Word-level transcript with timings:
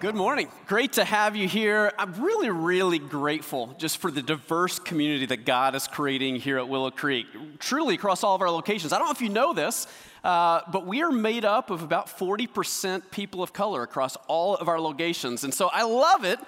Good 0.00 0.14
morning. 0.14 0.46
Great 0.68 0.92
to 0.92 1.04
have 1.04 1.34
you 1.34 1.48
here. 1.48 1.92
I'm 1.98 2.22
really, 2.22 2.50
really 2.50 3.00
grateful 3.00 3.74
just 3.78 3.98
for 3.98 4.12
the 4.12 4.22
diverse 4.22 4.78
community 4.78 5.26
that 5.26 5.44
God 5.44 5.74
is 5.74 5.88
creating 5.88 6.36
here 6.36 6.56
at 6.58 6.68
Willow 6.68 6.92
Creek, 6.92 7.26
truly 7.58 7.96
across 7.96 8.22
all 8.22 8.36
of 8.36 8.40
our 8.40 8.48
locations. 8.48 8.92
I 8.92 8.98
don't 8.98 9.08
know 9.08 9.12
if 9.12 9.20
you 9.20 9.28
know 9.28 9.52
this, 9.52 9.88
uh, 10.22 10.60
but 10.70 10.86
we 10.86 11.02
are 11.02 11.10
made 11.10 11.44
up 11.44 11.70
of 11.70 11.82
about 11.82 12.06
40% 12.06 13.10
people 13.10 13.42
of 13.42 13.52
color 13.52 13.82
across 13.82 14.14
all 14.28 14.54
of 14.54 14.68
our 14.68 14.80
locations. 14.80 15.42
And 15.42 15.52
so 15.52 15.68
I 15.72 15.82
love 15.82 16.22
it 16.22 16.38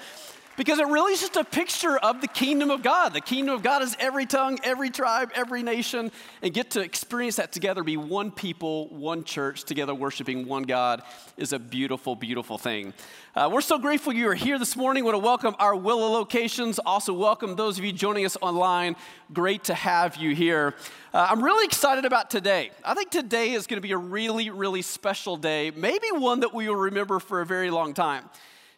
because 0.60 0.78
it 0.78 0.86
really 0.88 1.14
is 1.14 1.20
just 1.22 1.36
a 1.36 1.44
picture 1.44 1.96
of 1.96 2.20
the 2.20 2.28
kingdom 2.28 2.68
of 2.68 2.82
God. 2.82 3.14
The 3.14 3.22
kingdom 3.22 3.54
of 3.54 3.62
God 3.62 3.80
is 3.80 3.96
every 3.98 4.26
tongue, 4.26 4.58
every 4.62 4.90
tribe, 4.90 5.30
every 5.34 5.62
nation, 5.62 6.12
and 6.42 6.52
get 6.52 6.72
to 6.72 6.80
experience 6.80 7.36
that 7.36 7.50
together, 7.50 7.82
be 7.82 7.96
one 7.96 8.30
people, 8.30 8.88
one 8.88 9.24
church, 9.24 9.64
together 9.64 9.94
worshiping 9.94 10.46
one 10.46 10.64
God 10.64 11.00
is 11.38 11.54
a 11.54 11.58
beautiful, 11.58 12.14
beautiful 12.14 12.58
thing. 12.58 12.92
Uh, 13.34 13.48
we're 13.50 13.62
so 13.62 13.78
grateful 13.78 14.12
you 14.12 14.28
are 14.28 14.34
here 14.34 14.58
this 14.58 14.76
morning. 14.76 15.02
want 15.02 15.14
to 15.14 15.18
welcome 15.18 15.56
our 15.58 15.74
Willow 15.74 16.10
locations. 16.10 16.78
Also, 16.84 17.14
welcome 17.14 17.56
those 17.56 17.78
of 17.78 17.84
you 17.86 17.90
joining 17.90 18.26
us 18.26 18.36
online. 18.42 18.96
Great 19.32 19.64
to 19.64 19.72
have 19.72 20.18
you 20.18 20.34
here. 20.34 20.74
Uh, 21.14 21.26
I'm 21.30 21.42
really 21.42 21.64
excited 21.64 22.04
about 22.04 22.28
today. 22.28 22.70
I 22.84 22.92
think 22.92 23.10
today 23.10 23.52
is 23.52 23.66
going 23.66 23.78
to 23.78 23.80
be 23.80 23.92
a 23.92 23.96
really, 23.96 24.50
really 24.50 24.82
special 24.82 25.38
day, 25.38 25.72
maybe 25.74 26.08
one 26.12 26.40
that 26.40 26.52
we 26.52 26.68
will 26.68 26.76
remember 26.76 27.18
for 27.18 27.40
a 27.40 27.46
very 27.46 27.70
long 27.70 27.94
time. 27.94 28.28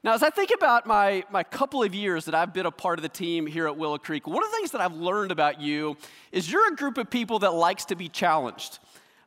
Now, 0.05 0.15
as 0.15 0.25
I 0.25 0.31
think 0.31 0.51
about 0.53 0.85
my, 0.85 1.23
my 1.31 1.45
couple 1.45 1.81
of 1.81 1.95
years 1.95 2.25
that 2.25 2.35
I've 2.35 2.53
been 2.53 2.67
a 2.67 2.73
part 2.73 2.99
of 2.99 3.05
the 3.05 3.09
team 3.09 3.47
here 3.47 3.69
at 3.69 3.77
Willow 3.77 3.99
Creek, 3.99 4.27
one 4.27 4.43
of 4.43 4.51
the 4.51 4.57
things 4.57 4.73
that 4.73 4.81
I've 4.81 4.95
learned 4.95 5.31
about 5.31 5.61
you 5.61 5.97
is 6.33 6.51
you're 6.51 6.73
a 6.73 6.75
group 6.75 6.99
of 6.99 7.09
people 7.09 7.39
that 7.41 7.55
likes 7.55 7.85
to 7.85 7.95
be 7.95 8.09
challenged. 8.09 8.81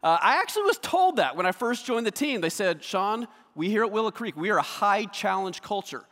Uh, 0.03 0.17
I 0.21 0.41
actually 0.41 0.63
was 0.63 0.77
told 0.79 1.15
that 1.15 1.37
when 1.37 1.45
I 1.45 1.53
first 1.53 1.85
joined 1.85 2.05
the 2.05 2.11
team. 2.11 2.41
They 2.41 2.49
said, 2.49 2.83
Sean, 2.83 3.29
we 3.55 3.69
here 3.69 3.85
at 3.85 3.91
Willow 3.91 4.11
Creek, 4.11 4.35
we 4.35 4.49
are 4.49 4.57
a 4.57 4.61
high 4.61 5.05
challenge 5.05 5.61
culture. 5.61 6.03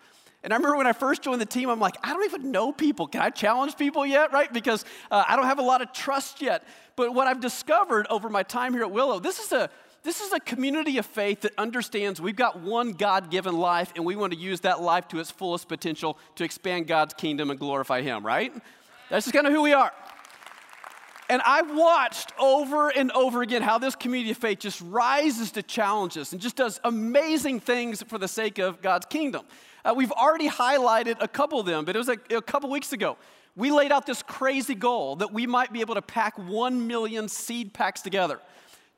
And 0.46 0.54
I 0.54 0.56
remember 0.56 0.78
when 0.78 0.88
I 0.88 0.94
first 0.94 1.24
joined 1.24 1.42
the 1.42 1.46
team, 1.46 1.70
I'm 1.70 1.82
like, 1.82 1.96
I 2.02 2.14
don't 2.14 2.24
even 2.24 2.52
know 2.52 2.72
people. 2.72 3.08
Can 3.08 3.22
I 3.22 3.32
challenge 3.32 3.76
people 3.76 4.06
yet, 4.06 4.32
right? 4.32 4.52
Because 4.52 4.86
uh, 5.12 5.26
I 5.28 5.36
don't 5.36 5.46
have 5.46 5.60
a 5.60 5.64
lot 5.64 5.82
of 5.82 5.92
trust 5.92 6.42
yet. 6.42 6.64
But 6.96 7.14
what 7.14 7.28
I've 7.28 7.42
discovered 7.42 8.08
over 8.10 8.30
my 8.30 8.44
time 8.44 8.74
here 8.74 8.84
at 8.84 8.92
Willow, 8.92 9.20
this 9.20 9.40
is 9.40 9.52
a 9.52 9.70
this 10.04 10.20
is 10.20 10.34
a 10.34 10.40
community 10.40 10.98
of 10.98 11.06
faith 11.06 11.42
that 11.42 11.54
understands 11.58 12.20
we've 12.20 12.36
got 12.36 12.60
one 12.60 12.92
God 12.92 13.32
given 13.32 13.58
life 13.58 13.94
and 13.96 14.04
we 14.04 14.16
want 14.16 14.34
to 14.34 14.40
use 14.40 14.60
that 14.62 14.82
life 14.82 15.08
to 15.10 15.20
its 15.20 15.32
fullest 15.32 15.70
potential 15.70 16.18
to 16.36 16.44
expand 16.44 16.88
God's 16.88 17.14
kingdom 17.14 17.50
and 17.50 17.60
glorify 17.60 18.02
Him, 18.02 18.26
right? 18.26 18.54
That's 19.10 19.26
just 19.26 19.34
kind 19.34 19.48
of 19.48 19.54
who 19.54 19.62
we 19.62 19.74
are. 19.74 19.92
And 21.30 21.42
I've 21.46 21.74
watched 21.74 22.34
over 22.38 22.90
and 22.90 23.12
over 23.14 23.42
again 23.42 23.62
how 23.62 23.78
this 23.78 23.96
community 23.96 24.32
of 24.32 24.38
faith 24.38 24.60
just 24.60 24.82
rises 24.82 25.52
to 25.54 25.64
challenges 25.64 26.34
and 26.34 26.42
just 26.42 26.58
does 26.58 26.82
amazing 26.84 27.62
things 27.62 28.04
for 28.04 28.18
the 28.18 28.28
sake 28.28 28.60
of 28.60 28.82
God's 28.82 29.06
kingdom. 29.06 29.46
Uh, 29.86 29.94
we've 29.96 30.12
already 30.12 30.50
highlighted 30.50 31.16
a 31.22 31.28
couple 31.28 31.62
of 31.62 31.66
them, 31.66 31.86
but 31.86 31.96
it 31.96 32.00
was 32.00 32.10
a, 32.10 32.18
a 32.36 32.42
couple 32.42 32.70
weeks 32.70 32.92
ago. 32.92 33.18
We 33.56 33.72
laid 33.72 33.92
out 33.92 34.06
this 34.06 34.22
crazy 34.22 34.76
goal 34.76 35.16
that 35.18 35.32
we 35.32 35.48
might 35.48 35.72
be 35.72 35.82
able 35.82 35.96
to 35.96 36.02
pack 36.02 36.38
1 36.38 36.88
million 36.88 37.30
seed 37.30 37.74
packs 37.74 38.02
together. 38.02 38.40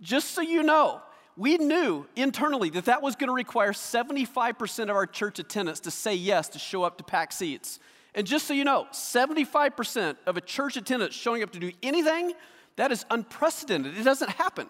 Just 0.02 0.32
so 0.32 0.42
you 0.42 0.64
know, 0.64 1.02
we 1.38 1.58
knew 1.58 2.06
internally 2.16 2.70
that 2.72 2.86
that 2.86 3.02
was 3.02 3.16
going 3.16 3.28
to 3.28 3.34
require 3.34 3.72
75% 3.72 4.84
of 4.84 4.90
our 4.92 5.06
church 5.06 5.40
attendance 5.40 5.82
to 5.82 5.92
say 5.92 6.16
yes 6.16 6.48
to 6.50 6.60
show 6.60 6.84
up 6.84 6.98
to 6.98 7.04
pack 7.04 7.32
seats. 7.32 7.80
And 8.14 8.26
just 8.26 8.48
so 8.48 8.54
you 8.54 8.64
know, 8.64 8.88
75% 8.94 10.16
of 10.26 10.38
a 10.38 10.42
church 10.42 10.78
attendance 10.78 11.14
showing 11.14 11.44
up 11.44 11.52
to 11.52 11.60
do 11.60 11.72
anything, 11.84 12.34
that 12.78 12.92
is 12.92 13.06
unprecedented. 13.12 13.98
It 13.98 14.04
doesn't 14.04 14.32
happen. 14.32 14.68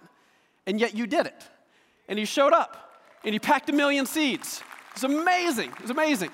And 0.66 0.80
yet 0.80 0.96
you 0.96 1.06
did 1.06 1.28
it. 1.28 1.44
And 2.08 2.18
you 2.18 2.26
showed 2.26 2.54
up 2.54 2.94
and 3.24 3.34
you 3.34 3.40
packed 3.40 3.70
a 3.70 3.74
million 3.74 4.06
seats. 4.08 4.62
It's 4.94 5.04
amazing. 5.04 5.72
It's 5.80 5.92
amazing. 5.92 6.32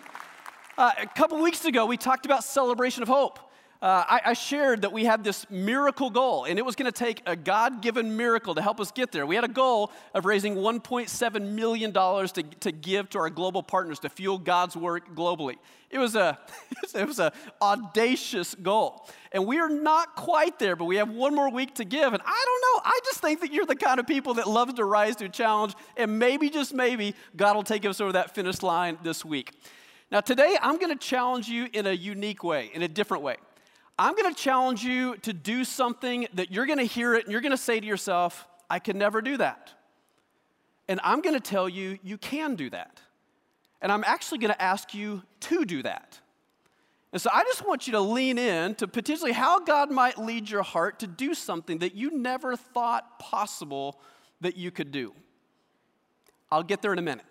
Uh, 0.77 0.91
a 1.01 1.07
couple 1.07 1.41
weeks 1.41 1.65
ago, 1.65 1.85
we 1.85 1.97
talked 1.97 2.25
about 2.25 2.43
celebration 2.43 3.03
of 3.03 3.09
hope 3.09 3.39
uh, 3.81 4.03
I, 4.07 4.21
I, 4.25 4.33
shared 4.33 4.83
that 4.83 4.91
we 4.91 5.05
had 5.05 5.23
this 5.23 5.49
miracle 5.49 6.11
goal, 6.11 6.45
and 6.45 6.59
it 6.59 6.61
was 6.63 6.75
going 6.75 6.91
to 6.91 6.97
take 6.97 7.23
a 7.25 7.35
God 7.35 7.81
given 7.81 8.15
miracle 8.15 8.53
to 8.53 8.61
help 8.61 8.79
us 8.79 8.91
get 8.91 9.11
there. 9.11 9.25
We 9.25 9.33
had 9.33 9.43
a 9.43 9.47
goal 9.47 9.91
of 10.13 10.25
raising 10.25 10.55
$1.7 10.55 11.51
million 11.53 11.91
to, 11.91 12.43
to 12.59 12.71
give 12.71 13.09
to 13.09 13.17
our 13.17 13.31
global 13.31 13.63
partners 13.63 13.97
to 13.99 14.09
fuel 14.09 14.37
God's 14.37 14.77
work 14.77 15.15
globally. 15.15 15.55
It 15.89 15.97
was 15.97 16.15
a 16.15 16.37
it 16.95 17.07
was 17.07 17.17
an 17.17 17.31
audacious 17.59 18.53
goal. 18.53 19.09
And 19.31 19.47
we 19.47 19.59
are 19.59 19.69
not 19.69 20.15
quite 20.15 20.59
there, 20.59 20.75
but 20.75 20.85
we 20.85 20.97
have 20.97 21.09
one 21.09 21.33
more 21.33 21.49
week 21.49 21.73
to 21.75 21.83
give. 21.83 22.13
And 22.13 22.21
I 22.23 22.45
don't 22.45 22.61
know, 22.61 22.81
I 22.85 22.99
just 23.05 23.19
think 23.19 23.41
that 23.41 23.51
you're 23.51 23.65
the 23.65 23.75
kind 23.75 23.99
of 23.99 24.05
people 24.05 24.35
that 24.35 24.47
loves 24.47 24.75
to 24.75 24.85
rise 24.85 25.15
to 25.17 25.25
a 25.25 25.29
challenge, 25.29 25.73
and 25.97 26.19
maybe, 26.19 26.51
just 26.51 26.71
maybe, 26.71 27.15
God 27.35 27.55
will 27.55 27.63
take 27.63 27.85
us 27.87 27.99
over 27.99 28.11
that 28.11 28.35
finish 28.35 28.61
line 28.61 28.99
this 29.01 29.25
week. 29.25 29.53
Now, 30.11 30.21
today, 30.21 30.55
I'm 30.61 30.77
going 30.77 30.95
to 30.95 31.03
challenge 31.03 31.47
you 31.47 31.67
in 31.73 31.87
a 31.87 31.93
unique 31.93 32.43
way, 32.43 32.69
in 32.73 32.83
a 32.83 32.87
different 32.87 33.23
way. 33.23 33.37
I'm 34.01 34.15
going 34.15 34.33
to 34.33 34.41
challenge 34.41 34.83
you 34.83 35.15
to 35.17 35.31
do 35.31 35.63
something 35.63 36.27
that 36.33 36.51
you're 36.51 36.65
going 36.65 36.79
to 36.79 36.85
hear 36.85 37.13
it 37.13 37.25
and 37.25 37.31
you're 37.31 37.39
going 37.39 37.51
to 37.51 37.57
say 37.57 37.79
to 37.79 37.85
yourself, 37.85 38.47
I 38.67 38.79
can 38.79 38.97
never 38.97 39.21
do 39.21 39.37
that. 39.37 39.71
And 40.87 40.99
I'm 41.03 41.21
going 41.21 41.35
to 41.35 41.39
tell 41.39 41.69
you, 41.69 41.99
you 42.01 42.17
can 42.17 42.55
do 42.55 42.71
that. 42.71 42.99
And 43.79 43.91
I'm 43.91 44.03
actually 44.03 44.39
going 44.39 44.53
to 44.53 44.59
ask 44.59 44.95
you 44.95 45.21
to 45.41 45.65
do 45.65 45.83
that. 45.83 46.19
And 47.13 47.21
so 47.21 47.29
I 47.31 47.43
just 47.43 47.63
want 47.63 47.85
you 47.85 47.93
to 47.93 47.99
lean 47.99 48.39
in 48.39 48.73
to 48.75 48.87
potentially 48.87 49.33
how 49.33 49.59
God 49.59 49.91
might 49.91 50.17
lead 50.17 50.49
your 50.49 50.63
heart 50.63 50.97
to 51.01 51.07
do 51.07 51.35
something 51.35 51.77
that 51.77 51.93
you 51.93 52.09
never 52.09 52.55
thought 52.55 53.19
possible 53.19 54.01
that 54.39 54.57
you 54.57 54.71
could 54.71 54.91
do. 54.91 55.13
I'll 56.51 56.63
get 56.63 56.81
there 56.81 56.91
in 56.91 56.97
a 56.97 57.03
minute. 57.03 57.25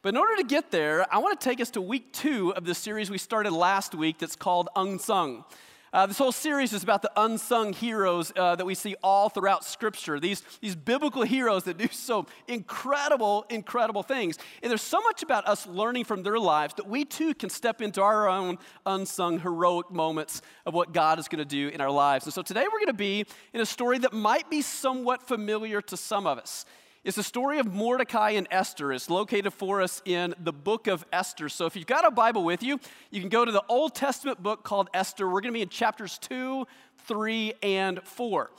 But 0.00 0.10
in 0.10 0.16
order 0.16 0.36
to 0.36 0.44
get 0.44 0.70
there, 0.70 1.12
I 1.12 1.18
want 1.18 1.40
to 1.40 1.44
take 1.44 1.60
us 1.60 1.70
to 1.72 1.80
week 1.80 2.12
two 2.12 2.54
of 2.54 2.64
the 2.64 2.74
series 2.74 3.10
we 3.10 3.18
started 3.18 3.52
last 3.52 3.96
week 3.96 4.18
that's 4.18 4.36
called 4.36 4.68
Unsung. 4.76 5.44
Uh, 5.92 6.06
this 6.06 6.18
whole 6.18 6.30
series 6.30 6.72
is 6.72 6.82
about 6.84 7.02
the 7.02 7.10
unsung 7.16 7.72
heroes 7.72 8.30
uh, 8.36 8.54
that 8.54 8.64
we 8.64 8.74
see 8.74 8.94
all 9.02 9.28
throughout 9.28 9.64
Scripture. 9.64 10.20
These, 10.20 10.42
these 10.60 10.76
biblical 10.76 11.22
heroes 11.22 11.64
that 11.64 11.78
do 11.78 11.88
so 11.90 12.26
incredible, 12.46 13.44
incredible 13.48 14.02
things. 14.04 14.38
And 14.62 14.70
there's 14.70 14.82
so 14.82 15.00
much 15.00 15.22
about 15.22 15.48
us 15.48 15.66
learning 15.66 16.04
from 16.04 16.22
their 16.22 16.38
lives 16.38 16.74
that 16.74 16.86
we 16.86 17.04
too 17.04 17.34
can 17.34 17.48
step 17.48 17.80
into 17.80 18.00
our 18.02 18.28
own 18.28 18.58
unsung 18.86 19.40
heroic 19.40 19.90
moments 19.90 20.42
of 20.64 20.74
what 20.74 20.92
God 20.92 21.18
is 21.18 21.26
going 21.26 21.38
to 21.40 21.44
do 21.44 21.68
in 21.68 21.80
our 21.80 21.90
lives. 21.90 22.26
And 22.26 22.34
so 22.34 22.42
today 22.42 22.66
we're 22.70 22.80
going 22.80 22.86
to 22.88 22.92
be 22.92 23.24
in 23.52 23.60
a 23.60 23.66
story 23.66 23.98
that 23.98 24.12
might 24.12 24.48
be 24.50 24.62
somewhat 24.62 25.26
familiar 25.26 25.80
to 25.82 25.96
some 25.96 26.26
of 26.26 26.38
us. 26.38 26.66
It's 27.08 27.16
the 27.16 27.22
story 27.22 27.58
of 27.58 27.72
Mordecai 27.72 28.32
and 28.32 28.46
Esther. 28.50 28.92
It's 28.92 29.08
located 29.08 29.54
for 29.54 29.80
us 29.80 30.02
in 30.04 30.34
the 30.44 30.52
book 30.52 30.88
of 30.88 31.06
Esther. 31.10 31.48
So 31.48 31.64
if 31.64 31.74
you've 31.74 31.86
got 31.86 32.06
a 32.06 32.10
Bible 32.10 32.44
with 32.44 32.62
you, 32.62 32.78
you 33.10 33.20
can 33.20 33.30
go 33.30 33.46
to 33.46 33.50
the 33.50 33.64
Old 33.66 33.94
Testament 33.94 34.42
book 34.42 34.62
called 34.62 34.90
Esther. 34.92 35.24
We're 35.26 35.40
going 35.40 35.54
to 35.54 35.56
be 35.56 35.62
in 35.62 35.70
chapters 35.70 36.18
2, 36.18 36.66
3, 37.06 37.54
and 37.62 38.02
4. 38.02 38.50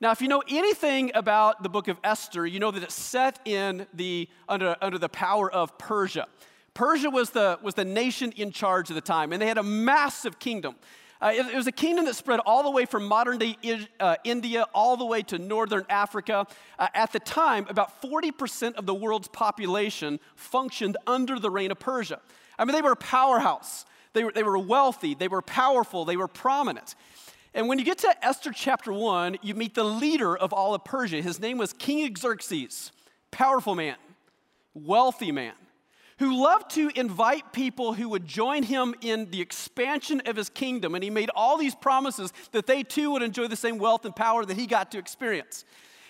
Now, 0.00 0.10
if 0.10 0.22
you 0.22 0.28
know 0.28 0.42
anything 0.48 1.10
about 1.14 1.62
the 1.62 1.68
book 1.68 1.86
of 1.86 1.98
Esther, 2.02 2.46
you 2.46 2.60
know 2.60 2.70
that 2.70 2.82
it's 2.82 2.94
set 2.94 3.40
in 3.44 3.86
the, 3.92 4.26
under, 4.48 4.74
under 4.80 4.96
the 4.96 5.10
power 5.10 5.52
of 5.52 5.76
Persia. 5.76 6.28
Persia 6.72 7.10
was 7.10 7.28
the, 7.28 7.58
was 7.62 7.74
the 7.74 7.84
nation 7.84 8.32
in 8.38 8.52
charge 8.52 8.90
at 8.90 8.94
the 8.94 9.02
time, 9.02 9.34
and 9.34 9.42
they 9.42 9.48
had 9.48 9.58
a 9.58 9.62
massive 9.62 10.38
kingdom. 10.38 10.76
Uh, 11.20 11.32
it, 11.34 11.46
it, 11.46 11.56
was 11.56 11.66
a 11.66 11.72
kingdom 11.72 12.04
that 12.04 12.14
spread 12.14 12.38
all 12.46 12.62
the 12.62 12.70
way 12.70 12.84
from 12.84 13.04
modern 13.04 13.38
day 13.38 13.56
uh, 13.98 14.14
India 14.22 14.64
all 14.72 14.96
the 14.96 15.04
way 15.04 15.20
to 15.22 15.36
northern 15.36 15.84
Africa. 15.88 16.46
Uh, 16.78 16.86
at 16.94 17.12
the 17.12 17.18
time, 17.18 17.66
about 17.68 18.00
40% 18.00 18.74
of 18.74 18.86
the 18.86 18.94
world's 18.94 19.26
population 19.28 20.20
functioned 20.36 20.96
under 21.08 21.40
the 21.40 21.50
reign 21.50 21.72
of 21.72 21.80
Persia. 21.80 22.20
I 22.56 22.64
mean, 22.64 22.74
they 22.74 22.82
were 22.82 22.92
a 22.92 22.96
powerhouse. 22.96 23.84
They 24.12 24.24
were, 24.24 24.32
they 24.32 24.42
were 24.42 24.58
wealthy, 24.58 25.14
they 25.14 25.28
were 25.28 25.42
powerful, 25.42 26.04
they 26.04 26.16
were 26.16 26.28
prominent. 26.28 26.94
And 27.52 27.68
when 27.68 27.78
you 27.78 27.84
get 27.84 27.98
to 27.98 28.24
Esther 28.24 28.52
chapter 28.52 28.92
1, 28.92 29.38
you 29.42 29.54
meet 29.54 29.74
the 29.74 29.84
leader 29.84 30.36
of 30.36 30.52
all 30.52 30.74
of 30.74 30.84
Persia. 30.84 31.20
His 31.20 31.40
name 31.40 31.58
was 31.58 31.72
King 31.72 32.14
Xerxes, 32.16 32.92
powerful 33.30 33.74
man, 33.74 33.96
wealthy 34.74 35.32
man 35.32 35.54
who 36.18 36.42
loved 36.42 36.70
to 36.72 36.90
invite 36.94 37.52
people 37.52 37.94
who 37.94 38.08
would 38.08 38.26
join 38.26 38.64
him 38.64 38.94
in 39.00 39.30
the 39.30 39.40
expansion 39.40 40.20
of 40.26 40.36
his 40.36 40.48
kingdom. 40.48 40.94
And 40.94 41.04
he 41.04 41.10
made 41.10 41.30
all 41.34 41.56
these 41.56 41.74
promises 41.74 42.32
that 42.52 42.66
they 42.66 42.82
too 42.82 43.12
would 43.12 43.22
enjoy 43.22 43.46
the 43.46 43.56
same 43.56 43.78
wealth 43.78 44.04
and 44.04 44.14
power 44.14 44.44
that 44.44 44.56
he 44.56 44.66
got 44.66 44.90
to 44.92 44.98
experience. 44.98 45.64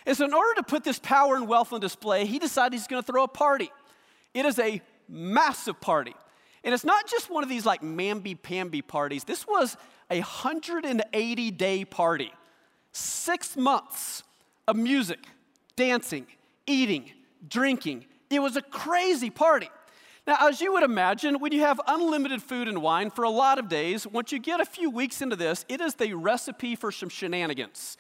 And 0.06 0.17
so, 0.17 0.25
in 0.25 0.32
order 0.32 0.55
to 0.55 0.62
put 0.62 0.85
this 0.85 0.99
power 0.99 1.37
and 1.37 1.47
wealth 1.47 1.73
on 1.73 1.81
display, 1.81 2.25
he 2.25 2.38
decided 2.38 2.73
he's 2.73 2.87
going 2.87 3.03
to 3.03 3.06
throw 3.06 3.25
a 3.25 3.29
party. 3.29 3.71
It 4.32 4.47
is 4.47 4.59
a 4.59 4.81
massive 5.09 5.81
party. 5.81 6.15
And 6.65 6.75
it's 6.75 6.85
not 6.85 7.06
just 7.06 7.31
one 7.31 7.43
of 7.43 7.50
these 7.50 7.67
like 7.67 7.82
mamby-pamby 7.82 8.82
parties. 8.82 9.25
This 9.25 9.47
was 9.47 9.77
a 10.11 10.21
180 10.21 11.50
day 11.50 11.85
party. 11.85 12.32
Six 12.93 13.56
months 13.56 14.23
of 14.67 14.77
music, 14.77 15.19
dancing, 15.77 16.27
eating, 16.67 17.11
drinking. 17.47 18.06
It 18.31 18.41
was 18.41 18.56
a 18.56 18.62
crazy 18.62 19.29
party. 19.29 19.69
Now, 20.29 20.37
as 20.47 20.61
you 20.61 20.75
would 20.75 20.83
imagine, 20.83 21.41
when 21.41 21.53
you 21.53 21.61
have 21.61 21.81
unlimited 21.87 22.43
food 22.43 22.69
and 22.69 22.83
wine 22.83 23.09
for 23.09 23.25
a 23.25 23.31
lot 23.31 23.59
of 23.59 23.71
days, 23.71 24.07
once 24.07 24.31
you 24.31 24.39
get 24.39 24.61
a 24.61 24.65
few 24.67 24.91
weeks 24.91 25.23
into 25.23 25.37
this, 25.37 25.65
it 25.71 25.81
is 25.81 25.95
the 25.95 26.13
recipe 26.13 26.77
for 26.77 26.93
some 26.93 27.09
shenanigans. 27.09 27.97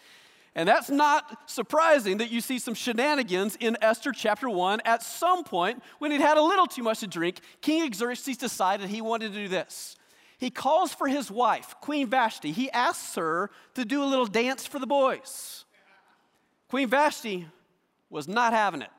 And 0.54 0.68
that's 0.68 0.90
not 0.90 1.48
surprising 1.48 2.18
that 2.18 2.30
you 2.30 2.42
see 2.42 2.58
some 2.58 2.74
shenanigans 2.74 3.56
in 3.56 3.78
Esther 3.80 4.12
chapter 4.12 4.50
1. 4.50 4.82
At 4.84 5.02
some 5.02 5.42
point, 5.42 5.82
when 6.00 6.10
he'd 6.10 6.20
had 6.20 6.36
a 6.36 6.42
little 6.42 6.66
too 6.66 6.82
much 6.82 7.00
to 7.00 7.06
drink, 7.06 7.40
King 7.62 7.94
Xerxes 7.94 8.36
decided 8.36 8.90
he 8.90 9.00
wanted 9.00 9.32
to 9.32 9.38
do 9.38 9.48
this. 9.48 9.96
He 10.36 10.50
calls 10.50 10.92
for 10.92 11.08
his 11.08 11.30
wife, 11.30 11.76
Queen 11.80 12.08
Vashti. 12.08 12.52
He 12.52 12.70
asks 12.72 13.14
her 13.14 13.50
to 13.72 13.86
do 13.86 14.02
a 14.02 14.04
little 14.04 14.26
dance 14.26 14.66
for 14.66 14.78
the 14.78 14.86
boys. 14.86 15.64
Queen 16.68 16.88
Vashti 16.88 17.46
was 18.10 18.28
not 18.28 18.52
having 18.52 18.82
it. 18.82 18.90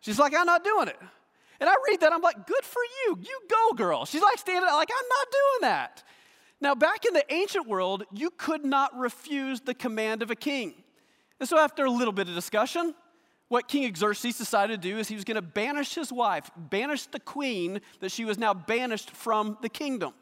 She's 0.00 0.18
like, 0.18 0.34
I'm 0.36 0.46
not 0.46 0.64
doing 0.64 0.88
it. 0.88 0.98
And 1.62 1.70
I 1.70 1.74
read 1.88 2.00
that, 2.00 2.12
I'm 2.12 2.22
like, 2.22 2.44
good 2.44 2.64
for 2.64 2.82
you. 2.82 3.20
You 3.22 3.38
go, 3.48 3.74
girl. 3.74 4.04
She's 4.04 4.20
like 4.20 4.36
standing 4.36 4.68
like, 4.68 4.88
I'm 4.90 5.08
not 5.08 5.26
doing 5.30 5.70
that. 5.70 6.02
Now, 6.60 6.74
back 6.74 7.04
in 7.04 7.14
the 7.14 7.24
ancient 7.32 7.68
world, 7.68 8.02
you 8.12 8.30
could 8.30 8.64
not 8.64 8.98
refuse 8.98 9.60
the 9.60 9.72
command 9.72 10.24
of 10.24 10.32
a 10.32 10.34
king. 10.34 10.74
And 11.38 11.48
so, 11.48 11.60
after 11.60 11.84
a 11.84 11.90
little 11.90 12.12
bit 12.12 12.28
of 12.28 12.34
discussion, 12.34 12.96
what 13.46 13.68
King 13.68 13.94
Xerxes 13.94 14.38
decided 14.38 14.82
to 14.82 14.88
do 14.88 14.98
is 14.98 15.06
he 15.06 15.14
was 15.14 15.22
going 15.22 15.36
to 15.36 15.40
banish 15.40 15.94
his 15.94 16.12
wife, 16.12 16.50
banish 16.56 17.06
the 17.06 17.20
queen, 17.20 17.80
that 18.00 18.10
she 18.10 18.24
was 18.24 18.38
now 18.38 18.52
banished 18.52 19.12
from 19.12 19.56
the 19.62 19.68
kingdom. 19.68 20.14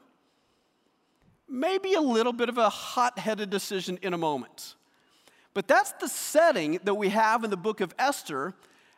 Maybe 1.48 1.94
a 1.94 2.02
little 2.02 2.34
bit 2.34 2.50
of 2.50 2.58
a 2.58 2.68
hot 2.68 3.18
headed 3.18 3.48
decision 3.48 3.98
in 4.02 4.12
a 4.12 4.18
moment. 4.18 4.74
But 5.54 5.66
that's 5.66 5.92
the 5.92 6.08
setting 6.08 6.80
that 6.84 6.96
we 6.96 7.08
have 7.08 7.44
in 7.44 7.50
the 7.50 7.56
book 7.56 7.80
of 7.80 7.94
Esther 7.98 8.52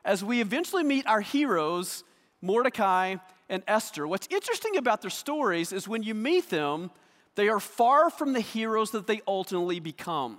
as 0.05 0.25
we 0.25 0.41
eventually 0.41 0.83
meet 0.83 1.07
our 1.07 1.21
heroes, 1.21 2.03
Mordecai 2.43 3.17
and 3.49 3.63
Esther. 3.67 4.07
What's 4.07 4.29
interesting 4.31 4.77
about 4.77 5.01
their 5.01 5.11
stories 5.11 5.73
is 5.73 5.89
when 5.89 6.03
you 6.03 6.15
meet 6.15 6.51
them, 6.51 6.91
they 7.35 7.49
are 7.49 7.61
far 7.61 8.11
from 8.11 8.35
the 8.35 8.41
heroes 8.41 8.91
that 8.91 9.07
they 9.07 9.23
ultimately 9.27 9.81
become. 9.81 10.39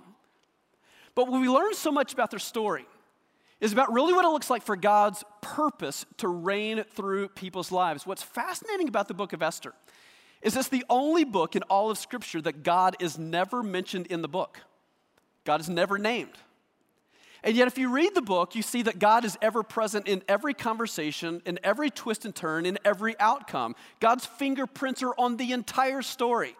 But 1.14 1.28
what 1.28 1.40
we 1.40 1.48
learn 1.48 1.74
so 1.74 1.90
much 1.90 2.12
about 2.12 2.30
their 2.30 2.38
story 2.38 2.86
is 3.60 3.72
about 3.72 3.92
really 3.92 4.12
what 4.12 4.24
it 4.24 4.28
looks 4.28 4.50
like 4.50 4.62
for 4.62 4.76
God's 4.76 5.24
purpose 5.40 6.04
to 6.18 6.28
reign 6.28 6.84
through 6.94 7.28
people's 7.28 7.72
lives. 7.72 8.06
What's 8.06 8.22
fascinating 8.22 8.88
about 8.88 9.08
the 9.08 9.14
book 9.14 9.32
of 9.32 9.42
Esther 9.42 9.72
is 10.42 10.56
it's 10.56 10.68
the 10.68 10.84
only 10.90 11.24
book 11.24 11.56
in 11.56 11.62
all 11.64 11.90
of 11.90 11.98
Scripture 11.98 12.42
that 12.42 12.62
God 12.62 12.96
is 13.00 13.18
never 13.18 13.62
mentioned 13.62 14.06
in 14.08 14.22
the 14.22 14.28
book. 14.28 14.60
God 15.44 15.60
is 15.60 15.68
never 15.68 15.98
named. 15.98 16.36
And 17.44 17.54
yet, 17.54 17.68
if 17.68 17.76
you 17.76 17.90
read 17.90 18.14
the 18.14 18.22
book, 18.22 18.54
you 18.54 18.62
see 18.62 18.80
that 18.82 18.98
God 18.98 19.26
is 19.26 19.36
ever 19.42 19.62
present 19.62 20.08
in 20.08 20.22
every 20.28 20.54
conversation, 20.54 21.42
in 21.44 21.60
every 21.62 21.90
twist 21.90 22.24
and 22.24 22.34
turn, 22.34 22.64
in 22.64 22.78
every 22.86 23.20
outcome. 23.20 23.76
God's 24.00 24.24
fingerprints 24.24 25.02
are 25.02 25.14
on 25.18 25.36
the 25.36 25.52
entire 25.52 26.00
story. 26.00 26.56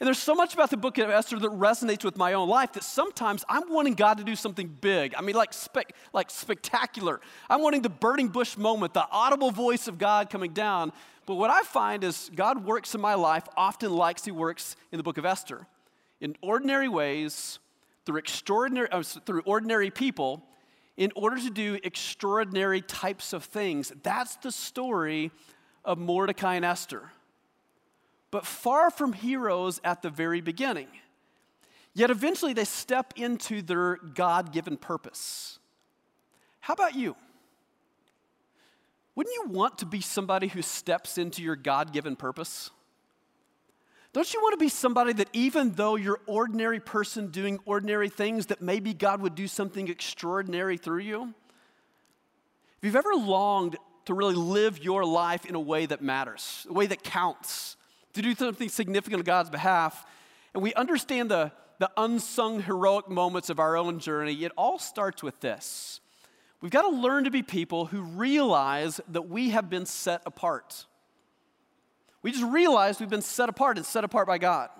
And 0.00 0.06
there's 0.06 0.18
so 0.18 0.34
much 0.34 0.52
about 0.52 0.70
the 0.70 0.76
book 0.76 0.98
of 0.98 1.08
Esther 1.08 1.38
that 1.38 1.50
resonates 1.52 2.02
with 2.02 2.16
my 2.16 2.32
own 2.32 2.48
life 2.48 2.72
that 2.72 2.82
sometimes 2.82 3.44
I'm 3.48 3.72
wanting 3.72 3.94
God 3.94 4.18
to 4.18 4.24
do 4.24 4.34
something 4.34 4.66
big. 4.80 5.14
I 5.16 5.22
mean, 5.22 5.36
like, 5.36 5.52
spec- 5.52 5.94
like 6.12 6.28
spectacular. 6.28 7.20
I'm 7.48 7.62
wanting 7.62 7.82
the 7.82 7.88
burning 7.88 8.26
bush 8.26 8.56
moment, 8.56 8.94
the 8.94 9.06
audible 9.10 9.52
voice 9.52 9.86
of 9.86 9.96
God 9.96 10.28
coming 10.28 10.52
down. 10.52 10.92
But 11.24 11.36
what 11.36 11.50
I 11.50 11.62
find 11.62 12.02
is 12.02 12.32
God 12.34 12.64
works 12.64 12.96
in 12.96 13.00
my 13.00 13.14
life 13.14 13.44
often 13.56 13.92
like 13.92 14.22
He 14.24 14.32
works 14.32 14.74
in 14.90 14.96
the 14.96 15.04
book 15.04 15.18
of 15.18 15.24
Esther, 15.24 15.68
in 16.20 16.36
ordinary 16.42 16.88
ways, 16.88 17.60
through 18.06 18.18
extraordinary, 18.18 18.88
uh, 18.90 19.02
through 19.02 19.42
ordinary 19.44 19.90
people, 19.90 20.42
in 20.96 21.12
order 21.14 21.36
to 21.36 21.50
do 21.50 21.78
extraordinary 21.84 22.80
types 22.80 23.34
of 23.34 23.44
things. 23.44 23.92
That's 24.02 24.36
the 24.36 24.50
story 24.50 25.30
of 25.84 25.98
Mordecai 25.98 26.54
and 26.54 26.64
Esther 26.64 27.10
but 28.30 28.44
far 28.44 28.90
from 28.90 29.14
heroes 29.14 29.80
at 29.84 30.02
the 30.02 30.10
very 30.10 30.42
beginning. 30.42 30.88
Yet 31.94 32.10
eventually 32.10 32.52
they 32.52 32.64
step 32.64 33.14
into 33.16 33.62
their 33.62 33.96
God 33.96 34.52
given 34.52 34.76
purpose. 34.76 35.58
How 36.60 36.74
about 36.74 36.94
you? 36.94 37.16
Wouldn't 39.14 39.34
you 39.34 39.48
want 39.48 39.78
to 39.78 39.86
be 39.86 40.02
somebody 40.02 40.48
who 40.48 40.60
steps 40.60 41.16
into 41.16 41.42
your 41.42 41.56
God 41.56 41.94
given 41.94 42.16
purpose? 42.16 42.70
Don't 44.16 44.32
you 44.32 44.40
want 44.40 44.54
to 44.54 44.64
be 44.64 44.70
somebody 44.70 45.12
that 45.12 45.28
even 45.34 45.72
though 45.72 45.96
you're 45.96 46.20
ordinary 46.24 46.80
person 46.80 47.26
doing 47.26 47.58
ordinary 47.66 48.08
things, 48.08 48.46
that 48.46 48.62
maybe 48.62 48.94
God 48.94 49.20
would 49.20 49.34
do 49.34 49.46
something 49.46 49.88
extraordinary 49.88 50.78
through 50.78 51.00
you? 51.00 51.34
If 52.78 52.84
you've 52.86 52.96
ever 52.96 53.14
longed 53.14 53.76
to 54.06 54.14
really 54.14 54.34
live 54.34 54.82
your 54.82 55.04
life 55.04 55.44
in 55.44 55.54
a 55.54 55.60
way 55.60 55.84
that 55.84 56.00
matters, 56.00 56.66
a 56.66 56.72
way 56.72 56.86
that 56.86 57.02
counts, 57.02 57.76
to 58.14 58.22
do 58.22 58.34
something 58.34 58.70
significant 58.70 59.20
on 59.20 59.24
God's 59.24 59.50
behalf, 59.50 60.06
and 60.54 60.62
we 60.62 60.72
understand 60.72 61.30
the, 61.30 61.52
the 61.78 61.90
unsung 61.98 62.62
heroic 62.62 63.10
moments 63.10 63.50
of 63.50 63.60
our 63.60 63.76
own 63.76 63.98
journey, 63.98 64.32
it 64.44 64.52
all 64.56 64.78
starts 64.78 65.22
with 65.22 65.38
this. 65.40 66.00
We've 66.62 66.72
got 66.72 66.88
to 66.88 66.96
learn 66.96 67.24
to 67.24 67.30
be 67.30 67.42
people 67.42 67.84
who 67.84 68.00
realize 68.00 68.98
that 69.08 69.28
we 69.28 69.50
have 69.50 69.68
been 69.68 69.84
set 69.84 70.22
apart. 70.24 70.86
We 72.22 72.32
just 72.32 72.44
realize 72.44 73.00
we've 73.00 73.08
been 73.08 73.22
set 73.22 73.48
apart 73.48 73.76
and 73.76 73.86
set 73.86 74.04
apart 74.04 74.26
by 74.26 74.38
God. 74.38 74.70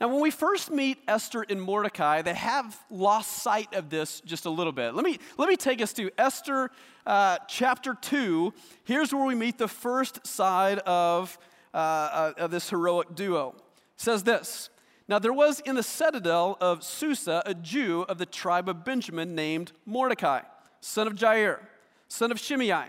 Now, 0.00 0.06
when 0.08 0.20
we 0.20 0.30
first 0.30 0.70
meet 0.70 0.98
Esther 1.08 1.44
and 1.48 1.60
Mordecai, 1.60 2.22
they 2.22 2.34
have 2.34 2.78
lost 2.88 3.42
sight 3.42 3.74
of 3.74 3.90
this 3.90 4.20
just 4.20 4.46
a 4.46 4.50
little 4.50 4.72
bit. 4.72 4.94
Let 4.94 5.04
me, 5.04 5.18
let 5.36 5.48
me 5.48 5.56
take 5.56 5.82
us 5.82 5.92
to 5.94 6.10
Esther 6.16 6.70
uh, 7.04 7.38
chapter 7.48 7.94
2. 8.00 8.54
Here's 8.84 9.12
where 9.12 9.24
we 9.24 9.34
meet 9.34 9.58
the 9.58 9.66
first 9.66 10.24
side 10.24 10.78
of, 10.80 11.36
uh, 11.74 11.76
uh, 11.76 12.32
of 12.36 12.52
this 12.52 12.70
heroic 12.70 13.16
duo. 13.16 13.56
It 13.56 13.64
says 13.96 14.22
this 14.22 14.70
Now, 15.08 15.18
there 15.18 15.32
was 15.32 15.58
in 15.60 15.74
the 15.74 15.82
citadel 15.82 16.56
of 16.60 16.84
Susa 16.84 17.42
a 17.44 17.54
Jew 17.54 18.02
of 18.02 18.18
the 18.18 18.26
tribe 18.26 18.68
of 18.68 18.84
Benjamin 18.84 19.34
named 19.34 19.72
Mordecai, 19.84 20.42
son 20.80 21.08
of 21.08 21.16
Jair, 21.16 21.58
son 22.06 22.30
of 22.30 22.38
Shimei, 22.38 22.84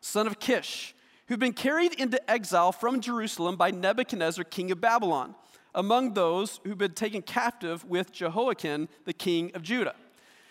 son 0.00 0.26
of 0.26 0.38
Kish, 0.38 0.94
who'd 1.28 1.40
been 1.40 1.52
carried 1.52 1.94
into 1.94 2.30
exile 2.30 2.72
from 2.72 3.00
Jerusalem 3.00 3.56
by 3.56 3.70
Nebuchadnezzar, 3.70 4.44
king 4.44 4.70
of 4.70 4.80
Babylon 4.80 5.34
among 5.74 6.14
those 6.14 6.60
who've 6.64 6.78
been 6.78 6.92
taken 6.92 7.22
captive 7.22 7.84
with 7.84 8.12
Jehoiachin, 8.12 8.88
the 9.04 9.12
king 9.12 9.50
of 9.54 9.62
Judah. 9.62 9.94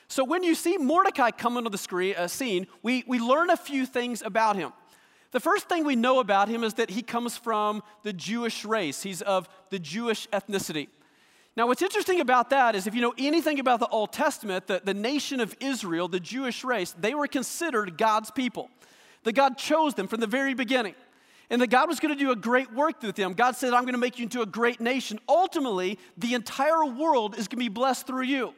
So 0.07 0.23
when 0.23 0.43
you 0.43 0.53
see 0.53 0.77
Mordecai 0.77 1.31
come 1.31 1.57
into 1.57 1.69
the 1.69 1.77
screen, 1.77 2.15
uh, 2.17 2.27
scene, 2.27 2.67
we, 2.83 3.03
we 3.07 3.19
learn 3.19 3.49
a 3.49 3.57
few 3.57 3.85
things 3.85 4.21
about 4.21 4.55
him. 4.55 4.73
The 5.31 5.39
first 5.39 5.67
thing 5.67 5.85
we 5.85 5.95
know 5.95 6.19
about 6.19 6.49
him 6.49 6.63
is 6.63 6.75
that 6.75 6.91
he 6.91 7.01
comes 7.01 7.37
from 7.37 7.81
the 8.03 8.13
Jewish 8.13 8.65
race. 8.65 9.01
He's 9.01 9.21
of 9.23 9.49
the 9.71 9.79
Jewish 9.79 10.27
ethnicity. 10.29 10.89
Now, 11.55 11.67
what's 11.67 11.81
interesting 11.81 12.19
about 12.19 12.49
that 12.49 12.75
is 12.75 12.85
if 12.85 12.93
you 12.93 13.01
know 13.01 13.13
anything 13.17 13.59
about 13.59 13.79
the 13.79 13.87
Old 13.87 14.11
Testament, 14.11 14.67
the, 14.67 14.81
the 14.83 14.93
nation 14.93 15.39
of 15.39 15.55
Israel, 15.59 16.07
the 16.07 16.19
Jewish 16.19 16.63
race, 16.63 16.95
they 16.99 17.15
were 17.15 17.27
considered 17.27 17.97
God's 17.97 18.29
people. 18.29 18.69
That 19.23 19.33
God 19.33 19.57
chose 19.57 19.93
them 19.93 20.07
from 20.07 20.19
the 20.19 20.27
very 20.27 20.53
beginning 20.53 20.95
and 21.49 21.61
that 21.61 21.67
God 21.67 21.87
was 21.87 21.99
going 21.99 22.13
to 22.13 22.19
do 22.19 22.31
a 22.31 22.35
great 22.35 22.73
work 22.73 22.99
through 22.99 23.11
them. 23.11 23.33
God 23.33 23.55
said, 23.55 23.73
I'm 23.73 23.83
going 23.83 23.93
to 23.93 23.99
make 23.99 24.17
you 24.17 24.23
into 24.23 24.41
a 24.41 24.45
great 24.45 24.79
nation. 24.79 25.19
Ultimately, 25.27 25.99
the 26.17 26.33
entire 26.33 26.85
world 26.85 27.37
is 27.37 27.47
going 27.47 27.59
to 27.59 27.65
be 27.65 27.69
blessed 27.69 28.07
through 28.07 28.23
you. 28.23 28.53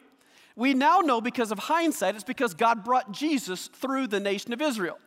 We 0.56 0.74
now 0.74 1.00
know 1.00 1.20
because 1.20 1.52
of 1.52 1.60
hindsight, 1.60 2.16
it's 2.16 2.24
because 2.24 2.54
God 2.54 2.84
brought 2.86 3.12
Jesus 3.12 3.68
through 3.68 4.08
the 4.08 4.20
nation 4.20 4.54
of 4.54 4.62
Israel. 4.62 4.98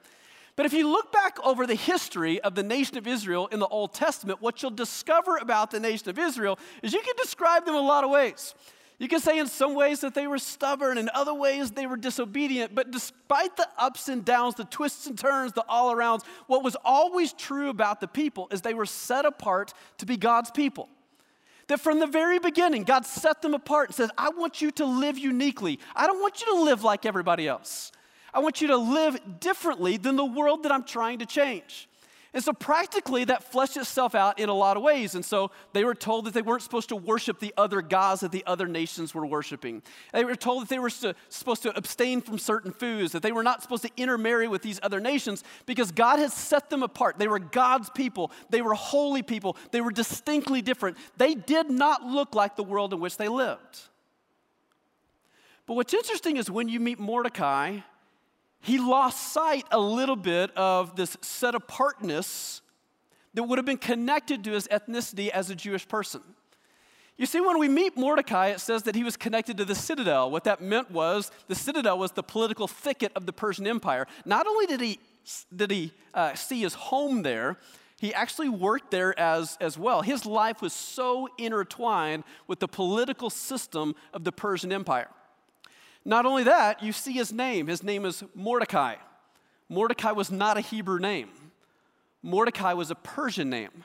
But 0.54 0.66
if 0.66 0.72
you 0.72 0.90
look 0.90 1.12
back 1.12 1.38
over 1.44 1.66
the 1.66 1.76
history 1.76 2.40
of 2.40 2.54
the 2.54 2.62
nation 2.62 2.98
of 2.98 3.06
Israel 3.06 3.46
in 3.46 3.60
the 3.60 3.68
Old 3.68 3.94
Testament, 3.94 4.42
what 4.42 4.60
you'll 4.60 4.72
discover 4.72 5.36
about 5.36 5.70
the 5.70 5.80
nation 5.80 6.08
of 6.10 6.18
Israel 6.18 6.58
is 6.82 6.92
you 6.92 7.00
can 7.00 7.14
describe 7.16 7.64
them 7.64 7.76
a 7.76 7.80
lot 7.80 8.04
of 8.04 8.10
ways. 8.10 8.54
You 8.98 9.06
can 9.06 9.20
say 9.20 9.38
in 9.38 9.46
some 9.46 9.74
ways 9.74 10.00
that 10.00 10.14
they 10.14 10.26
were 10.26 10.38
stubborn, 10.38 10.98
in 10.98 11.08
other 11.14 11.32
ways 11.32 11.70
they 11.70 11.86
were 11.86 11.96
disobedient, 11.96 12.74
but 12.74 12.90
despite 12.90 13.56
the 13.56 13.68
ups 13.78 14.08
and 14.08 14.24
downs, 14.24 14.56
the 14.56 14.64
twists 14.64 15.06
and 15.06 15.16
turns, 15.16 15.52
the 15.52 15.64
all 15.68 15.94
arounds, 15.94 16.24
what 16.48 16.64
was 16.64 16.76
always 16.84 17.32
true 17.32 17.68
about 17.68 18.00
the 18.00 18.08
people 18.08 18.48
is 18.50 18.60
they 18.60 18.74
were 18.74 18.86
set 18.86 19.24
apart 19.24 19.72
to 19.98 20.06
be 20.06 20.16
God's 20.16 20.50
people. 20.50 20.88
That 21.68 21.78
from 21.78 22.00
the 22.00 22.06
very 22.06 22.40
beginning, 22.40 22.82
God 22.82 23.06
set 23.06 23.40
them 23.40 23.54
apart 23.54 23.90
and 23.90 23.94
says, 23.94 24.10
I 24.18 24.30
want 24.30 24.60
you 24.60 24.70
to 24.72 24.84
live 24.84 25.16
uniquely. 25.16 25.78
I 25.94 26.06
don't 26.06 26.20
want 26.20 26.40
you 26.40 26.46
to 26.54 26.62
live 26.62 26.82
like 26.82 27.06
everybody 27.06 27.46
else. 27.46 27.92
I 28.34 28.40
want 28.40 28.60
you 28.60 28.68
to 28.68 28.76
live 28.76 29.20
differently 29.38 29.96
than 29.96 30.16
the 30.16 30.24
world 30.24 30.64
that 30.64 30.72
I'm 30.72 30.84
trying 30.84 31.20
to 31.20 31.26
change. 31.26 31.88
And 32.34 32.44
so, 32.44 32.52
practically, 32.52 33.24
that 33.24 33.50
fleshed 33.50 33.78
itself 33.78 34.14
out 34.14 34.38
in 34.38 34.50
a 34.50 34.54
lot 34.54 34.76
of 34.76 34.82
ways. 34.82 35.14
And 35.14 35.24
so, 35.24 35.50
they 35.72 35.82
were 35.84 35.94
told 35.94 36.26
that 36.26 36.34
they 36.34 36.42
weren't 36.42 36.62
supposed 36.62 36.90
to 36.90 36.96
worship 36.96 37.40
the 37.40 37.54
other 37.56 37.80
gods 37.80 38.20
that 38.20 38.32
the 38.32 38.44
other 38.46 38.66
nations 38.66 39.14
were 39.14 39.24
worshiping. 39.24 39.82
They 40.12 40.24
were 40.24 40.34
told 40.34 40.62
that 40.62 40.68
they 40.68 40.78
were 40.78 40.90
supposed 40.90 41.62
to 41.62 41.74
abstain 41.74 42.20
from 42.20 42.38
certain 42.38 42.70
foods, 42.70 43.12
that 43.12 43.22
they 43.22 43.32
were 43.32 43.42
not 43.42 43.62
supposed 43.62 43.82
to 43.84 43.90
intermarry 43.96 44.46
with 44.46 44.60
these 44.60 44.78
other 44.82 45.00
nations 45.00 45.42
because 45.64 45.90
God 45.90 46.18
has 46.18 46.34
set 46.34 46.68
them 46.68 46.82
apart. 46.82 47.18
They 47.18 47.28
were 47.28 47.38
God's 47.38 47.88
people, 47.90 48.30
they 48.50 48.60
were 48.60 48.74
holy 48.74 49.22
people, 49.22 49.56
they 49.70 49.80
were 49.80 49.90
distinctly 49.90 50.60
different. 50.60 50.98
They 51.16 51.34
did 51.34 51.70
not 51.70 52.04
look 52.04 52.34
like 52.34 52.56
the 52.56 52.62
world 52.62 52.92
in 52.92 53.00
which 53.00 53.16
they 53.16 53.28
lived. 53.28 53.80
But 55.66 55.74
what's 55.74 55.94
interesting 55.94 56.36
is 56.36 56.50
when 56.50 56.68
you 56.68 56.80
meet 56.80 56.98
Mordecai, 56.98 57.80
he 58.60 58.78
lost 58.78 59.32
sight 59.32 59.66
a 59.70 59.78
little 59.78 60.16
bit 60.16 60.50
of 60.56 60.96
this 60.96 61.16
set 61.20 61.54
apartness 61.54 62.60
that 63.34 63.44
would 63.44 63.58
have 63.58 63.66
been 63.66 63.76
connected 63.78 64.44
to 64.44 64.52
his 64.52 64.66
ethnicity 64.68 65.28
as 65.28 65.50
a 65.50 65.54
Jewish 65.54 65.86
person. 65.86 66.20
You 67.16 67.26
see, 67.26 67.40
when 67.40 67.58
we 67.58 67.68
meet 67.68 67.96
Mordecai, 67.96 68.48
it 68.48 68.60
says 68.60 68.84
that 68.84 68.94
he 68.94 69.02
was 69.02 69.16
connected 69.16 69.56
to 69.56 69.64
the 69.64 69.74
citadel. 69.74 70.30
What 70.30 70.44
that 70.44 70.60
meant 70.60 70.90
was 70.90 71.32
the 71.48 71.54
citadel 71.54 71.98
was 71.98 72.12
the 72.12 72.22
political 72.22 72.68
thicket 72.68 73.10
of 73.16 73.26
the 73.26 73.32
Persian 73.32 73.66
Empire. 73.66 74.06
Not 74.24 74.46
only 74.46 74.66
did 74.66 74.80
he, 74.80 75.00
did 75.54 75.70
he 75.72 75.92
uh, 76.14 76.34
see 76.34 76.60
his 76.60 76.74
home 76.74 77.22
there, 77.22 77.58
he 78.00 78.14
actually 78.14 78.48
worked 78.48 78.92
there 78.92 79.18
as, 79.18 79.58
as 79.60 79.76
well. 79.76 80.02
His 80.02 80.24
life 80.24 80.62
was 80.62 80.72
so 80.72 81.28
intertwined 81.38 82.22
with 82.46 82.60
the 82.60 82.68
political 82.68 83.30
system 83.30 83.96
of 84.14 84.22
the 84.22 84.30
Persian 84.30 84.72
Empire. 84.72 85.08
Not 86.08 86.24
only 86.24 86.44
that, 86.44 86.82
you 86.82 86.92
see 86.92 87.12
his 87.12 87.34
name. 87.34 87.66
His 87.66 87.82
name 87.82 88.06
is 88.06 88.24
Mordecai. 88.34 88.94
Mordecai 89.68 90.12
was 90.12 90.30
not 90.30 90.56
a 90.56 90.62
Hebrew 90.62 90.98
name, 90.98 91.28
Mordecai 92.22 92.72
was 92.72 92.90
a 92.90 92.94
Persian 92.94 93.50
name. 93.50 93.84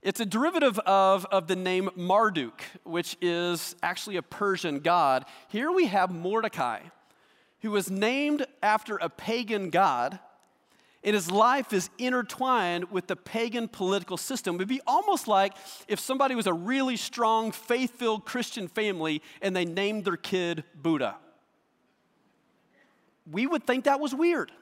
It's 0.00 0.20
a 0.20 0.26
derivative 0.26 0.78
of, 0.80 1.26
of 1.32 1.48
the 1.48 1.56
name 1.56 1.90
Marduk, 1.96 2.62
which 2.84 3.16
is 3.20 3.74
actually 3.82 4.16
a 4.16 4.22
Persian 4.22 4.78
god. 4.78 5.24
Here 5.48 5.72
we 5.72 5.86
have 5.86 6.12
Mordecai, 6.12 6.82
who 7.62 7.72
was 7.72 7.90
named 7.90 8.46
after 8.62 8.98
a 8.98 9.08
pagan 9.08 9.70
god, 9.70 10.20
and 11.02 11.14
his 11.14 11.28
life 11.28 11.72
is 11.72 11.90
intertwined 11.98 12.92
with 12.92 13.08
the 13.08 13.16
pagan 13.16 13.66
political 13.66 14.16
system. 14.16 14.54
It 14.54 14.58
would 14.58 14.68
be 14.68 14.82
almost 14.86 15.26
like 15.26 15.54
if 15.88 15.98
somebody 15.98 16.36
was 16.36 16.46
a 16.46 16.54
really 16.54 16.96
strong, 16.96 17.50
faith 17.50 17.98
filled 17.98 18.24
Christian 18.24 18.68
family 18.68 19.20
and 19.42 19.56
they 19.56 19.64
named 19.64 20.04
their 20.04 20.16
kid 20.16 20.62
Buddha. 20.72 21.16
We 23.30 23.46
would 23.46 23.64
think 23.64 23.84
that 23.84 24.00
was 24.00 24.14
weird. 24.14 24.52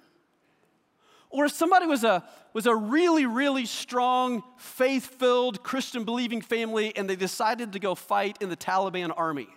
Or 1.31 1.47
if 1.47 1.53
somebody 1.53 1.87
was 1.87 2.05
a, 2.05 2.25
was 2.53 2.67
a 2.67 2.75
really, 2.75 3.27
really 3.27 3.67
strong, 3.67 4.45
faith 4.57 5.07
filled, 5.19 5.65
Christian 5.65 6.05
believing 6.05 6.41
family 6.41 6.97
and 6.97 7.11
they 7.11 7.17
decided 7.17 7.73
to 7.73 7.81
go 7.81 7.97
fight 7.97 8.39
in 8.41 8.49
the 8.49 8.57
Taliban 8.57 9.13
army, 9.17 9.49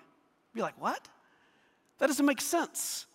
be 0.56 0.62
like, 0.62 0.80
what? 0.82 1.08
That 2.00 2.08
doesn't 2.08 2.26
make 2.26 2.42
sense. 2.42 3.06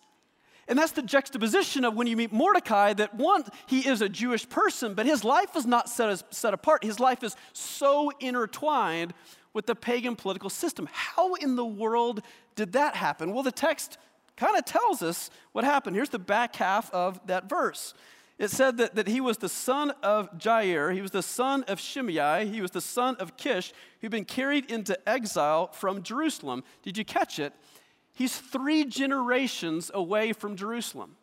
And 0.67 0.79
that's 0.79 0.93
the 0.93 1.01
juxtaposition 1.01 1.83
of 1.83 1.95
when 1.95 2.07
you 2.07 2.15
meet 2.15 2.31
Mordecai 2.31 2.93
that 2.93 3.13
one, 3.15 3.43
he 3.67 3.85
is 3.85 4.01
a 4.01 4.07
Jewish 4.07 4.47
person, 4.47 4.93
but 4.93 5.05
his 5.05 5.25
life 5.25 5.57
is 5.57 5.65
not 5.65 5.89
set, 5.89 6.09
as, 6.09 6.23
set 6.29 6.53
apart. 6.53 6.85
His 6.85 7.01
life 7.01 7.21
is 7.21 7.35
so 7.51 8.11
intertwined 8.21 9.13
with 9.51 9.65
the 9.65 9.75
pagan 9.75 10.15
political 10.15 10.49
system. 10.49 10.87
How 10.91 11.33
in 11.33 11.57
the 11.57 11.65
world 11.65 12.21
did 12.55 12.73
that 12.73 12.95
happen? 12.95 13.33
Well, 13.33 13.43
the 13.43 13.51
text 13.51 13.97
kind 14.37 14.57
of 14.57 14.65
tells 14.65 15.01
us 15.01 15.29
what 15.51 15.63
happened. 15.63 15.95
Here's 15.95 16.09
the 16.09 16.19
back 16.19 16.55
half 16.55 16.91
of 16.91 17.19
that 17.27 17.49
verse. 17.49 17.93
It 18.39 18.49
said 18.49 18.77
that, 18.77 18.95
that 18.95 19.07
he 19.07 19.21
was 19.21 19.37
the 19.37 19.49
son 19.49 19.91
of 20.01 20.31
Jair, 20.37 20.93
he 20.93 21.01
was 21.01 21.11
the 21.11 21.21
son 21.21 21.63
of 21.63 21.79
Shimei, 21.79 22.47
he 22.47 22.61
was 22.61 22.71
the 22.71 22.81
son 22.81 23.15
of 23.17 23.37
Kish, 23.37 23.71
who'd 24.01 24.11
been 24.11 24.25
carried 24.25 24.71
into 24.71 24.97
exile 25.07 25.67
from 25.67 26.01
Jerusalem. 26.01 26.63
Did 26.81 26.97
you 26.97 27.05
catch 27.05 27.37
it? 27.37 27.53
He's 28.11 28.37
three 28.37 28.85
generations 28.85 29.91
away 29.93 30.33
from 30.33 30.55
Jerusalem. 30.55 31.15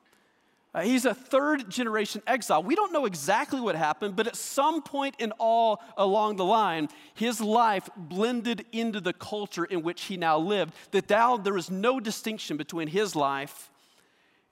Uh, 0.73 0.83
he's 0.83 1.05
a 1.05 1.15
third 1.15 1.69
generation 1.69 2.23
exile. 2.29 2.63
We 2.63 2.77
don't 2.77 2.93
know 2.93 3.05
exactly 3.05 3.61
what 3.61 3.75
happened, 3.75 4.15
but 4.15 4.29
at 4.29 4.37
some 4.37 4.83
point 4.83 5.17
in 5.19 5.33
all 5.33 5.83
along 5.97 6.37
the 6.37 6.45
line, 6.45 6.89
his 7.15 7.41
life 7.41 7.89
blended 7.97 8.65
into 8.71 9.01
the 9.01 9.13
culture 9.13 9.65
in 9.65 9.83
which 9.83 10.03
he 10.03 10.17
now 10.17 10.39
lived. 10.39 10.73
That 10.93 11.11
now 11.11 11.37
there 11.37 11.57
is 11.57 11.71
no 11.71 11.99
distinction 11.99 12.57
between 12.57 12.87
his 12.87 13.17
life 13.17 13.71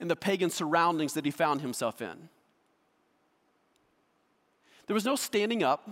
and 0.00 0.10
the 0.10 0.16
pagan 0.16 0.50
surroundings 0.50 1.14
that 1.14 1.24
he 1.24 1.30
found 1.30 1.60
himself 1.60 2.02
in. 2.02 2.28
There 4.88 4.94
was 4.94 5.04
no 5.04 5.14
standing 5.14 5.62
up, 5.62 5.88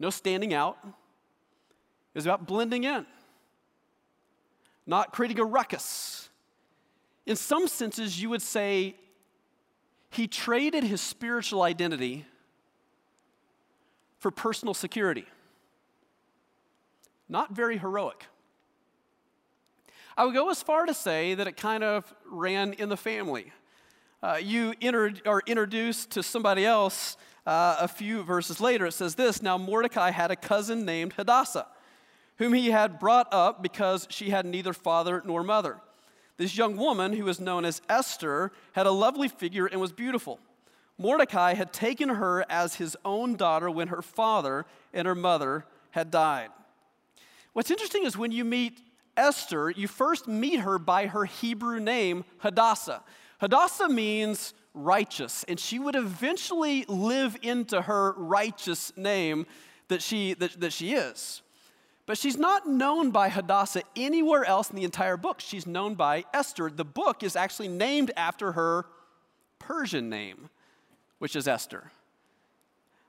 no 0.00 0.10
standing 0.10 0.54
out. 0.54 0.78
It 0.82 2.16
was 2.16 2.26
about 2.26 2.46
blending 2.46 2.82
in, 2.82 3.06
not 4.86 5.12
creating 5.12 5.38
a 5.38 5.44
ruckus. 5.44 6.28
In 7.26 7.36
some 7.36 7.68
senses, 7.68 8.20
you 8.20 8.28
would 8.30 8.42
say 8.42 8.96
he 10.14 10.26
traded 10.26 10.84
his 10.84 11.00
spiritual 11.00 11.62
identity 11.62 12.24
for 14.18 14.30
personal 14.30 14.74
security. 14.74 15.26
Not 17.28 17.52
very 17.52 17.78
heroic. 17.78 18.24
I 20.16 20.24
would 20.24 20.34
go 20.34 20.50
as 20.50 20.62
far 20.62 20.86
to 20.86 20.94
say 20.94 21.34
that 21.34 21.48
it 21.48 21.56
kind 21.56 21.82
of 21.82 22.14
ran 22.30 22.72
in 22.74 22.88
the 22.88 22.96
family. 22.96 23.52
Uh, 24.22 24.38
you 24.40 24.74
inter- 24.80 25.14
are 25.26 25.42
introduced 25.46 26.10
to 26.12 26.22
somebody 26.22 26.64
else 26.64 27.16
uh, 27.46 27.76
a 27.80 27.88
few 27.88 28.22
verses 28.22 28.60
later, 28.60 28.86
it 28.86 28.92
says 28.92 29.14
this 29.14 29.42
Now 29.42 29.58
Mordecai 29.58 30.10
had 30.10 30.30
a 30.30 30.36
cousin 30.36 30.84
named 30.84 31.12
Hadassah, 31.14 31.66
whom 32.38 32.54
he 32.54 32.70
had 32.70 32.98
brought 32.98 33.28
up 33.32 33.62
because 33.62 34.06
she 34.10 34.30
had 34.30 34.46
neither 34.46 34.72
father 34.72 35.22
nor 35.24 35.42
mother. 35.42 35.78
This 36.36 36.56
young 36.56 36.76
woman, 36.76 37.12
who 37.12 37.24
was 37.24 37.40
known 37.40 37.64
as 37.64 37.80
Esther, 37.88 38.52
had 38.72 38.86
a 38.86 38.90
lovely 38.90 39.28
figure 39.28 39.66
and 39.66 39.80
was 39.80 39.92
beautiful. 39.92 40.40
Mordecai 40.98 41.54
had 41.54 41.72
taken 41.72 42.08
her 42.08 42.44
as 42.48 42.76
his 42.76 42.96
own 43.04 43.36
daughter 43.36 43.70
when 43.70 43.88
her 43.88 44.02
father 44.02 44.64
and 44.92 45.06
her 45.06 45.14
mother 45.14 45.64
had 45.90 46.10
died. 46.10 46.50
What's 47.52 47.70
interesting 47.70 48.04
is 48.04 48.16
when 48.16 48.32
you 48.32 48.44
meet 48.44 48.80
Esther, 49.16 49.70
you 49.70 49.86
first 49.86 50.26
meet 50.26 50.60
her 50.60 50.78
by 50.78 51.06
her 51.06 51.24
Hebrew 51.24 51.78
name, 51.78 52.24
Hadassah. 52.38 53.02
Hadassah 53.40 53.88
means 53.88 54.54
righteous, 54.74 55.44
and 55.44 55.58
she 55.58 55.78
would 55.78 55.94
eventually 55.94 56.84
live 56.88 57.36
into 57.42 57.82
her 57.82 58.12
righteous 58.16 58.92
name 58.96 59.46
that 59.88 60.02
she, 60.02 60.34
that, 60.34 60.60
that 60.60 60.72
she 60.72 60.94
is. 60.94 61.42
But 62.06 62.18
she's 62.18 62.36
not 62.36 62.68
known 62.68 63.10
by 63.10 63.30
Hadassah 63.30 63.82
anywhere 63.96 64.44
else 64.44 64.68
in 64.68 64.76
the 64.76 64.84
entire 64.84 65.16
book. 65.16 65.40
She's 65.40 65.66
known 65.66 65.94
by 65.94 66.24
Esther. 66.34 66.70
The 66.70 66.84
book 66.84 67.22
is 67.22 67.34
actually 67.34 67.68
named 67.68 68.10
after 68.16 68.52
her 68.52 68.86
Persian 69.58 70.10
name, 70.10 70.50
which 71.18 71.34
is 71.34 71.48
Esther. 71.48 71.90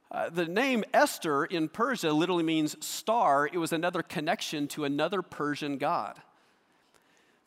Uh, 0.10 0.30
the 0.30 0.46
name 0.46 0.86
Esther 0.94 1.44
in 1.44 1.68
Persia 1.68 2.14
literally 2.14 2.44
means 2.44 2.78
star. 2.86 3.48
It 3.48 3.58
was 3.58 3.74
another 3.74 4.02
connection 4.02 4.68
to 4.70 4.86
another 4.86 5.22
Persian 5.22 5.78
god. 5.78 6.22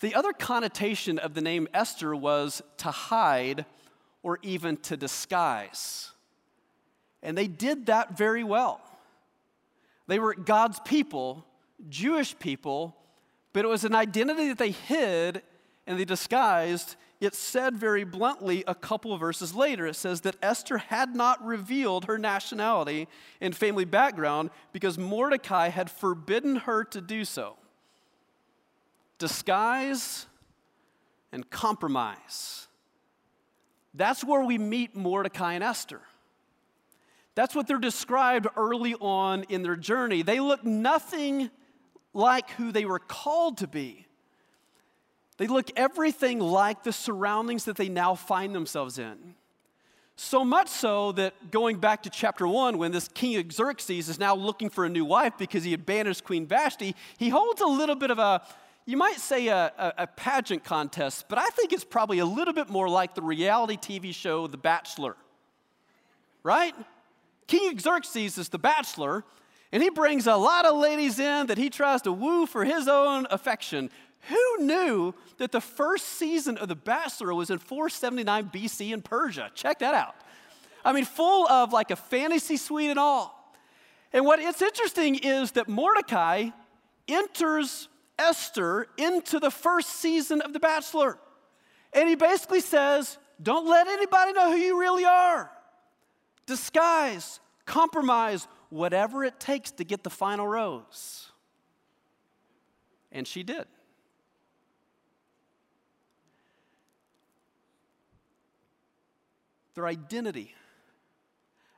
The 0.00 0.14
other 0.14 0.33
connotation 0.33 1.19
of 1.19 1.33
the 1.33 1.40
name 1.40 1.67
Esther 1.73 2.14
was 2.14 2.62
to 2.78 2.90
hide 2.90 3.64
or 4.23 4.38
even 4.43 4.76
to 4.78 4.97
disguise. 4.97 6.11
And 7.23 7.38
they 7.38 7.47
did 7.47 7.87
that 7.87 8.19
very 8.19 8.45
well. 8.45 8.83
They 10.09 10.19
were 10.19 10.35
God's 10.35 10.81
people, 10.81 11.47
Jewish 11.88 12.37
people, 12.38 12.97
but 13.53 13.65
it 13.65 13.69
was 13.69 13.85
an 13.85 13.95
identity 13.95 14.49
that 14.49 14.59
they 14.59 14.73
hid 14.73 15.43
and 15.87 15.99
they 15.99 16.05
disguised. 16.05 16.97
It 17.21 17.35
said 17.35 17.77
very 17.77 18.03
bluntly 18.03 18.65
a 18.67 18.75
couple 18.75 19.12
of 19.12 19.21
verses 19.21 19.55
later, 19.55 19.87
it 19.87 19.95
says 19.95 20.23
that 20.23 20.37
Esther 20.43 20.79
had 20.79 21.15
not 21.15 21.45
revealed 21.45 22.07
her 22.07 22.19
nationality 22.19 23.07
and 23.41 23.55
family 23.55 23.85
background 23.85 24.50
because 24.73 24.99
Mordecai 24.99 25.69
had 25.69 25.91
forbidden 25.91 26.57
her 26.57 26.83
to 26.85 27.00
do 27.00 27.25
so. 27.25 27.57
Disguise 29.19 30.27
and 31.31 31.49
compromise 31.49 32.69
that's 33.99 34.23
where 34.23 34.43
we 34.43 34.59
meet 34.59 34.95
Mordecai 34.95 35.55
and 35.55 35.65
Esther. 35.65 36.00
That's 37.38 37.54
what 37.54 37.68
they're 37.68 37.78
described 37.78 38.49
early 38.57 38.97
on 38.97 39.45
in 39.45 39.62
their 39.62 39.76
journey. 39.76 40.23
They 40.23 40.40
look 40.40 40.64
nothing 40.64 41.50
like 42.12 42.50
who 42.50 42.73
they 42.73 42.85
were 42.85 42.99
called 42.99 43.59
to 43.59 43.68
be. 43.68 44.07
They 45.37 45.47
look 45.47 45.71
everything 45.76 46.40
like 46.40 46.83
the 46.83 46.92
surroundings 46.92 47.66
that 47.66 47.76
they 47.76 47.88
now 47.88 48.16
find 48.16 48.52
themselves 48.52 48.99
in. 48.99 49.37
So 50.16 50.45
much 50.45 50.66
so 50.66 51.12
that 51.12 51.52
going 51.52 51.78
back 51.78 52.02
to 52.02 52.11
chapter 52.11 52.49
one, 52.49 52.76
when 52.76 52.90
this 52.90 53.07
King 53.07 53.49
Xerxes 53.52 54.09
is 54.09 54.18
now 54.18 54.35
looking 54.35 54.68
for 54.68 54.85
a 54.85 54.88
new 54.88 55.04
wife 55.04 55.35
because 55.38 55.62
he 55.62 55.71
had 55.71 55.87
banished 55.87 56.25
Queen 56.25 56.45
Vashti, 56.45 56.97
he 57.18 57.28
holds 57.28 57.61
a 57.61 57.66
little 57.66 57.95
bit 57.95 58.11
of 58.11 58.18
a 58.18 58.42
you 58.85 58.97
might 58.97 59.21
say 59.21 59.47
a, 59.47 59.73
a, 59.78 59.95
a, 59.99 60.07
pageant 60.09 60.64
contest, 60.64 61.26
but 61.28 61.38
I 61.38 61.47
think 61.50 61.73
it's 61.73 61.85
probably 61.85 62.18
a 62.18 62.26
little 62.26 62.54
bit 62.54 62.68
more 62.68 62.88
like 62.88 63.14
the 63.14 63.23
reality 63.23 63.76
TV 63.76 64.12
show 64.12 64.49
The 64.49 64.57
Bachelor. 64.57 65.14
Right? 66.42 66.75
King 67.49 67.78
Xerxes 67.78 68.38
is 68.38 68.50
the 68.50 68.59
bachelor, 68.59 69.25
and 69.73 69.83
he 69.83 69.90
brings 69.90 70.26
a 70.26 70.37
lot 70.37 70.64
of 70.64 70.76
ladies 70.76 71.19
in 71.19 71.49
that 71.49 71.59
he 71.59 71.71
tries 71.71 72.02
to 72.02 72.12
woo 72.12 72.47
for 72.47 72.64
his 72.64 72.87
own 72.87 73.26
affection. 73.31 73.90
Who 74.28 74.64
knew 74.64 75.14
that 75.38 75.52
the 75.52 75.61
first 75.61 76.05
season 76.05 76.59
of 76.59 76.69
The 76.69 76.76
Bachelor 76.76 77.35
was 77.35 77.50
in 77.50 77.59
479 77.59 78.50
BC 78.50 78.93
in 78.93 79.00
Persia? 79.00 79.50
Check 79.55 79.78
that 79.78 79.95
out. 79.95 80.14
I 80.85 80.93
mean, 80.93 81.05
full 81.05 81.49
of 81.49 81.73
like 81.73 81.90
a 81.90 81.97
fantasy 81.97 82.57
suite 82.57 82.90
and 82.90 82.99
all. 82.99 83.35
And 84.12 84.25
what 84.25 84.40
it's 84.40 84.62
interesting 84.62 85.17
is 85.17 85.52
that 85.52 85.69
Mordecai 85.69 86.50
enters 87.07 87.88
Esther 88.19 88.87
into 88.97 89.38
the 89.38 89.50
first 89.50 89.88
season 89.88 90.40
of 90.43 90.52
The 90.52 90.61
Bachelor. 90.61 91.19
And 91.93 92.09
he 92.09 92.14
basically 92.14 92.61
says, 92.61 93.17
Don't 93.43 93.67
let 93.67 93.87
anybody 93.87 94.33
know 94.33 94.50
who 94.50 94.59
you 94.59 94.78
really 94.78 95.05
are. 95.05 95.50
Disguise, 96.49 97.40
compromise, 97.67 98.49
whatever 98.71 99.23
it 99.23 99.38
takes 99.38 99.71
to 99.73 99.85
get 99.85 100.02
the 100.02 100.09
final 100.09 100.49
rose. 100.49 101.31
And 103.12 103.28
she 103.28 103.43
did. 103.43 103.67
Their 109.75 109.87
identity 109.87 110.55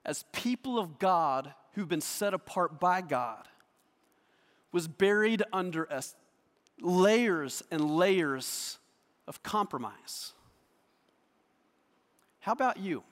as 0.04 0.24
people 0.32 0.78
of 0.78 1.00
God 1.00 1.52
who've 1.72 1.88
been 1.88 2.00
set 2.00 2.32
apart 2.32 2.78
by 2.78 3.00
God 3.00 3.48
was 4.70 4.86
buried 4.86 5.42
under 5.52 5.92
us 5.92 6.14
layers 6.80 7.60
and 7.72 7.96
layers 7.96 8.78
of 9.26 9.42
compromise. 9.42 10.32
How 12.38 12.52
about 12.52 12.76
you? 12.76 13.02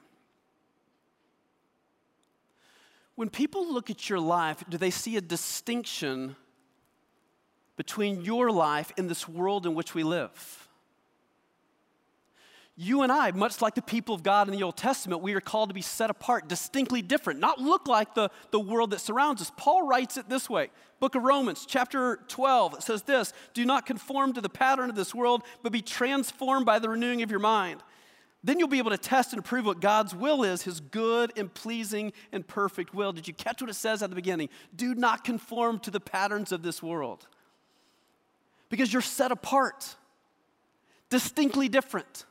When 3.19 3.31
people 3.31 3.75
look 3.75 3.91
at 3.91 4.09
your 4.09 4.21
life, 4.21 4.63
do 4.69 4.79
they 4.79 4.93
see 4.93 5.17
a 5.17 5.21
distinction 5.21 6.37
between 7.77 8.25
your 8.25 8.53
life 8.53 8.93
and 8.97 9.11
this 9.11 9.29
world 9.29 9.67
in 9.67 9.75
which 9.75 9.93
we 9.93 10.05
live? 10.05 10.69
You 12.77 13.03
and 13.03 13.11
I, 13.11 13.33
much 13.33 13.61
like 13.61 13.75
the 13.75 13.83
people 13.83 14.15
of 14.15 14.23
God 14.23 14.47
in 14.47 14.55
the 14.55 14.63
Old 14.63 14.77
Testament, 14.77 15.21
we 15.21 15.35
are 15.35 15.41
called 15.41 15.69
to 15.71 15.75
be 15.75 15.83
set 15.83 16.11
apart, 16.11 16.47
distinctly 16.47 17.03
different, 17.03 17.41
not 17.41 17.61
look 17.61 17.89
like 17.89 18.15
the, 18.15 18.31
the 18.53 18.61
world 18.61 18.93
that 18.93 19.01
surrounds 19.01 19.43
us. 19.43 19.51
Paul 19.57 19.85
writes 19.85 20.17
it 20.17 20.29
this 20.29 20.49
way 20.49 20.71
Book 21.01 21.17
of 21.17 21.25
Romans, 21.25 21.67
chapter 21.67 22.21
12, 22.29 22.75
it 22.75 22.83
says 22.85 23.03
this 23.03 23.33
Do 23.53 23.65
not 23.65 23.85
conform 23.85 24.33
to 24.35 24.41
the 24.41 24.49
pattern 24.49 24.91
of 24.91 24.95
this 24.95 25.13
world, 25.13 25.43
but 25.65 25.73
be 25.73 25.83
transformed 25.83 26.67
by 26.67 26.79
the 26.79 26.89
renewing 26.89 27.23
of 27.23 27.33
your 27.33 27.41
mind. 27.41 27.83
Then 28.49 28.59
you'll 28.59 28.69
be 28.69 28.79
able 28.79 28.93
to 28.93 28.97
test 28.97 29.35
and 29.35 29.41
approve 29.41 29.67
what 29.67 29.79
God's 29.79 30.15
will 30.15 30.43
is, 30.43 30.63
his 30.63 30.81
good 30.81 31.35
and 31.37 31.53
pleasing 31.53 32.15
and 32.33 32.49
perfect 32.49 32.95
will. 32.95 33.13
Did 33.13 33.29
you 33.29 33.35
catch 33.35 33.61
what 33.61 33.69
it 33.69 33.75
says 33.75 34.03
at 34.03 34.09
the 34.09 34.17
beginning? 34.17 34.49
Do 34.75 34.95
not 34.95 35.23
conform 35.23 35.81
to 35.81 35.91
the 35.91 36.01
patterns 36.01 36.51
of 36.51 36.63
this 36.63 36.83
world. 36.83 37.29
Because 38.71 38.91
you're 38.91 39.03
set 39.03 39.33
apart, 39.33 39.97
distinctly 41.11 41.69
different. 41.69 42.25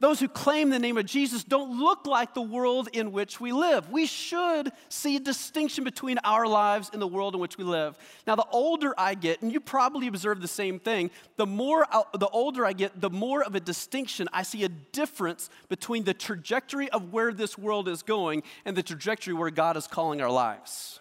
Those 0.00 0.18
who 0.20 0.28
claim 0.28 0.70
the 0.70 0.78
name 0.78 0.98
of 0.98 1.06
Jesus 1.06 1.44
don't 1.44 1.78
look 1.78 2.06
like 2.06 2.34
the 2.34 2.42
world 2.42 2.88
in 2.92 3.12
which 3.12 3.40
we 3.40 3.52
live. 3.52 3.90
We 3.90 4.06
should 4.06 4.72
see 4.88 5.16
a 5.16 5.20
distinction 5.20 5.84
between 5.84 6.18
our 6.24 6.46
lives 6.46 6.90
and 6.92 7.00
the 7.00 7.06
world 7.06 7.34
in 7.34 7.40
which 7.40 7.56
we 7.56 7.64
live. 7.64 7.96
Now, 8.26 8.34
the 8.34 8.46
older 8.50 8.92
I 8.98 9.14
get, 9.14 9.40
and 9.40 9.52
you 9.52 9.60
probably 9.60 10.08
observe 10.08 10.40
the 10.42 10.48
same 10.48 10.80
thing, 10.80 11.10
the 11.36 11.46
more 11.46 11.86
the 12.12 12.28
older 12.28 12.66
I 12.66 12.72
get, 12.72 13.00
the 13.00 13.08
more 13.08 13.44
of 13.44 13.54
a 13.54 13.60
distinction 13.60 14.28
I 14.32 14.42
see 14.42 14.64
a 14.64 14.68
difference 14.68 15.48
between 15.68 16.04
the 16.04 16.14
trajectory 16.14 16.90
of 16.90 17.12
where 17.12 17.32
this 17.32 17.56
world 17.56 17.88
is 17.88 18.02
going 18.02 18.42
and 18.64 18.76
the 18.76 18.82
trajectory 18.82 19.32
where 19.32 19.50
God 19.50 19.76
is 19.76 19.86
calling 19.86 20.20
our 20.20 20.30
lives. 20.30 20.98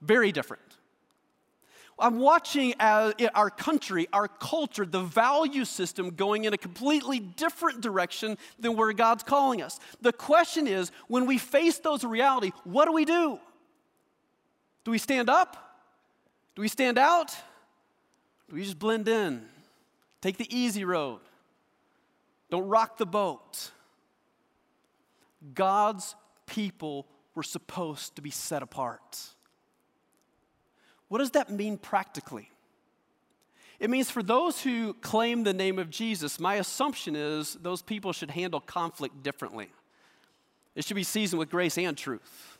Very 0.00 0.30
different. 0.32 0.62
I'm 2.00 2.18
watching 2.18 2.74
our 2.80 3.50
country, 3.50 4.08
our 4.12 4.26
culture, 4.26 4.86
the 4.86 5.02
value 5.02 5.64
system 5.64 6.10
going 6.10 6.44
in 6.44 6.54
a 6.54 6.58
completely 6.58 7.20
different 7.20 7.80
direction 7.80 8.38
than 8.58 8.76
where 8.76 8.92
God's 8.92 9.22
calling 9.22 9.62
us. 9.62 9.78
The 10.00 10.12
question 10.12 10.66
is 10.66 10.90
when 11.08 11.26
we 11.26 11.38
face 11.38 11.78
those 11.78 12.02
reality, 12.04 12.52
what 12.64 12.86
do 12.86 12.92
we 12.92 13.04
do? 13.04 13.38
Do 14.84 14.90
we 14.90 14.98
stand 14.98 15.28
up? 15.28 15.78
Do 16.56 16.62
we 16.62 16.68
stand 16.68 16.98
out? 16.98 17.36
Do 18.48 18.56
we 18.56 18.62
just 18.64 18.78
blend 18.78 19.06
in? 19.06 19.44
Take 20.20 20.36
the 20.36 20.54
easy 20.54 20.84
road? 20.84 21.20
Don't 22.50 22.68
rock 22.68 22.98
the 22.98 23.06
boat. 23.06 23.70
God's 25.54 26.14
people 26.46 27.06
were 27.34 27.42
supposed 27.42 28.16
to 28.16 28.22
be 28.22 28.30
set 28.30 28.62
apart. 28.62 29.18
What 31.10 31.18
does 31.18 31.32
that 31.32 31.50
mean 31.50 31.76
practically? 31.76 32.48
It 33.80 33.90
means 33.90 34.12
for 34.12 34.22
those 34.22 34.62
who 34.62 34.94
claim 34.94 35.42
the 35.42 35.52
name 35.52 35.80
of 35.80 35.90
Jesus, 35.90 36.38
my 36.38 36.54
assumption 36.54 37.16
is 37.16 37.54
those 37.54 37.82
people 37.82 38.12
should 38.12 38.30
handle 38.30 38.60
conflict 38.60 39.24
differently. 39.24 39.70
It 40.76 40.84
should 40.84 40.94
be 40.94 41.02
seasoned 41.02 41.40
with 41.40 41.50
grace 41.50 41.76
and 41.76 41.98
truth. 41.98 42.58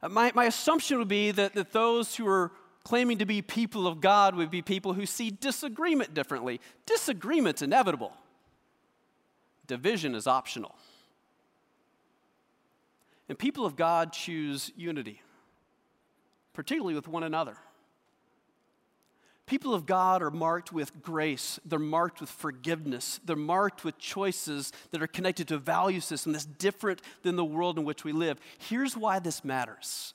Uh, 0.00 0.08
my, 0.08 0.30
my 0.36 0.44
assumption 0.44 0.98
would 0.98 1.08
be 1.08 1.32
that, 1.32 1.54
that 1.54 1.72
those 1.72 2.14
who 2.14 2.28
are 2.28 2.52
claiming 2.84 3.18
to 3.18 3.26
be 3.26 3.42
people 3.42 3.88
of 3.88 4.00
God 4.00 4.36
would 4.36 4.52
be 4.52 4.62
people 4.62 4.92
who 4.92 5.04
see 5.04 5.30
disagreement 5.30 6.14
differently. 6.14 6.60
Disagreement's 6.86 7.60
inevitable, 7.60 8.12
division 9.66 10.14
is 10.14 10.28
optional. 10.28 10.76
And 13.28 13.36
people 13.36 13.66
of 13.66 13.74
God 13.74 14.12
choose 14.12 14.70
unity 14.76 15.22
particularly 16.58 16.96
with 16.96 17.06
one 17.06 17.22
another. 17.22 17.56
People 19.46 19.74
of 19.74 19.86
God 19.86 20.22
are 20.22 20.30
marked 20.32 20.72
with 20.72 21.00
grace. 21.00 21.60
They're 21.64 21.78
marked 21.78 22.20
with 22.20 22.28
forgiveness. 22.28 23.20
They're 23.24 23.36
marked 23.36 23.84
with 23.84 23.96
choices 23.96 24.72
that 24.90 25.00
are 25.00 25.06
connected 25.06 25.46
to 25.48 25.54
a 25.54 25.58
value 25.58 26.00
system 26.00 26.32
that's 26.32 26.44
different 26.44 27.00
than 27.22 27.36
the 27.36 27.44
world 27.44 27.78
in 27.78 27.84
which 27.84 28.02
we 28.02 28.10
live. 28.10 28.40
Here's 28.58 28.96
why 28.96 29.20
this 29.20 29.44
matters. 29.44 30.14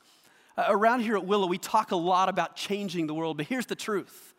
Uh, 0.58 0.65
around 0.67 0.99
here 0.99 1.15
at 1.15 1.25
Willow, 1.25 1.47
we 1.47 1.58
talk 1.58 1.91
a 1.91 1.95
lot 1.95 2.27
about 2.27 2.58
changing 2.58 3.08
the 3.08 3.13
world, 3.13 3.38
but 3.38 3.45
here's 3.45 3.67
the 3.67 3.73
truth 3.73 4.34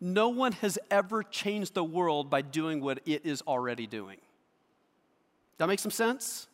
no 0.00 0.30
one 0.30 0.52
has 0.52 0.78
ever 0.90 1.22
changed 1.22 1.74
the 1.74 1.84
world 1.84 2.30
by 2.30 2.40
doing 2.40 2.80
what 2.80 3.00
it 3.04 3.26
is 3.26 3.42
already 3.42 3.86
doing. 3.86 4.16
That 5.58 5.66
makes 5.66 5.82
some 5.82 5.90
sense? 5.90 6.48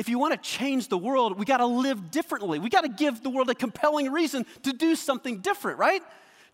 If 0.00 0.08
you 0.08 0.18
want 0.18 0.32
to 0.32 0.38
change 0.38 0.88
the 0.88 0.96
world, 0.96 1.38
we 1.38 1.44
got 1.44 1.58
to 1.58 1.66
live 1.66 2.10
differently. 2.10 2.58
We 2.58 2.70
got 2.70 2.84
to 2.84 2.88
give 2.88 3.22
the 3.22 3.28
world 3.28 3.50
a 3.50 3.54
compelling 3.54 4.10
reason 4.10 4.46
to 4.62 4.72
do 4.72 4.96
something 4.96 5.40
different, 5.40 5.78
right? 5.78 6.02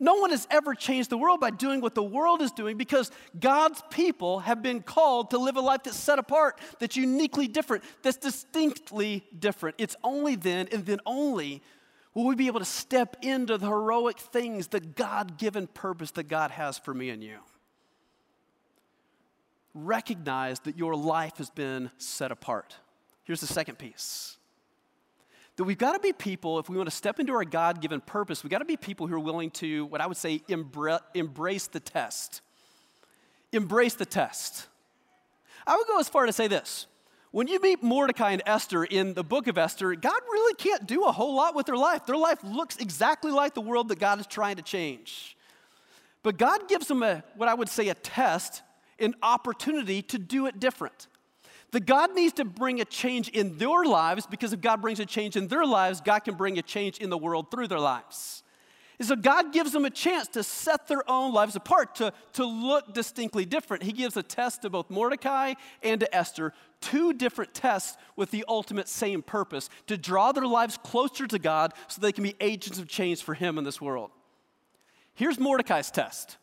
No 0.00 0.14
one 0.14 0.30
has 0.30 0.48
ever 0.50 0.74
changed 0.74 1.10
the 1.10 1.16
world 1.16 1.38
by 1.38 1.50
doing 1.50 1.80
what 1.80 1.94
the 1.94 2.02
world 2.02 2.42
is 2.42 2.50
doing 2.50 2.76
because 2.76 3.12
God's 3.38 3.80
people 3.88 4.40
have 4.40 4.64
been 4.64 4.82
called 4.82 5.30
to 5.30 5.38
live 5.38 5.54
a 5.54 5.60
life 5.60 5.84
that's 5.84 5.96
set 5.96 6.18
apart, 6.18 6.58
that's 6.80 6.96
uniquely 6.96 7.46
different, 7.46 7.84
that's 8.02 8.16
distinctly 8.16 9.24
different. 9.38 9.76
It's 9.78 9.94
only 10.02 10.34
then 10.34 10.66
and 10.72 10.84
then 10.84 10.98
only 11.06 11.62
will 12.14 12.26
we 12.26 12.34
be 12.34 12.48
able 12.48 12.58
to 12.58 12.66
step 12.66 13.16
into 13.22 13.58
the 13.58 13.68
heroic 13.68 14.18
things, 14.18 14.66
the 14.66 14.80
God 14.80 15.38
given 15.38 15.68
purpose 15.68 16.10
that 16.10 16.26
God 16.26 16.50
has 16.50 16.78
for 16.78 16.92
me 16.92 17.10
and 17.10 17.22
you. 17.22 17.38
Recognize 19.72 20.58
that 20.60 20.76
your 20.76 20.96
life 20.96 21.36
has 21.36 21.50
been 21.50 21.92
set 21.96 22.32
apart. 22.32 22.74
Here's 23.26 23.40
the 23.40 23.46
second 23.46 23.76
piece 23.76 24.36
that 25.56 25.64
we've 25.64 25.78
got 25.78 25.92
to 25.92 25.98
be 25.98 26.12
people, 26.12 26.58
if 26.58 26.68
we 26.68 26.76
want 26.76 26.88
to 26.88 26.94
step 26.94 27.18
into 27.18 27.32
our 27.32 27.44
God 27.44 27.80
given 27.80 28.00
purpose, 28.00 28.44
we've 28.44 28.50
got 28.50 28.58
to 28.58 28.66
be 28.66 28.76
people 28.76 29.06
who 29.06 29.14
are 29.14 29.20
willing 29.20 29.50
to, 29.52 29.86
what 29.86 30.00
I 30.00 30.06
would 30.06 30.16
say, 30.16 30.40
embra- 30.48 31.00
embrace 31.14 31.66
the 31.66 31.80
test. 31.80 32.42
Embrace 33.52 33.94
the 33.94 34.04
test. 34.04 34.66
I 35.66 35.76
would 35.76 35.86
go 35.86 35.98
as 35.98 36.08
far 36.08 36.26
to 36.26 36.32
say 36.32 36.46
this. 36.46 36.86
When 37.30 37.48
you 37.48 37.60
meet 37.60 37.82
Mordecai 37.82 38.32
and 38.32 38.42
Esther 38.46 38.84
in 38.84 39.14
the 39.14 39.24
book 39.24 39.46
of 39.46 39.58
Esther, 39.58 39.94
God 39.94 40.20
really 40.30 40.54
can't 40.54 40.86
do 40.86 41.04
a 41.04 41.12
whole 41.12 41.34
lot 41.34 41.54
with 41.54 41.66
their 41.66 41.76
life. 41.76 42.06
Their 42.06 42.16
life 42.16 42.38
looks 42.44 42.76
exactly 42.76 43.32
like 43.32 43.54
the 43.54 43.60
world 43.60 43.88
that 43.88 43.98
God 43.98 44.20
is 44.20 44.26
trying 44.26 44.56
to 44.56 44.62
change. 44.62 45.36
But 46.22 46.38
God 46.38 46.68
gives 46.68 46.86
them 46.86 47.02
a, 47.02 47.24
what 47.34 47.48
I 47.48 47.54
would 47.54 47.68
say, 47.68 47.88
a 47.88 47.94
test, 47.94 48.62
an 48.98 49.14
opportunity 49.22 50.02
to 50.02 50.18
do 50.18 50.46
it 50.46 50.60
different. 50.60 51.08
That 51.76 51.84
God 51.84 52.14
needs 52.14 52.32
to 52.36 52.46
bring 52.46 52.80
a 52.80 52.86
change 52.86 53.28
in 53.28 53.58
their 53.58 53.84
lives 53.84 54.26
because 54.26 54.54
if 54.54 54.62
God 54.62 54.80
brings 54.80 54.98
a 54.98 55.04
change 55.04 55.36
in 55.36 55.46
their 55.46 55.66
lives, 55.66 56.00
God 56.00 56.20
can 56.20 56.34
bring 56.34 56.56
a 56.56 56.62
change 56.62 56.96
in 56.96 57.10
the 57.10 57.18
world 57.18 57.50
through 57.50 57.68
their 57.68 57.78
lives. 57.78 58.42
And 58.98 59.06
so 59.06 59.14
God 59.14 59.52
gives 59.52 59.72
them 59.72 59.84
a 59.84 59.90
chance 59.90 60.26
to 60.28 60.42
set 60.42 60.88
their 60.88 61.02
own 61.06 61.34
lives 61.34 61.54
apart, 61.54 61.96
to, 61.96 62.14
to 62.32 62.46
look 62.46 62.94
distinctly 62.94 63.44
different. 63.44 63.82
He 63.82 63.92
gives 63.92 64.16
a 64.16 64.22
test 64.22 64.62
to 64.62 64.70
both 64.70 64.88
Mordecai 64.88 65.52
and 65.82 66.00
to 66.00 66.16
Esther, 66.16 66.54
two 66.80 67.12
different 67.12 67.52
tests 67.52 67.98
with 68.16 68.30
the 68.30 68.46
ultimate 68.48 68.88
same 68.88 69.20
purpose 69.20 69.68
to 69.86 69.98
draw 69.98 70.32
their 70.32 70.46
lives 70.46 70.78
closer 70.82 71.26
to 71.26 71.38
God 71.38 71.74
so 71.88 72.00
they 72.00 72.10
can 72.10 72.24
be 72.24 72.36
agents 72.40 72.78
of 72.78 72.88
change 72.88 73.22
for 73.22 73.34
Him 73.34 73.58
in 73.58 73.64
this 73.64 73.82
world. 73.82 74.12
Here's 75.12 75.38
Mordecai's 75.38 75.90
test 75.90 76.38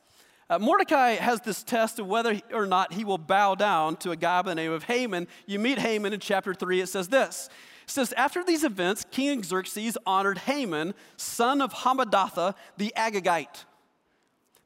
uh, 0.49 0.59
Mordecai 0.59 1.11
has 1.11 1.41
this 1.41 1.63
test 1.63 1.99
of 1.99 2.07
whether 2.07 2.39
or 2.53 2.65
not 2.65 2.93
he 2.93 3.05
will 3.05 3.17
bow 3.17 3.55
down 3.55 3.95
to 3.97 4.11
a 4.11 4.15
guy 4.15 4.41
by 4.41 4.51
the 4.51 4.55
name 4.55 4.71
of 4.71 4.83
Haman. 4.83 5.27
You 5.45 5.59
meet 5.59 5.79
Haman 5.79 6.13
in 6.13 6.19
chapter 6.19 6.53
3. 6.53 6.81
It 6.81 6.87
says 6.87 7.07
this. 7.07 7.49
It 7.85 7.89
says, 7.89 8.13
After 8.13 8.43
these 8.43 8.63
events, 8.63 9.05
King 9.11 9.43
Xerxes 9.43 9.97
honored 10.05 10.39
Haman, 10.39 10.93
son 11.17 11.61
of 11.61 11.73
Hammedatha 11.73 12.55
the 12.77 12.93
Agagite. 12.97 13.65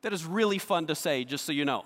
That 0.01 0.13
is 0.13 0.25
really 0.25 0.57
fun 0.57 0.87
to 0.87 0.95
say, 0.95 1.23
just 1.23 1.45
so 1.45 1.51
you 1.51 1.65
know. 1.65 1.85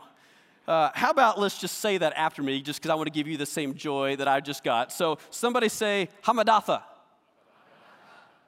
Uh, 0.67 0.89
how 0.93 1.09
about 1.09 1.39
let's 1.39 1.59
just 1.59 1.79
say 1.79 1.97
that 1.97 2.13
after 2.15 2.43
me, 2.43 2.61
just 2.61 2.79
because 2.79 2.91
I 2.91 2.95
want 2.95 3.07
to 3.07 3.11
give 3.11 3.27
you 3.27 3.35
the 3.35 3.45
same 3.45 3.73
joy 3.73 4.15
that 4.17 4.27
I 4.27 4.39
just 4.39 4.63
got. 4.63 4.91
So 4.91 5.17
somebody 5.29 5.69
say 5.69 6.07
Hammedatha, 6.23 6.83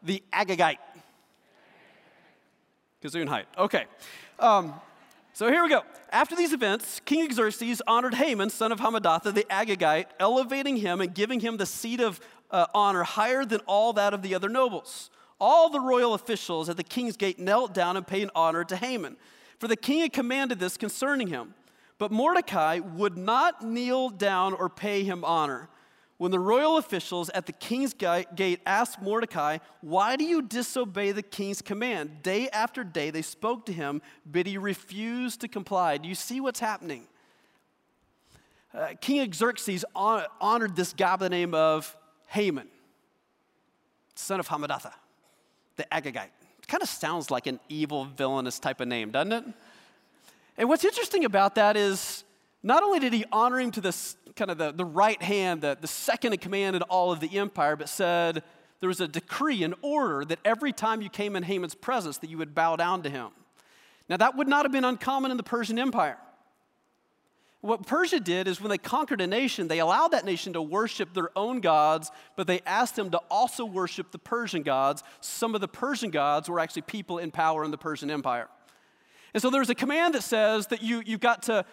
the 0.02 0.24
Agagite. 0.32 0.78
Gesundheit. 3.04 3.46
Okay. 3.58 3.86
Um, 4.40 4.74
so 5.34 5.52
here 5.52 5.64
we 5.64 5.70
go. 5.70 5.82
After 6.12 6.36
these 6.36 6.54
events, 6.54 7.02
King 7.06 7.32
Xerxes 7.34 7.82
honored 7.88 8.14
Haman, 8.14 8.52
son 8.52 8.72
of 8.72 8.80
Hammedatha, 8.80 9.34
the 9.34 9.46
Agagite, 9.50 10.06
elevating 10.20 10.78
him 10.78 11.02
and 11.02 11.14
giving 11.14 11.40
him 11.40 11.58
the 11.58 11.66
seat 11.66 12.00
of 12.00 12.20
uh, 12.52 12.68
honor 12.76 13.02
higher 13.02 13.44
than 13.44 13.60
all 13.62 13.94
that 13.94 14.14
of 14.14 14.22
the 14.22 14.36
other 14.36 14.48
nobles. 14.48 15.10
All 15.40 15.70
the 15.70 15.80
royal 15.80 16.14
officials 16.14 16.70
at 16.70 16.78
the 16.78 16.84
king's 16.84 17.18
gate 17.18 17.40
knelt 17.40 17.74
down 17.74 17.98
and 17.98 18.06
paid 18.06 18.30
honor 18.36 18.64
to 18.64 18.76
Haman, 18.76 19.18
for 19.58 19.68
the 19.68 19.76
king 19.76 20.02
had 20.02 20.14
commanded 20.14 20.60
this 20.60 20.78
concerning 20.78 21.28
him. 21.28 21.56
But 21.98 22.12
Mordecai 22.12 22.80
would 22.80 23.18
not 23.18 23.64
kneel 23.64 24.10
down 24.10 24.54
or 24.54 24.70
pay 24.70 25.04
him 25.04 25.24
honor. 25.26 25.68
When 26.24 26.32
the 26.32 26.40
royal 26.40 26.78
officials 26.78 27.30
at 27.32 27.48
the 27.48 27.52
king's 27.52 27.94
gate 27.94 28.62
asked 28.66 29.02
Mordecai, 29.02 29.58
Why 29.82 30.16
do 30.16 30.24
you 30.24 30.42
disobey 30.42 31.12
the 31.12 31.22
king's 31.22 31.62
command? 31.62 32.24
Day 32.24 32.48
after 32.48 32.86
day 32.86 33.10
they 33.10 33.22
spoke 33.22 33.66
to 33.66 33.74
him, 33.74 34.02
but 34.26 34.48
he 34.48 34.58
refused 34.58 35.42
to 35.42 35.50
comply. 35.50 35.98
Do 35.98 36.08
you 36.08 36.16
see 36.16 36.40
what's 36.40 36.62
happening? 36.62 37.08
Uh, 38.74 38.94
King 39.02 39.34
Xerxes 39.34 39.84
honored 39.94 40.78
this 40.78 40.94
guy 40.94 41.18
by 41.18 41.26
the 41.26 41.30
name 41.30 41.54
of 41.54 41.94
Haman, 42.28 42.70
son 44.16 44.40
of 44.40 44.48
Hammedatha, 44.48 44.94
the 45.76 45.84
Agagite. 45.92 46.32
It 46.58 46.68
kind 46.70 46.82
of 46.82 46.88
sounds 46.88 47.32
like 47.32 47.48
an 47.48 47.60
evil, 47.68 48.06
villainous 48.06 48.60
type 48.60 48.80
of 48.80 48.88
name, 48.88 49.12
doesn't 49.12 49.34
it? 49.34 49.44
And 50.58 50.70
what's 50.70 50.86
interesting 50.86 51.26
about 51.26 51.56
that 51.56 51.76
is 51.76 52.24
not 52.64 52.82
only 52.82 53.00
did 53.00 53.14
he 53.14 53.26
honor 53.32 53.60
him 53.60 53.72
to 53.72 53.82
this 53.82 54.16
kind 54.36 54.50
of 54.50 54.58
the, 54.58 54.72
the 54.72 54.86
right 54.86 55.22
hand, 55.22 55.62
the, 55.62 55.78
the 55.80 55.88
second 55.88 56.34
in 56.34 56.40
command 56.40 56.76
in 56.76 56.82
all 56.84 57.12
of 57.12 57.20
the 57.20 57.38
empire, 57.38 57.76
but 57.76 57.90
said 57.90 58.42
there 58.80 58.88
was 58.88 59.02
a 59.02 59.08
decree, 59.08 59.64
an 59.64 59.76
order 59.82 60.26
that 60.26 60.40
every 60.44 60.72
time 60.72 61.02
you 61.02 61.10
came 61.10 61.36
in 61.36 61.44
Haman's 61.44 61.76
presence 61.76 62.18
that 62.20 62.30
you 62.30 62.38
would 62.38 62.56
bow 62.56 62.76
down 62.76 63.04
to 63.04 63.10
him. 63.10 63.30
Now 64.10 64.18
that 64.18 64.36
would 64.36 64.48
not 64.48 64.66
have 64.66 64.72
been 64.72 64.86
uncommon 64.86 65.32
in 65.32 65.38
the 65.38 65.44
Persian 65.44 65.78
Empire. 65.78 66.18
What 67.62 67.88
Persia 67.88 68.20
did 68.20 68.50
is 68.50 68.60
when 68.60 68.70
they 68.70 68.78
conquered 68.78 69.22
a 69.22 69.28
nation, 69.28 69.70
they 69.70 69.80
allowed 69.80 70.10
that 70.10 70.26
nation 70.26 70.52
to 70.52 70.62
worship 70.62 71.14
their 71.14 71.30
own 71.34 71.62
gods, 71.62 72.12
but 72.36 72.46
they 72.46 72.60
asked 72.66 72.98
them 72.98 73.10
to 73.12 73.22
also 73.32 73.64
worship 73.64 74.12
the 74.12 74.20
Persian 74.20 74.64
gods. 74.64 75.02
Some 75.22 75.56
of 75.56 75.62
the 75.62 75.70
Persian 75.70 76.10
gods 76.10 76.50
were 76.50 76.60
actually 76.60 76.82
people 76.82 77.20
in 77.20 77.32
power 77.32 77.64
in 77.64 77.72
the 77.72 77.78
Persian 77.78 78.12
Empire. 78.12 78.50
And 79.34 79.42
so 79.42 79.50
there's 79.50 79.70
a 79.70 79.76
command 79.76 80.14
that 80.14 80.24
says 80.24 80.68
that 80.68 80.84
you, 80.84 81.02
you've 81.06 81.22
got 81.22 81.44
to 81.44 81.66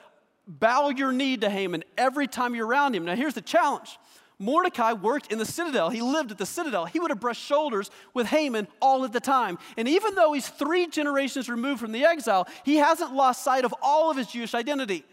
bow 0.58 0.88
your 0.88 1.12
knee 1.12 1.36
to 1.36 1.48
Haman 1.48 1.84
every 1.96 2.26
time 2.26 2.54
you're 2.54 2.66
around 2.66 2.94
him. 2.94 3.04
Now, 3.04 3.14
here's 3.14 3.34
the 3.34 3.40
challenge 3.40 3.98
Mordecai 4.38 4.94
worked 4.94 5.30
in 5.30 5.38
the 5.38 5.44
citadel. 5.44 5.90
He 5.90 6.00
lived 6.00 6.30
at 6.30 6.38
the 6.38 6.46
citadel. 6.46 6.86
He 6.86 6.98
would 6.98 7.10
have 7.10 7.20
brushed 7.20 7.42
shoulders 7.42 7.90
with 8.14 8.26
Haman 8.26 8.68
all 8.80 9.04
of 9.04 9.12
the 9.12 9.20
time. 9.20 9.58
And 9.76 9.86
even 9.86 10.14
though 10.14 10.32
he's 10.32 10.48
three 10.48 10.86
generations 10.86 11.48
removed 11.48 11.80
from 11.80 11.92
the 11.92 12.04
exile, 12.04 12.48
he 12.64 12.76
hasn't 12.76 13.14
lost 13.14 13.44
sight 13.44 13.66
of 13.66 13.74
all 13.82 14.10
of 14.10 14.16
his 14.16 14.28
Jewish 14.28 14.54
identity. 14.54 15.04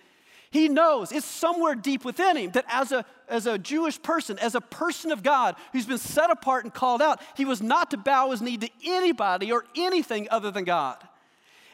He 0.50 0.70
knows 0.70 1.12
it's 1.12 1.26
somewhere 1.26 1.76
deep 1.76 2.06
within 2.06 2.38
him 2.38 2.52
that 2.52 2.64
as 2.70 2.94
a, 2.94 3.06
as 3.28 3.48
a 3.48 3.58
Jewish 3.58 4.02
person, 4.02 4.40
as 4.40 4.56
a 4.56 4.62
person 4.62 5.12
of 5.12 5.24
God 5.24 5.56
who's 5.74 5.86
been 5.86 5.98
set 5.98 6.32
apart 6.32 6.64
and 6.64 6.74
called 6.74 7.02
out, 7.02 7.22
he 7.36 7.44
was 7.44 7.62
not 7.62 7.92
to 7.92 7.98
bow 7.98 8.32
his 8.32 8.42
knee 8.42 8.56
to 8.58 8.70
anybody 8.86 9.52
or 9.52 9.66
anything 9.76 10.30
other 10.32 10.52
than 10.52 10.64
God. 10.64 10.98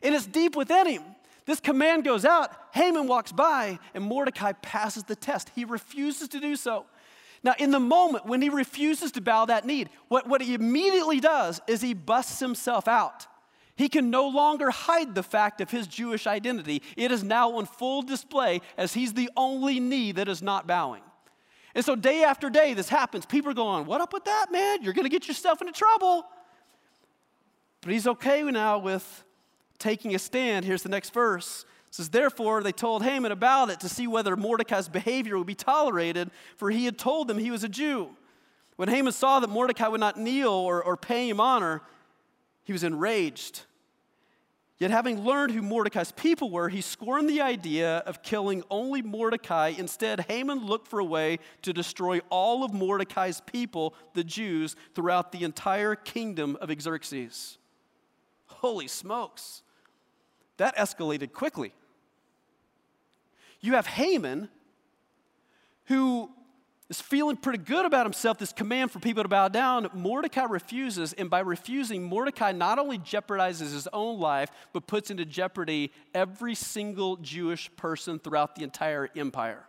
And 0.01 0.15
it's 0.15 0.25
deep 0.25 0.55
within 0.55 0.87
him. 0.87 1.03
This 1.45 1.59
command 1.59 2.03
goes 2.05 2.23
out, 2.25 2.51
Haman 2.73 3.07
walks 3.07 3.31
by, 3.31 3.79
and 3.93 4.03
Mordecai 4.03 4.53
passes 4.53 5.03
the 5.03 5.15
test. 5.15 5.51
He 5.55 5.65
refuses 5.65 6.29
to 6.29 6.39
do 6.39 6.55
so. 6.55 6.85
Now, 7.43 7.53
in 7.59 7.71
the 7.71 7.79
moment 7.79 8.25
when 8.25 8.41
he 8.41 8.49
refuses 8.49 9.11
to 9.13 9.21
bow 9.21 9.45
that 9.45 9.65
knee, 9.65 9.87
what, 10.07 10.27
what 10.27 10.41
he 10.41 10.53
immediately 10.53 11.19
does 11.19 11.59
is 11.67 11.81
he 11.81 11.93
busts 11.93 12.39
himself 12.39 12.87
out. 12.87 13.27
He 13.75 13.89
can 13.89 14.09
no 14.09 14.27
longer 14.27 14.69
hide 14.69 15.15
the 15.15 15.23
fact 15.23 15.59
of 15.59 15.69
his 15.69 15.87
Jewish 15.87 16.27
identity. 16.27 16.81
It 16.95 17.11
is 17.11 17.23
now 17.23 17.57
on 17.57 17.65
full 17.65 18.01
display 18.03 18.61
as 18.77 18.93
he's 18.93 19.13
the 19.13 19.29
only 19.35 19.79
knee 19.79 20.11
that 20.13 20.29
is 20.29 20.41
not 20.41 20.67
bowing. 20.67 21.01
And 21.75 21.83
so, 21.83 21.95
day 21.95 22.23
after 22.23 22.51
day, 22.51 22.75
this 22.75 22.87
happens. 22.87 23.25
People 23.25 23.51
are 23.51 23.55
going, 23.55 23.87
What 23.87 23.99
up 23.99 24.13
with 24.13 24.25
that, 24.25 24.51
man? 24.51 24.83
You're 24.83 24.93
going 24.93 25.05
to 25.05 25.09
get 25.09 25.27
yourself 25.27 25.59
into 25.59 25.73
trouble. 25.73 26.23
But 27.81 27.91
he's 27.91 28.07
okay 28.07 28.43
now 28.43 28.77
with 28.77 29.25
taking 29.83 30.15
a 30.15 30.19
stand. 30.19 30.65
Here's 30.65 30.81
the 30.81 30.89
next 30.89 31.13
verse. 31.13 31.65
It 31.89 31.95
says, 31.95 32.09
Therefore, 32.09 32.63
they 32.63 32.71
told 32.71 33.03
Haman 33.03 33.31
about 33.31 33.69
it 33.69 33.81
to 33.81 33.89
see 33.89 34.07
whether 34.07 34.35
Mordecai's 34.35 34.87
behavior 34.87 35.37
would 35.37 35.45
be 35.45 35.55
tolerated, 35.55 36.31
for 36.55 36.71
he 36.71 36.85
had 36.85 36.97
told 36.97 37.27
them 37.27 37.37
he 37.37 37.51
was 37.51 37.63
a 37.63 37.69
Jew. 37.69 38.09
When 38.77 38.89
Haman 38.89 39.13
saw 39.13 39.39
that 39.41 39.49
Mordecai 39.49 39.87
would 39.87 39.99
not 39.99 40.17
kneel 40.17 40.49
or, 40.49 40.81
or 40.81 40.97
pay 40.97 41.29
him 41.29 41.39
honor, 41.39 41.81
he 42.63 42.73
was 42.73 42.83
enraged. 42.83 43.63
Yet, 44.79 44.89
having 44.89 45.23
learned 45.23 45.53
who 45.53 45.61
Mordecai's 45.61 46.11
people 46.11 46.49
were, 46.49 46.69
he 46.69 46.81
scorned 46.81 47.29
the 47.29 47.41
idea 47.41 47.97
of 47.99 48.23
killing 48.23 48.63
only 48.71 49.01
Mordecai. 49.01 49.73
Instead, 49.77 50.21
Haman 50.21 50.65
looked 50.65 50.87
for 50.87 50.99
a 50.99 51.05
way 51.05 51.39
to 51.61 51.73
destroy 51.73 52.19
all 52.29 52.63
of 52.63 52.73
Mordecai's 52.73 53.41
people, 53.41 53.93
the 54.13 54.23
Jews, 54.23 54.75
throughout 54.95 55.31
the 55.31 55.43
entire 55.43 55.95
kingdom 55.95 56.57
of 56.59 56.71
Xerxes. 56.81 57.59
Holy 58.47 58.87
smokes. 58.87 59.62
That 60.57 60.75
escalated 60.77 61.33
quickly. 61.33 61.73
You 63.61 63.73
have 63.73 63.87
Haman, 63.87 64.49
who 65.85 66.29
is 66.89 67.01
feeling 67.01 67.37
pretty 67.37 67.59
good 67.59 67.85
about 67.85 68.05
himself, 68.05 68.37
this 68.37 68.53
command 68.53 68.91
for 68.91 68.99
people 68.99 69.23
to 69.23 69.29
bow 69.29 69.47
down. 69.47 69.89
Mordecai 69.93 70.43
refuses, 70.43 71.13
and 71.13 71.29
by 71.29 71.39
refusing, 71.39 72.03
Mordecai 72.03 72.51
not 72.51 72.77
only 72.77 72.99
jeopardizes 72.99 73.71
his 73.71 73.87
own 73.93 74.19
life, 74.19 74.49
but 74.73 74.85
puts 74.85 75.09
into 75.09 75.25
jeopardy 75.25 75.91
every 76.13 76.55
single 76.55 77.15
Jewish 77.17 77.73
person 77.77 78.19
throughout 78.19 78.55
the 78.55 78.63
entire 78.63 79.09
empire. 79.15 79.63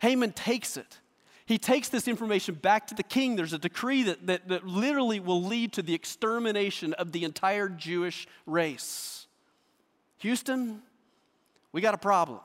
Haman 0.00 0.32
takes 0.32 0.76
it. 0.76 1.00
He 1.44 1.58
takes 1.58 1.88
this 1.88 2.08
information 2.08 2.54
back 2.54 2.86
to 2.86 2.94
the 2.94 3.02
king. 3.02 3.36
There's 3.36 3.52
a 3.52 3.58
decree 3.58 4.04
that, 4.04 4.26
that, 4.26 4.48
that 4.48 4.66
literally 4.66 5.20
will 5.20 5.42
lead 5.42 5.72
to 5.74 5.82
the 5.82 5.92
extermination 5.92 6.92
of 6.94 7.12
the 7.12 7.24
entire 7.24 7.68
Jewish 7.68 8.26
race. 8.46 9.21
Houston, 10.22 10.80
we 11.72 11.80
got 11.80 11.94
a 11.94 11.98
problem. 11.98 12.38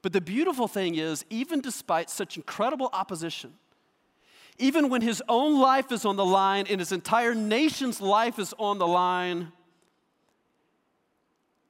But 0.00 0.14
the 0.14 0.20
beautiful 0.20 0.66
thing 0.66 0.94
is, 0.94 1.26
even 1.28 1.60
despite 1.60 2.08
such 2.08 2.36
incredible 2.36 2.88
opposition, 2.92 3.52
even 4.58 4.88
when 4.88 5.02
his 5.02 5.22
own 5.28 5.60
life 5.60 5.92
is 5.92 6.06
on 6.06 6.16
the 6.16 6.24
line 6.24 6.66
and 6.70 6.80
his 6.80 6.90
entire 6.90 7.34
nation's 7.34 8.00
life 8.00 8.38
is 8.38 8.54
on 8.58 8.78
the 8.78 8.86
line, 8.86 9.52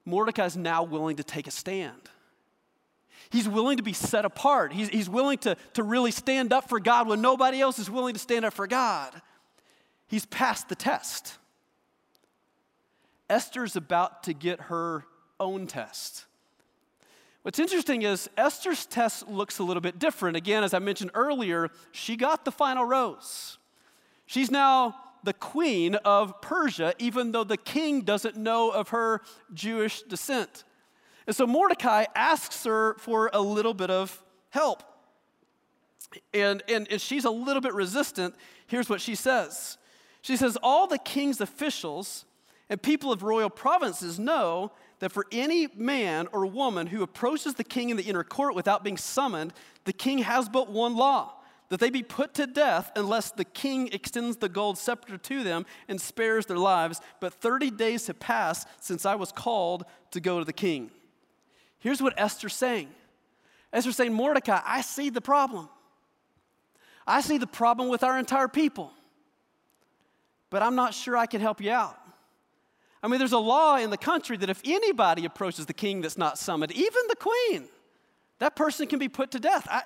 Mordecai 0.04 0.46
is 0.46 0.56
now 0.56 0.84
willing 0.84 1.16
to 1.16 1.24
take 1.24 1.48
a 1.48 1.50
stand. 1.50 2.00
He's 3.30 3.48
willing 3.48 3.78
to 3.78 3.82
be 3.82 3.92
set 3.92 4.24
apart. 4.24 4.72
He's, 4.72 4.88
he's 4.88 5.10
willing 5.10 5.38
to, 5.38 5.56
to 5.74 5.82
really 5.82 6.12
stand 6.12 6.52
up 6.52 6.68
for 6.68 6.78
God 6.78 7.08
when 7.08 7.20
nobody 7.20 7.60
else 7.60 7.80
is 7.80 7.90
willing 7.90 8.14
to 8.14 8.20
stand 8.20 8.44
up 8.44 8.54
for 8.54 8.68
God. 8.68 9.20
He's 10.06 10.24
passed 10.24 10.68
the 10.68 10.76
test. 10.76 11.36
Esther's 13.28 13.76
about 13.76 14.22
to 14.24 14.32
get 14.32 14.62
her 14.62 15.04
own 15.38 15.66
test. 15.66 16.24
What's 17.42 17.58
interesting 17.58 18.02
is 18.02 18.28
Esther's 18.36 18.84
test 18.86 19.28
looks 19.28 19.58
a 19.58 19.62
little 19.62 19.80
bit 19.80 19.98
different. 19.98 20.36
Again, 20.36 20.64
as 20.64 20.74
I 20.74 20.80
mentioned 20.80 21.12
earlier, 21.14 21.70
she 21.92 22.16
got 22.16 22.44
the 22.44 22.52
final 22.52 22.84
rose. 22.84 23.58
She's 24.26 24.50
now 24.50 24.96
the 25.24 25.32
queen 25.32 25.94
of 25.96 26.40
Persia, 26.40 26.94
even 26.98 27.32
though 27.32 27.44
the 27.44 27.56
king 27.56 28.02
doesn't 28.02 28.36
know 28.36 28.70
of 28.70 28.90
her 28.90 29.22
Jewish 29.54 30.02
descent. 30.02 30.64
And 31.26 31.34
so 31.34 31.46
Mordecai 31.46 32.06
asks 32.14 32.64
her 32.64 32.94
for 32.98 33.30
a 33.32 33.40
little 33.40 33.74
bit 33.74 33.90
of 33.90 34.22
help. 34.50 34.82
And, 36.32 36.62
and, 36.68 36.86
and 36.90 37.00
she's 37.00 37.24
a 37.24 37.30
little 37.30 37.60
bit 37.60 37.74
resistant. 37.74 38.34
Here's 38.66 38.88
what 38.88 39.00
she 39.00 39.14
says 39.14 39.78
She 40.22 40.36
says, 40.36 40.56
All 40.62 40.86
the 40.86 40.98
king's 40.98 41.40
officials 41.40 42.24
and 42.68 42.82
people 42.82 43.12
of 43.12 43.22
royal 43.22 43.50
provinces 43.50 44.18
know 44.18 44.72
that 44.98 45.12
for 45.12 45.26
any 45.32 45.68
man 45.74 46.28
or 46.32 46.44
woman 46.46 46.88
who 46.88 47.02
approaches 47.02 47.54
the 47.54 47.64
king 47.64 47.90
in 47.90 47.96
the 47.96 48.02
inner 48.04 48.24
court 48.24 48.54
without 48.54 48.84
being 48.84 48.96
summoned, 48.96 49.52
the 49.84 49.92
king 49.92 50.18
has 50.18 50.48
but 50.48 50.70
one 50.70 50.96
law 50.96 51.34
that 51.68 51.80
they 51.80 51.90
be 51.90 52.02
put 52.02 52.34
to 52.34 52.46
death 52.46 52.90
unless 52.96 53.30
the 53.30 53.44
king 53.44 53.88
extends 53.92 54.38
the 54.38 54.48
gold 54.48 54.78
scepter 54.78 55.18
to 55.18 55.42
them 55.44 55.66
and 55.86 56.00
spares 56.00 56.46
their 56.46 56.58
lives. 56.58 57.00
But 57.20 57.34
30 57.34 57.70
days 57.70 58.06
have 58.06 58.18
passed 58.18 58.66
since 58.80 59.04
I 59.04 59.14
was 59.14 59.32
called 59.32 59.84
to 60.12 60.20
go 60.20 60.38
to 60.38 60.44
the 60.44 60.52
king. 60.52 60.90
Here's 61.78 62.02
what 62.02 62.14
Esther's 62.16 62.54
saying 62.54 62.88
Esther's 63.72 63.96
saying, 63.96 64.14
Mordecai, 64.14 64.60
I 64.64 64.80
see 64.80 65.10
the 65.10 65.20
problem. 65.20 65.68
I 67.06 67.20
see 67.20 67.38
the 67.38 67.46
problem 67.46 67.88
with 67.88 68.02
our 68.02 68.18
entire 68.18 68.48
people, 68.48 68.92
but 70.50 70.62
I'm 70.62 70.74
not 70.74 70.92
sure 70.92 71.16
I 71.16 71.26
can 71.26 71.40
help 71.40 71.60
you 71.60 71.70
out. 71.70 71.98
I 73.02 73.08
mean, 73.08 73.18
there's 73.18 73.32
a 73.32 73.38
law 73.38 73.76
in 73.76 73.90
the 73.90 73.96
country 73.96 74.36
that 74.38 74.50
if 74.50 74.60
anybody 74.64 75.24
approaches 75.24 75.66
the 75.66 75.74
king 75.74 76.00
that's 76.00 76.18
not 76.18 76.38
summoned, 76.38 76.72
even 76.72 77.02
the 77.08 77.16
queen, 77.16 77.68
that 78.38 78.56
person 78.56 78.86
can 78.86 78.98
be 78.98 79.08
put 79.08 79.30
to 79.32 79.40
death. 79.40 79.66
I, 79.70 79.82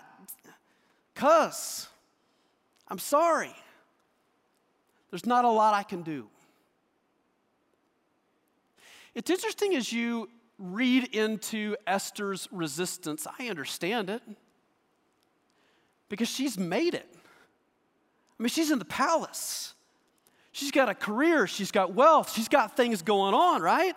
Cuz, 1.15 1.89
I'm 2.89 2.99
sorry. 2.99 3.55
There's 5.11 5.27
not 5.27 5.45
a 5.45 5.51
lot 5.51 5.75
I 5.75 5.83
can 5.83 6.03
do. 6.03 6.29
It's 9.15 9.29
interesting 9.29 9.75
as 9.75 9.93
you 9.93 10.31
read 10.59 11.15
into 11.15 11.77
Esther's 11.87 12.49
resistance, 12.51 13.27
I 13.39 13.49
understand 13.49 14.09
it 14.09 14.23
because 16.09 16.29
she's 16.29 16.57
made 16.57 16.95
it. 16.95 17.09
I 18.39 18.43
mean, 18.43 18.49
she's 18.49 18.71
in 18.71 18.79
the 18.79 18.85
palace. 18.85 19.75
She's 20.53 20.71
got 20.71 20.89
a 20.89 20.95
career, 20.95 21.47
she's 21.47 21.71
got 21.71 21.95
wealth, 21.95 22.33
she's 22.33 22.49
got 22.49 22.77
things 22.77 23.03
going 23.03 23.35
on, 23.35 23.63
right? 23.63 23.97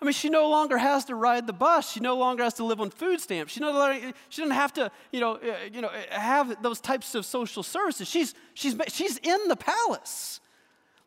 I 0.00 0.04
mean, 0.04 0.12
she 0.14 0.30
no 0.30 0.48
longer 0.48 0.78
has 0.78 1.04
to 1.06 1.14
ride 1.14 1.46
the 1.46 1.52
bus. 1.52 1.92
She 1.92 2.00
no 2.00 2.16
longer 2.16 2.42
has 2.42 2.54
to 2.54 2.64
live 2.64 2.80
on 2.80 2.88
food 2.88 3.20
stamps. 3.20 3.52
She 3.52 3.60
no 3.60 3.70
longer, 3.70 4.12
she 4.30 4.40
doesn't 4.40 4.56
have 4.56 4.72
to, 4.74 4.90
you 5.12 5.20
know, 5.20 5.34
uh, 5.34 5.56
you 5.70 5.82
know, 5.82 5.90
have 6.10 6.62
those 6.62 6.80
types 6.80 7.14
of 7.14 7.26
social 7.26 7.62
services. 7.62 8.08
She's, 8.08 8.34
she's, 8.54 8.74
she's 8.88 9.18
in 9.18 9.48
the 9.48 9.56
palace. 9.56 10.40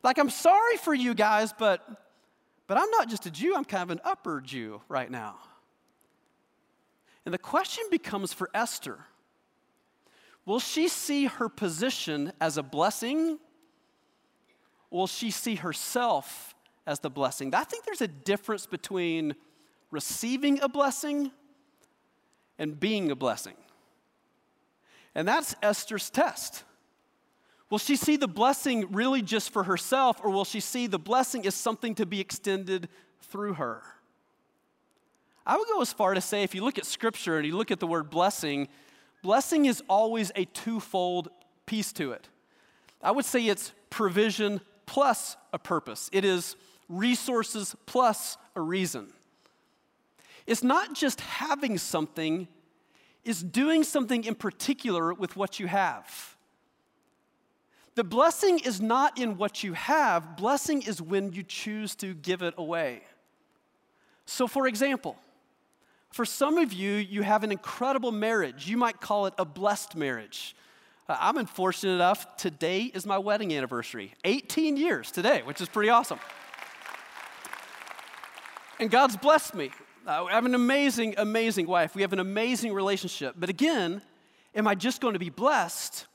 Like, 0.04 0.20
I'm 0.20 0.30
sorry 0.30 0.78
for 0.78 0.94
you 0.94 1.16
guys, 1.16 1.54
but, 1.58 1.82
but 2.68 2.78
I'm 2.78 2.90
not 2.92 3.10
just 3.10 3.26
a 3.26 3.32
Jew. 3.32 3.56
I'm 3.56 3.66
kind 3.66 3.82
of 3.82 3.90
an 3.90 4.02
upper 4.04 4.42
Jew 4.42 4.82
right 4.90 5.10
now. 5.10 5.38
And 7.26 7.34
the 7.34 7.40
question 7.40 7.86
becomes 7.90 8.32
for 8.34 8.50
Esther 8.54 9.00
will 10.46 10.60
she 10.60 10.90
see 10.90 11.26
her 11.26 11.48
position 11.48 12.34
as 12.42 12.58
a 12.58 12.64
blessing? 12.64 13.40
Will 14.94 15.08
she 15.08 15.30
see 15.30 15.56
herself 15.56 16.54
as 16.86 17.00
the 17.00 17.10
blessing. 17.10 17.54
I 17.54 17.64
think 17.64 17.86
there's 17.86 18.02
a 18.02 18.08
difference 18.08 18.66
between 18.66 19.36
receiving 19.92 20.62
a 20.62 20.68
blessing 20.68 21.32
and 22.60 22.80
being 22.80 23.12
a 23.12 23.16
blessing. 23.16 23.56
And 25.16 25.28
that's 25.28 25.56
Esther's 25.62 26.10
test. 26.10 26.64
Will 27.70 27.78
she 27.78 27.96
see 27.96 28.18
the 28.18 28.28
blessing 28.28 28.92
really 28.92 29.22
just 29.22 29.52
for 29.52 29.64
herself, 29.64 30.20
or 30.24 30.30
will 30.30 30.46
she 30.46 30.60
see 30.60 30.88
the 30.88 31.00
blessing 31.00 31.46
as 31.48 31.56
something 31.56 31.96
to 31.96 32.06
be 32.06 32.20
extended 32.20 32.90
through 33.22 33.54
her? 33.54 33.82
I 35.46 35.58
would 35.58 35.68
go 35.68 35.82
as 35.82 35.92
far 35.92 36.14
to 36.14 36.22
say 36.22 36.44
if 36.44 36.54
you 36.54 36.64
look 36.64 36.78
at 36.78 36.86
scripture 36.86 37.38
and 37.38 37.48
you 37.48 37.58
look 37.58 37.72
at 37.72 37.80
the 37.80 37.88
word 37.88 38.10
blessing, 38.10 38.68
blessing 39.24 39.66
is 39.66 39.82
always 39.90 40.32
a 40.36 40.46
twofold 40.46 41.30
piece 41.66 41.92
to 41.94 42.12
it. 42.12 42.28
I 43.02 43.12
would 43.12 43.26
say 43.26 43.48
it's 43.48 43.74
provision 43.90 44.62
plus 44.86 45.38
a 45.52 45.60
purpose. 45.60 46.10
It 46.12 46.26
is 46.26 46.56
resources 46.89 47.76
plus 47.86 48.38
a 48.56 48.62
reason. 48.62 49.12
It's 50.46 50.63
not 50.63 50.93
just 50.93 51.22
having 51.22 51.78
something, 51.78 52.48
it's 53.24 53.41
doing 53.41 53.84
something 53.84 54.24
in 54.26 54.36
particular 54.36 55.13
with 55.13 55.36
what 55.36 55.60
you 55.60 55.67
have. 55.67 56.36
The 57.96 58.04
blessing 58.04 58.60
is 58.60 58.82
not 58.82 59.19
in 59.19 59.38
what 59.38 59.63
you 59.63 59.74
have, 59.74 60.36
blessing 60.36 60.82
is 60.82 61.02
when 61.02 61.32
you 61.32 61.43
choose 61.43 61.96
to 61.96 62.13
give 62.13 62.41
it 62.41 62.56
away. 62.58 63.02
So, 64.26 64.48
for 64.48 64.67
example, 64.67 65.17
for 66.12 66.26
some 66.26 66.58
of 66.58 66.74
you, 66.74 66.93
you 66.93 67.24
have 67.24 67.43
an 67.43 67.52
incredible 67.52 68.12
marriage. 68.12 68.67
You 68.67 68.78
might 68.78 69.02
call 69.02 69.26
it 69.26 69.34
a 69.38 69.46
blessed 69.46 69.96
marriage. 69.96 70.56
Uh, 71.08 71.18
I'm 71.20 71.38
unfortunate 71.38 71.94
enough, 71.94 72.38
today 72.38 72.84
is 72.84 73.06
my 73.06 73.18
wedding 73.18 73.54
anniversary. 73.54 74.13
18 74.24 74.78
years 74.78 75.12
today, 75.12 75.42
which 75.44 75.60
is 75.60 75.68
pretty 75.68 75.89
awesome. 75.89 76.20
And 78.80 78.89
God's 78.89 79.18
blessed 79.18 79.54
me. 79.54 79.72
Uh, 80.08 80.26
I 80.26 80.32
have 80.32 80.46
an 80.46 80.56
amazing, 80.56 81.16
amazing 81.18 81.68
wife. 81.68 81.94
We 81.94 82.04
have 82.04 82.13
an 82.13 82.20
amazing 82.20 82.74
relationship. 82.74 83.36
But 83.38 83.50
again, 83.50 84.02
am 84.56 84.66
I 84.66 84.76
just 84.76 85.02
going 85.02 85.13
to 85.13 85.20
be 85.20 85.30
blessed? 85.30 86.08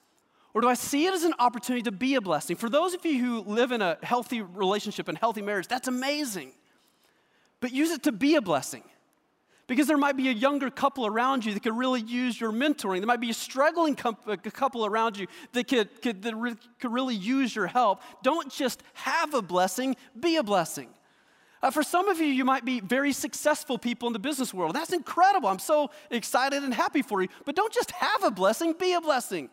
Or 0.55 0.63
do 0.63 0.69
I 0.69 0.75
see 0.75 1.07
it 1.07 1.13
as 1.13 1.25
an 1.25 1.35
opportunity 1.39 1.83
to 1.83 1.93
be 1.93 2.15
a 2.15 2.21
blessing? 2.23 2.57
For 2.57 2.71
those 2.71 2.95
of 2.95 3.05
you 3.05 3.23
who 3.23 3.41
live 3.43 3.73
in 3.73 3.83
a 3.83 3.99
healthy 4.03 4.41
relationship 4.41 5.09
and 5.09 5.19
healthy 5.19 5.43
marriage, 5.43 5.69
that's 5.69 5.89
amazing. 5.89 6.53
But 7.61 7.73
use 7.73 7.91
it 7.91 8.05
to 8.05 8.13
be 8.13 8.37
a 8.37 8.41
blessing. 8.41 8.85
Because 9.69 9.87
there 9.87 9.99
might 9.99 10.17
be 10.17 10.29
a 10.29 10.33
younger 10.33 10.71
couple 10.71 11.07
around 11.07 11.45
you 11.45 11.53
that 11.53 11.63
could 11.63 11.77
really 11.77 12.01
use 12.01 12.41
your 12.41 12.51
mentoring. 12.51 12.99
There 12.99 13.07
might 13.07 13.21
be 13.21 13.31
a 13.31 13.35
struggling 13.35 13.95
couple 13.95 14.87
around 14.87 15.19
you 15.19 15.27
that 15.53 15.69
could, 15.69 16.03
could, 16.03 16.23
that 16.23 16.35
re- 16.35 16.57
could 16.81 16.91
really 16.93 17.15
use 17.15 17.55
your 17.55 17.67
help. 17.67 18.01
Don't 18.23 18.51
just 18.51 18.83
have 18.95 19.35
a 19.35 19.43
blessing, 19.43 19.95
be 20.19 20.37
a 20.37 20.43
blessing. 20.43 20.89
Uh, 21.63 21.71
for 21.71 21.83
some 21.83 22.09
of 22.09 22.19
you, 22.19 22.27
you 22.27 22.47
might 22.47 22.65
be 22.65 22.81
very 22.81 23.13
successful 23.13 23.77
people 23.77 24.07
in 24.07 24.15
the 24.15 24.19
business 24.19 24.55
world. 24.55 24.75
That's 24.75 24.93
incredible. 24.93 25.51
I'm 25.51 25.59
so 25.59 25.91
excited 26.11 26.63
and 26.63 26.73
happy 26.73 27.03
for 27.03 27.21
you. 27.21 27.29
But 27.45 27.55
don't 27.55 27.73
just 27.73 27.91
have 27.91 28.25
a 28.25 28.31
blessing, 28.31 28.75
be 28.79 28.95
a 28.95 29.03
blessing. 29.03 29.51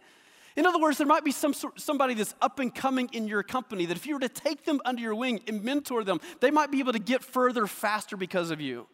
In 0.55 0.65
other 0.65 0.79
words, 0.79 0.97
there 0.97 1.07
might 1.07 1.25
be 1.25 1.31
some 1.31 1.53
somebody 1.75 2.13
that's 2.13 2.33
up 2.41 2.59
and 2.59 2.73
coming 2.73 3.09
in 3.11 3.27
your 3.27 3.43
company 3.43 3.85
that 3.87 3.97
if 3.97 4.07
you 4.07 4.13
were 4.13 4.21
to 4.21 4.29
take 4.29 4.63
them 4.63 4.79
under 4.85 5.01
your 5.01 5.15
wing 5.15 5.41
and 5.47 5.61
mentor 5.61 6.05
them, 6.05 6.21
they 6.39 6.51
might 6.51 6.71
be 6.71 6.79
able 6.79 6.93
to 6.93 6.99
get 6.99 7.21
further 7.21 7.67
faster 7.67 8.15
because 8.15 8.51
of 8.51 8.61
you. 8.61 8.87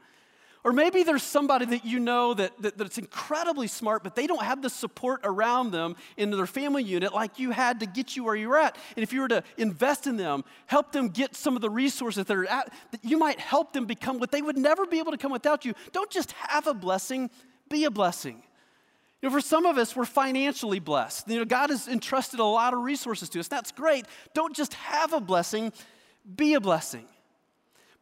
Or 0.63 0.71
maybe 0.73 1.01
there's 1.01 1.23
somebody 1.23 1.65
that 1.65 1.85
you 1.85 1.99
know 1.99 2.35
that, 2.35 2.61
that, 2.61 2.77
that's 2.77 2.99
incredibly 2.99 3.67
smart, 3.67 4.03
but 4.03 4.15
they 4.15 4.27
don't 4.27 4.43
have 4.43 4.61
the 4.61 4.69
support 4.69 5.21
around 5.23 5.71
them 5.71 5.95
in 6.17 6.29
their 6.29 6.45
family 6.45 6.83
unit 6.83 7.13
like 7.13 7.39
you 7.39 7.49
had 7.49 7.79
to 7.79 7.87
get 7.87 8.15
you 8.15 8.23
where 8.23 8.35
you're 8.35 8.57
at. 8.57 8.77
And 8.95 9.01
if 9.01 9.11
you 9.11 9.21
were 9.21 9.27
to 9.29 9.43
invest 9.57 10.05
in 10.05 10.17
them, 10.17 10.43
help 10.67 10.91
them 10.91 11.09
get 11.09 11.35
some 11.35 11.55
of 11.55 11.63
the 11.63 11.69
resources 11.69 12.25
that 12.25 12.37
are 12.37 12.45
at, 12.45 12.71
that 12.91 13.03
you 13.03 13.17
might 13.17 13.39
help 13.39 13.73
them 13.73 13.85
become 13.85 14.19
what 14.19 14.31
they 14.31 14.43
would 14.43 14.57
never 14.57 14.85
be 14.85 14.99
able 14.99 15.11
to 15.11 15.17
come 15.17 15.31
without 15.31 15.65
you. 15.65 15.73
Don't 15.93 16.11
just 16.11 16.31
have 16.33 16.67
a 16.67 16.75
blessing, 16.75 17.31
be 17.67 17.85
a 17.85 17.91
blessing. 17.91 18.43
You 19.21 19.29
know, 19.29 19.35
for 19.35 19.41
some 19.41 19.65
of 19.65 19.77
us, 19.79 19.95
we're 19.95 20.05
financially 20.05 20.79
blessed. 20.79 21.27
You 21.27 21.39
know, 21.39 21.45
God 21.45 21.71
has 21.71 21.87
entrusted 21.87 22.39
a 22.39 22.45
lot 22.45 22.73
of 22.73 22.81
resources 22.81 23.29
to 23.29 23.39
us. 23.39 23.47
That's 23.47 23.71
great. 23.71 24.05
Don't 24.33 24.55
just 24.55 24.75
have 24.75 25.13
a 25.13 25.19
blessing, 25.19 25.73
be 26.35 26.53
a 26.53 26.59
blessing. 26.59 27.07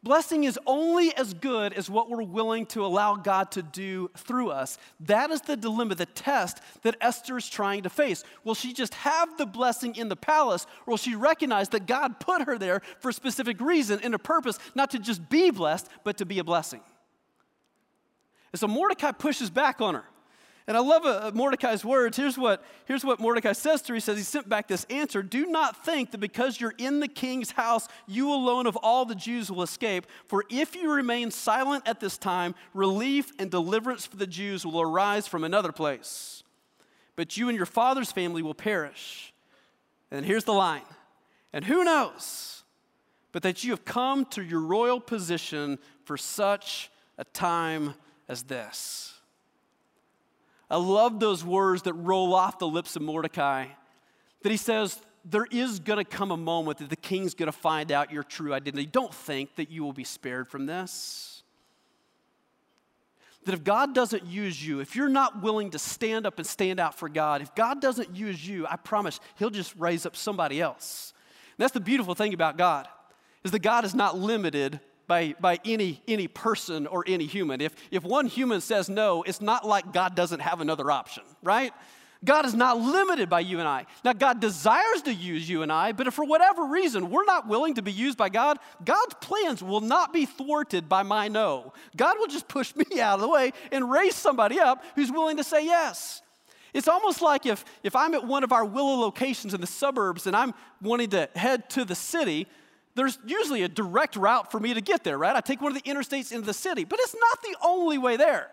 Blessing 0.02 0.44
is 0.44 0.58
only 0.66 1.14
as 1.14 1.34
good 1.34 1.74
as 1.74 1.90
what 1.90 2.08
we're 2.08 2.22
willing 2.22 2.64
to 2.66 2.86
allow 2.86 3.16
God 3.16 3.50
to 3.52 3.62
do 3.62 4.10
through 4.16 4.50
us. 4.50 4.78
That 5.00 5.30
is 5.30 5.42
the 5.42 5.58
dilemma, 5.58 5.94
the 5.94 6.06
test 6.06 6.60
that 6.82 6.96
Esther 7.02 7.36
is 7.36 7.46
trying 7.50 7.82
to 7.82 7.90
face. 7.90 8.24
Will 8.42 8.54
she 8.54 8.72
just 8.72 8.94
have 8.94 9.36
the 9.36 9.44
blessing 9.44 9.96
in 9.96 10.08
the 10.08 10.16
palace, 10.16 10.66
or 10.86 10.92
will 10.92 10.96
she 10.96 11.14
recognize 11.14 11.68
that 11.70 11.86
God 11.86 12.18
put 12.18 12.42
her 12.42 12.56
there 12.56 12.80
for 13.00 13.10
a 13.10 13.12
specific 13.12 13.60
reason 13.60 14.00
and 14.02 14.14
a 14.14 14.18
purpose, 14.18 14.58
not 14.74 14.90
to 14.92 14.98
just 14.98 15.28
be 15.28 15.50
blessed, 15.50 15.86
but 16.02 16.16
to 16.16 16.24
be 16.24 16.38
a 16.38 16.44
blessing? 16.44 16.80
And 18.52 18.58
so 18.58 18.66
Mordecai 18.66 19.12
pushes 19.12 19.50
back 19.50 19.82
on 19.82 19.96
her. 19.96 20.04
And 20.70 20.76
I 20.76 20.80
love 20.82 21.04
uh, 21.04 21.32
Mordecai's 21.34 21.84
words. 21.84 22.16
Here's 22.16 22.38
what, 22.38 22.62
here's 22.84 23.04
what 23.04 23.18
Mordecai 23.18 23.54
says 23.54 23.82
to 23.82 23.88
her. 23.88 23.94
He 23.94 24.00
says, 24.00 24.16
He 24.16 24.22
sent 24.22 24.48
back 24.48 24.68
this 24.68 24.84
answer 24.88 25.20
Do 25.20 25.46
not 25.46 25.84
think 25.84 26.12
that 26.12 26.18
because 26.18 26.60
you're 26.60 26.74
in 26.78 27.00
the 27.00 27.08
king's 27.08 27.50
house, 27.50 27.88
you 28.06 28.32
alone 28.32 28.68
of 28.68 28.76
all 28.76 29.04
the 29.04 29.16
Jews 29.16 29.50
will 29.50 29.64
escape. 29.64 30.06
For 30.26 30.44
if 30.48 30.76
you 30.76 30.92
remain 30.92 31.32
silent 31.32 31.88
at 31.88 31.98
this 31.98 32.16
time, 32.16 32.54
relief 32.72 33.32
and 33.40 33.50
deliverance 33.50 34.06
for 34.06 34.16
the 34.16 34.28
Jews 34.28 34.64
will 34.64 34.80
arise 34.80 35.26
from 35.26 35.42
another 35.42 35.72
place. 35.72 36.44
But 37.16 37.36
you 37.36 37.48
and 37.48 37.56
your 37.56 37.66
father's 37.66 38.12
family 38.12 38.40
will 38.40 38.54
perish. 38.54 39.34
And 40.12 40.24
here's 40.24 40.44
the 40.44 40.54
line. 40.54 40.82
And 41.52 41.64
who 41.64 41.82
knows 41.82 42.62
but 43.32 43.42
that 43.42 43.64
you 43.64 43.70
have 43.70 43.84
come 43.84 44.24
to 44.26 44.42
your 44.42 44.60
royal 44.60 45.00
position 45.00 45.80
for 46.04 46.16
such 46.16 46.92
a 47.18 47.24
time 47.24 47.94
as 48.28 48.44
this. 48.44 49.19
I 50.70 50.76
love 50.76 51.18
those 51.18 51.44
words 51.44 51.82
that 51.82 51.94
roll 51.94 52.34
off 52.34 52.58
the 52.58 52.68
lips 52.68 52.94
of 52.94 53.02
Mordecai. 53.02 53.66
That 54.42 54.50
he 54.50 54.56
says, 54.56 55.00
There 55.24 55.46
is 55.50 55.80
going 55.80 55.98
to 55.98 56.04
come 56.04 56.30
a 56.30 56.36
moment 56.36 56.78
that 56.78 56.90
the 56.90 56.96
king's 56.96 57.34
going 57.34 57.50
to 57.50 57.58
find 57.58 57.90
out 57.90 58.12
your 58.12 58.22
true 58.22 58.54
identity. 58.54 58.86
Don't 58.86 59.12
think 59.12 59.56
that 59.56 59.70
you 59.70 59.82
will 59.82 59.92
be 59.92 60.04
spared 60.04 60.46
from 60.48 60.66
this. 60.66 61.42
That 63.44 63.54
if 63.54 63.64
God 63.64 63.94
doesn't 63.94 64.26
use 64.26 64.64
you, 64.64 64.80
if 64.80 64.94
you're 64.94 65.08
not 65.08 65.42
willing 65.42 65.70
to 65.70 65.78
stand 65.78 66.26
up 66.26 66.38
and 66.38 66.46
stand 66.46 66.78
out 66.78 66.98
for 66.98 67.08
God, 67.08 67.40
if 67.40 67.54
God 67.54 67.80
doesn't 67.80 68.14
use 68.14 68.46
you, 68.46 68.66
I 68.66 68.76
promise 68.76 69.18
He'll 69.38 69.50
just 69.50 69.74
raise 69.76 70.06
up 70.06 70.14
somebody 70.14 70.60
else. 70.60 71.14
And 71.56 71.64
that's 71.64 71.72
the 71.72 71.80
beautiful 71.80 72.14
thing 72.14 72.32
about 72.34 72.58
God, 72.58 72.86
is 73.42 73.50
that 73.50 73.60
God 73.60 73.84
is 73.84 73.94
not 73.94 74.16
limited 74.16 74.78
by, 75.10 75.34
by 75.40 75.58
any, 75.64 76.00
any 76.06 76.28
person 76.28 76.86
or 76.86 77.02
any 77.04 77.26
human. 77.26 77.60
If, 77.60 77.74
if 77.90 78.04
one 78.04 78.26
human 78.26 78.60
says 78.60 78.88
no, 78.88 79.24
it's 79.24 79.40
not 79.40 79.66
like 79.66 79.92
God 79.92 80.14
doesn't 80.14 80.38
have 80.38 80.60
another 80.60 80.88
option, 80.88 81.24
right? 81.42 81.72
God 82.24 82.46
is 82.46 82.54
not 82.54 82.78
limited 82.78 83.28
by 83.28 83.40
you 83.40 83.58
and 83.58 83.66
I. 83.66 83.86
Now, 84.04 84.12
God 84.12 84.38
desires 84.38 85.02
to 85.06 85.12
use 85.12 85.50
you 85.50 85.62
and 85.62 85.72
I, 85.72 85.90
but 85.90 86.06
if 86.06 86.14
for 86.14 86.24
whatever 86.24 86.64
reason 86.64 87.10
we're 87.10 87.24
not 87.24 87.48
willing 87.48 87.74
to 87.74 87.82
be 87.82 87.90
used 87.90 88.16
by 88.16 88.28
God, 88.28 88.58
God's 88.84 89.14
plans 89.20 89.64
will 89.64 89.80
not 89.80 90.12
be 90.12 90.26
thwarted 90.26 90.88
by 90.88 91.02
my 91.02 91.26
no. 91.26 91.72
God 91.96 92.16
will 92.20 92.28
just 92.28 92.46
push 92.46 92.72
me 92.76 93.00
out 93.00 93.14
of 93.14 93.20
the 93.22 93.28
way 93.28 93.52
and 93.72 93.90
raise 93.90 94.14
somebody 94.14 94.60
up 94.60 94.84
who's 94.94 95.10
willing 95.10 95.38
to 95.38 95.44
say 95.44 95.64
yes. 95.64 96.22
It's 96.72 96.86
almost 96.86 97.20
like 97.20 97.46
if, 97.46 97.64
if 97.82 97.96
I'm 97.96 98.14
at 98.14 98.24
one 98.24 98.44
of 98.44 98.52
our 98.52 98.64
Willow 98.64 99.00
locations 99.00 99.54
in 99.54 99.60
the 99.60 99.66
suburbs 99.66 100.28
and 100.28 100.36
I'm 100.36 100.54
wanting 100.80 101.10
to 101.10 101.28
head 101.34 101.68
to 101.70 101.84
the 101.84 101.96
city, 101.96 102.46
there's 102.94 103.18
usually 103.24 103.62
a 103.62 103.68
direct 103.68 104.16
route 104.16 104.50
for 104.50 104.58
me 104.58 104.74
to 104.74 104.80
get 104.80 105.04
there, 105.04 105.16
right? 105.16 105.34
I 105.34 105.40
take 105.40 105.60
one 105.60 105.74
of 105.74 105.82
the 105.82 105.90
interstates 105.90 106.32
into 106.32 106.46
the 106.46 106.54
city, 106.54 106.84
but 106.84 106.98
it's 107.00 107.14
not 107.14 107.42
the 107.42 107.56
only 107.62 107.98
way 107.98 108.16
there. 108.16 108.50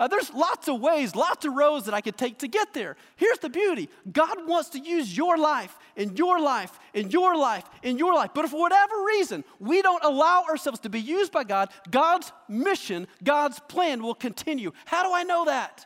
Uh, 0.00 0.06
there's 0.06 0.32
lots 0.32 0.68
of 0.68 0.80
ways, 0.80 1.16
lots 1.16 1.44
of 1.44 1.54
roads 1.54 1.86
that 1.86 1.94
I 1.94 2.00
could 2.00 2.16
take 2.16 2.38
to 2.38 2.48
get 2.48 2.72
there. 2.72 2.96
Here's 3.16 3.38
the 3.38 3.48
beauty 3.48 3.88
God 4.12 4.46
wants 4.46 4.68
to 4.70 4.78
use 4.78 5.16
your 5.16 5.36
life, 5.36 5.76
in 5.96 6.16
your 6.16 6.40
life, 6.40 6.78
in 6.94 7.10
your 7.10 7.36
life, 7.36 7.64
in 7.82 7.98
your 7.98 8.14
life. 8.14 8.30
But 8.32 8.44
if 8.44 8.52
for 8.52 8.60
whatever 8.60 8.94
reason 9.04 9.42
we 9.58 9.82
don't 9.82 10.04
allow 10.04 10.44
ourselves 10.48 10.78
to 10.80 10.88
be 10.88 11.00
used 11.00 11.32
by 11.32 11.42
God, 11.42 11.70
God's 11.90 12.32
mission, 12.48 13.08
God's 13.24 13.58
plan 13.68 14.02
will 14.02 14.14
continue. 14.14 14.70
How 14.84 15.02
do 15.02 15.12
I 15.12 15.24
know 15.24 15.46
that? 15.46 15.84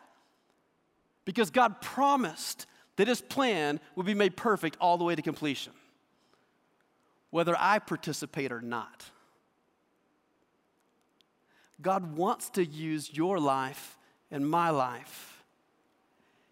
Because 1.25 1.51
God 1.51 1.81
promised 1.81 2.67
that 2.97 3.09
His 3.09 3.23
plan 3.23 3.81
would 3.97 4.05
be 4.05 4.15
made 4.15 4.37
perfect 4.37 4.77
all 4.79 4.99
the 4.99 5.05
way 5.05 5.15
to 5.15 5.23
completion. 5.23 5.73
Whether 7.33 7.57
I 7.59 7.79
participate 7.81 8.53
or 8.53 8.61
not. 8.61 9.07
God 11.81 12.15
wants 12.15 12.51
to 12.51 12.65
use 12.65 13.13
your 13.13 13.41
life 13.41 13.99
and 14.31 14.49
my 14.49 14.69
life. 14.71 15.43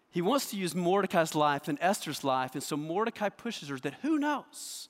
He 0.09 0.21
wants 0.21 0.49
to 0.49 0.57
use 0.57 0.75
Mordecai's 0.75 1.35
life 1.35 1.67
and 1.67 1.77
Esther's 1.79 2.23
life, 2.23 2.55
and 2.55 2.63
so 2.63 2.75
Mordecai 2.75 3.29
pushes 3.29 3.69
her 3.69 3.77
that 3.77 3.93
who 4.01 4.17
knows? 4.17 4.89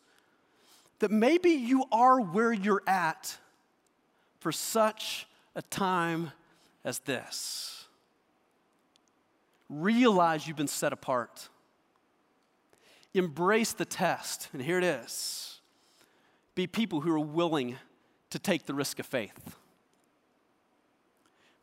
That 1.00 1.12
maybe 1.12 1.50
you 1.50 1.84
are 1.92 2.22
where 2.22 2.54
you're 2.54 2.84
at 2.88 3.38
for 4.40 4.54
such 4.54 5.28
a 5.56 5.62
time 5.62 6.32
as 6.86 7.00
this. 7.00 7.86
Realize 9.70 10.48
you've 10.48 10.58
been 10.58 10.68
set 10.68 10.94
apart. 10.94 11.50
Embrace 13.14 13.74
the 13.74 13.86
test, 13.86 14.48
and 14.54 14.62
here 14.62 14.78
it 14.78 14.86
is. 14.86 15.51
Be 16.56 16.68
people 16.68 17.02
who 17.02 17.12
are 17.14 17.20
willing 17.20 17.78
to 18.30 18.40
take 18.40 18.66
the 18.66 18.74
risk 18.74 19.00
of 19.00 19.06
faith. 19.06 19.56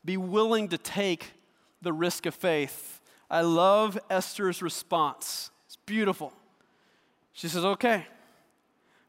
Be 0.03 0.17
willing 0.17 0.69
to 0.69 0.77
take 0.77 1.33
the 1.81 1.93
risk 1.93 2.25
of 2.25 2.33
faith. 2.33 3.01
I 3.29 3.41
love 3.41 3.99
Esther's 4.09 4.61
response. 4.61 5.51
It's 5.67 5.77
beautiful. 5.85 6.33
She 7.33 7.47
says, 7.47 7.63
Okay, 7.63 8.05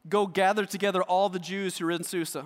go 0.07 0.27
gather 0.27 0.65
together 0.65 1.01
all 1.01 1.29
the 1.29 1.39
Jews 1.39 1.77
who 1.77 1.87
are 1.87 1.91
in 1.91 2.03
Susa 2.03 2.45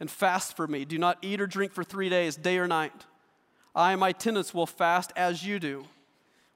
and 0.00 0.10
fast 0.10 0.56
for 0.56 0.66
me. 0.66 0.84
Do 0.84 0.98
not 0.98 1.18
eat 1.22 1.40
or 1.40 1.46
drink 1.46 1.72
for 1.72 1.84
three 1.84 2.08
days, 2.08 2.36
day 2.36 2.58
or 2.58 2.66
night. 2.66 3.06
I 3.74 3.92
and 3.92 4.00
my 4.00 4.12
tenants 4.12 4.52
will 4.52 4.66
fast 4.66 5.12
as 5.16 5.44
you 5.44 5.58
do. 5.58 5.86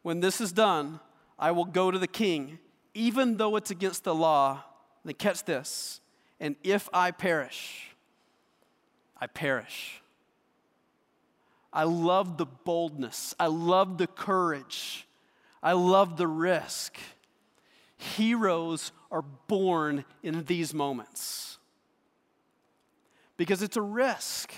When 0.02 0.20
this 0.20 0.40
is 0.40 0.52
done, 0.52 1.00
I 1.38 1.50
will 1.52 1.64
go 1.64 1.90
to 1.90 1.98
the 1.98 2.06
king, 2.06 2.58
even 2.94 3.36
though 3.36 3.56
it's 3.56 3.70
against 3.70 4.04
the 4.04 4.14
law. 4.14 4.64
And 5.04 5.18
catch 5.18 5.44
this. 5.44 6.00
And 6.42 6.56
if 6.64 6.88
I 6.92 7.12
perish, 7.12 7.94
I 9.16 9.28
perish. 9.28 10.02
I 11.72 11.84
love 11.84 12.36
the 12.36 12.46
boldness. 12.46 13.32
I 13.38 13.46
love 13.46 13.96
the 13.96 14.08
courage. 14.08 15.06
I 15.62 15.72
love 15.72 16.16
the 16.16 16.26
risk. 16.26 16.98
Heroes 17.96 18.90
are 19.12 19.22
born 19.22 20.04
in 20.24 20.44
these 20.46 20.74
moments 20.74 21.58
because 23.36 23.62
it's 23.62 23.76
a 23.76 23.82
risk. 23.82 24.52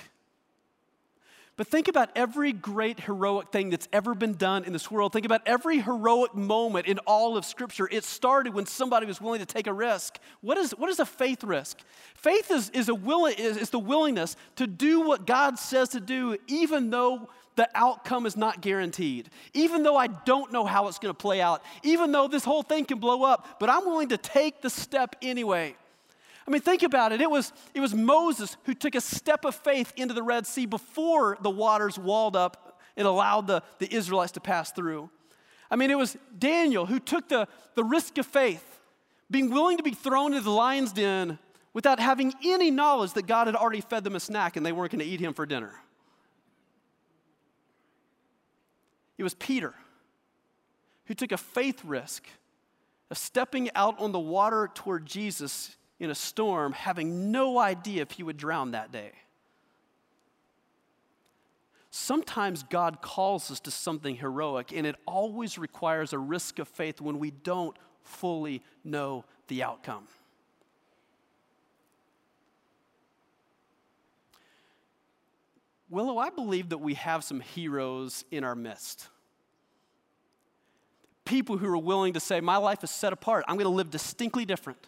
But 1.56 1.68
think 1.68 1.86
about 1.86 2.10
every 2.16 2.52
great 2.52 2.98
heroic 2.98 3.52
thing 3.52 3.70
that's 3.70 3.88
ever 3.92 4.16
been 4.16 4.34
done 4.34 4.64
in 4.64 4.72
this 4.72 4.90
world. 4.90 5.12
Think 5.12 5.24
about 5.24 5.42
every 5.46 5.78
heroic 5.80 6.34
moment 6.34 6.86
in 6.86 6.98
all 7.00 7.36
of 7.36 7.44
Scripture. 7.44 7.88
It 7.92 8.02
started 8.02 8.54
when 8.54 8.66
somebody 8.66 9.06
was 9.06 9.20
willing 9.20 9.38
to 9.38 9.46
take 9.46 9.68
a 9.68 9.72
risk. 9.72 10.18
What 10.40 10.58
is, 10.58 10.72
what 10.72 10.90
is 10.90 10.98
a 10.98 11.06
faith 11.06 11.44
risk? 11.44 11.78
Faith 12.16 12.50
is, 12.50 12.70
is, 12.70 12.88
a 12.88 12.94
will, 12.94 13.26
is, 13.26 13.56
is 13.56 13.70
the 13.70 13.78
willingness 13.78 14.34
to 14.56 14.66
do 14.66 15.02
what 15.02 15.26
God 15.26 15.56
says 15.56 15.90
to 15.90 16.00
do, 16.00 16.36
even 16.48 16.90
though 16.90 17.28
the 17.54 17.68
outcome 17.76 18.26
is 18.26 18.36
not 18.36 18.60
guaranteed. 18.60 19.30
Even 19.52 19.84
though 19.84 19.96
I 19.96 20.08
don't 20.08 20.52
know 20.52 20.64
how 20.64 20.88
it's 20.88 20.98
going 20.98 21.14
to 21.14 21.18
play 21.18 21.40
out, 21.40 21.62
even 21.84 22.10
though 22.10 22.26
this 22.26 22.42
whole 22.42 22.64
thing 22.64 22.84
can 22.84 22.98
blow 22.98 23.22
up, 23.22 23.60
but 23.60 23.70
I'm 23.70 23.84
willing 23.84 24.08
to 24.08 24.16
take 24.16 24.60
the 24.60 24.70
step 24.70 25.14
anyway. 25.22 25.76
I 26.46 26.50
mean, 26.50 26.60
think 26.60 26.82
about 26.82 27.12
it. 27.12 27.20
It 27.20 27.30
was, 27.30 27.52
it 27.72 27.80
was 27.80 27.94
Moses 27.94 28.56
who 28.64 28.74
took 28.74 28.94
a 28.94 29.00
step 29.00 29.44
of 29.44 29.54
faith 29.54 29.92
into 29.96 30.12
the 30.12 30.22
Red 30.22 30.46
Sea 30.46 30.66
before 30.66 31.38
the 31.40 31.50
waters 31.50 31.98
walled 31.98 32.36
up 32.36 32.80
and 32.96 33.06
allowed 33.06 33.46
the, 33.46 33.62
the 33.78 33.92
Israelites 33.92 34.32
to 34.32 34.40
pass 34.40 34.70
through. 34.70 35.10
I 35.70 35.76
mean, 35.76 35.90
it 35.90 35.98
was 35.98 36.16
Daniel 36.38 36.86
who 36.86 37.00
took 37.00 37.28
the, 37.28 37.48
the 37.74 37.84
risk 37.84 38.18
of 38.18 38.26
faith, 38.26 38.80
being 39.30 39.50
willing 39.50 39.78
to 39.78 39.82
be 39.82 39.92
thrown 39.92 40.32
into 40.32 40.44
the 40.44 40.50
lion's 40.50 40.92
den 40.92 41.38
without 41.72 41.98
having 41.98 42.32
any 42.44 42.70
knowledge 42.70 43.14
that 43.14 43.26
God 43.26 43.46
had 43.46 43.56
already 43.56 43.80
fed 43.80 44.04
them 44.04 44.14
a 44.14 44.20
snack 44.20 44.56
and 44.56 44.64
they 44.64 44.72
weren't 44.72 44.92
going 44.92 45.00
to 45.00 45.04
eat 45.04 45.20
him 45.20 45.32
for 45.32 45.46
dinner. 45.46 45.72
It 49.16 49.22
was 49.22 49.34
Peter 49.34 49.74
who 51.06 51.14
took 51.14 51.32
a 51.32 51.36
faith 51.36 51.84
risk 51.84 52.24
of 53.10 53.18
stepping 53.18 53.70
out 53.74 53.98
on 53.98 54.12
the 54.12 54.18
water 54.18 54.70
toward 54.74 55.06
Jesus 55.06 55.76
in 55.98 56.10
a 56.10 56.14
storm, 56.14 56.72
having 56.72 57.30
no 57.30 57.58
idea 57.58 58.02
if 58.02 58.12
he 58.12 58.22
would 58.22 58.36
drown 58.36 58.72
that 58.72 58.92
day. 58.92 59.12
Sometimes 61.90 62.64
God 62.64 63.00
calls 63.00 63.50
us 63.52 63.60
to 63.60 63.70
something 63.70 64.16
heroic, 64.16 64.72
and 64.74 64.84
it 64.86 64.96
always 65.06 65.58
requires 65.58 66.12
a 66.12 66.18
risk 66.18 66.58
of 66.58 66.66
faith 66.66 67.00
when 67.00 67.20
we 67.20 67.30
don't 67.30 67.76
fully 68.02 68.62
know 68.82 69.24
the 69.46 69.62
outcome. 69.62 70.08
Willow, 75.88 76.18
I 76.18 76.30
believe 76.30 76.70
that 76.70 76.78
we 76.78 76.94
have 76.94 77.22
some 77.22 77.38
heroes 77.38 78.24
in 78.32 78.42
our 78.42 78.56
midst. 78.56 79.06
People 81.24 81.56
who 81.56 81.68
are 81.68 81.78
willing 81.78 82.14
to 82.14 82.20
say, 82.20 82.40
My 82.40 82.56
life 82.56 82.82
is 82.82 82.90
set 82.90 83.12
apart. 83.12 83.44
I'm 83.46 83.54
going 83.54 83.66
to 83.66 83.70
live 83.70 83.90
distinctly 83.90 84.44
different 84.44 84.84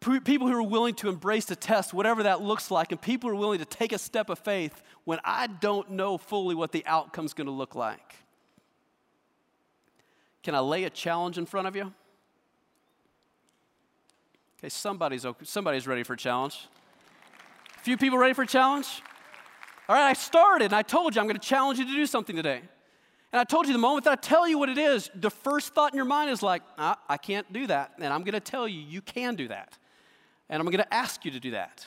people 0.00 0.46
who 0.46 0.54
are 0.54 0.62
willing 0.62 0.94
to 0.96 1.08
embrace 1.08 1.46
the 1.46 1.56
test, 1.56 1.94
whatever 1.94 2.22
that 2.24 2.42
looks 2.42 2.70
like, 2.70 2.92
and 2.92 3.00
people 3.00 3.30
who 3.30 3.36
are 3.36 3.38
willing 3.38 3.58
to 3.58 3.64
take 3.64 3.92
a 3.92 3.98
step 3.98 4.30
of 4.30 4.38
faith 4.38 4.82
when 5.04 5.18
I 5.24 5.46
don't 5.46 5.92
know 5.92 6.18
fully 6.18 6.54
what 6.54 6.72
the 6.72 6.84
outcome's 6.86 7.34
going 7.34 7.46
to 7.46 7.52
look 7.52 7.74
like. 7.74 8.16
Can 10.42 10.54
I 10.54 10.60
lay 10.60 10.84
a 10.84 10.90
challenge 10.90 11.38
in 11.38 11.46
front 11.46 11.66
of 11.66 11.74
you? 11.74 11.92
Okay, 14.58 14.68
somebody's, 14.68 15.26
okay. 15.26 15.44
somebody's 15.44 15.86
ready 15.86 16.02
for 16.02 16.12
a 16.12 16.16
challenge. 16.16 16.68
A 17.76 17.80
few 17.80 17.96
people 17.96 18.18
ready 18.18 18.32
for 18.32 18.42
a 18.42 18.46
challenge? 18.46 19.02
All 19.88 19.96
right, 19.96 20.08
I 20.08 20.12
started 20.12 20.66
and 20.66 20.74
I 20.74 20.82
told 20.82 21.14
you 21.14 21.20
I'm 21.20 21.26
going 21.26 21.38
to 21.38 21.46
challenge 21.46 21.78
you 21.78 21.84
to 21.84 21.92
do 21.92 22.06
something 22.06 22.36
today. 22.36 22.62
And 23.32 23.40
I 23.40 23.44
told 23.44 23.66
you 23.66 23.72
the 23.72 23.78
moment 23.78 24.04
that 24.04 24.12
I 24.12 24.16
tell 24.16 24.48
you 24.48 24.58
what 24.58 24.68
it 24.68 24.78
is, 24.78 25.10
the 25.14 25.30
first 25.30 25.74
thought 25.74 25.92
in 25.92 25.96
your 25.96 26.06
mind 26.06 26.30
is 26.30 26.42
like, 26.42 26.62
ah, 26.78 26.98
I 27.08 27.16
can't 27.16 27.52
do 27.52 27.66
that. 27.66 27.92
And 27.98 28.12
I'm 28.12 28.22
going 28.22 28.32
to 28.32 28.40
tell 28.40 28.66
you, 28.66 28.80
you 28.80 29.02
can 29.02 29.34
do 29.34 29.48
that. 29.48 29.76
And 30.48 30.60
I'm 30.60 30.66
going 30.66 30.78
to 30.78 30.94
ask 30.94 31.24
you 31.24 31.30
to 31.32 31.40
do 31.40 31.52
that. 31.52 31.86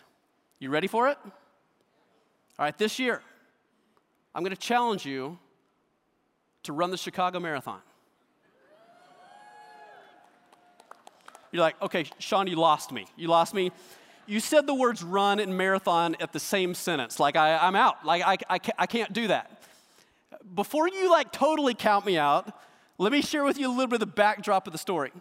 You 0.60 0.70
ready 0.70 0.88
for 0.88 1.08
it? 1.10 1.18
All 1.24 2.66
right, 2.66 2.78
this 2.78 3.00
year, 3.00 3.22
I'm 4.36 4.44
going 4.44 4.56
to 4.56 4.62
challenge 4.62 5.06
you 5.06 5.38
to 6.64 6.74
run 6.74 6.92
the 6.92 6.98
Chicago 6.98 7.40
Marathon. 7.40 7.80
You're 11.52 11.64
like, 11.64 11.82
okay, 11.82 12.06
Sean, 12.20 12.48
you 12.48 12.56
lost 12.56 12.92
me. 12.92 13.08
You 13.16 13.28
lost 13.28 13.54
me. 13.54 13.72
You 14.28 14.40
said 14.40 14.68
the 14.68 14.74
words 14.76 15.02
run 15.02 15.40
and 15.40 15.58
marathon 15.58 16.16
at 16.20 16.32
the 16.32 16.40
same 16.40 16.76
sentence. 16.76 17.20
Like, 17.20 17.36
I, 17.36 17.68
am 17.68 17.76
out. 17.76 18.06
Like, 18.06 18.22
I, 18.24 18.38
I, 18.56 18.60
I 18.78 18.86
can't 18.86 19.12
do 19.12 19.30
that. 19.30 19.64
Before 20.54 20.88
you, 20.88 21.10
like, 21.10 21.32
totally 21.32 21.74
count 21.74 22.06
me 22.06 22.18
out, 22.18 22.54
let 23.00 23.12
me 23.12 23.22
share 23.22 23.44
with 23.44 23.58
you 23.58 23.68
a 23.68 23.72
little 23.72 23.88
bit 23.88 23.96
of 23.96 24.02
the 24.02 24.06
backdrop 24.06 24.68
of 24.68 24.74
the 24.74 24.78
story. 24.78 25.12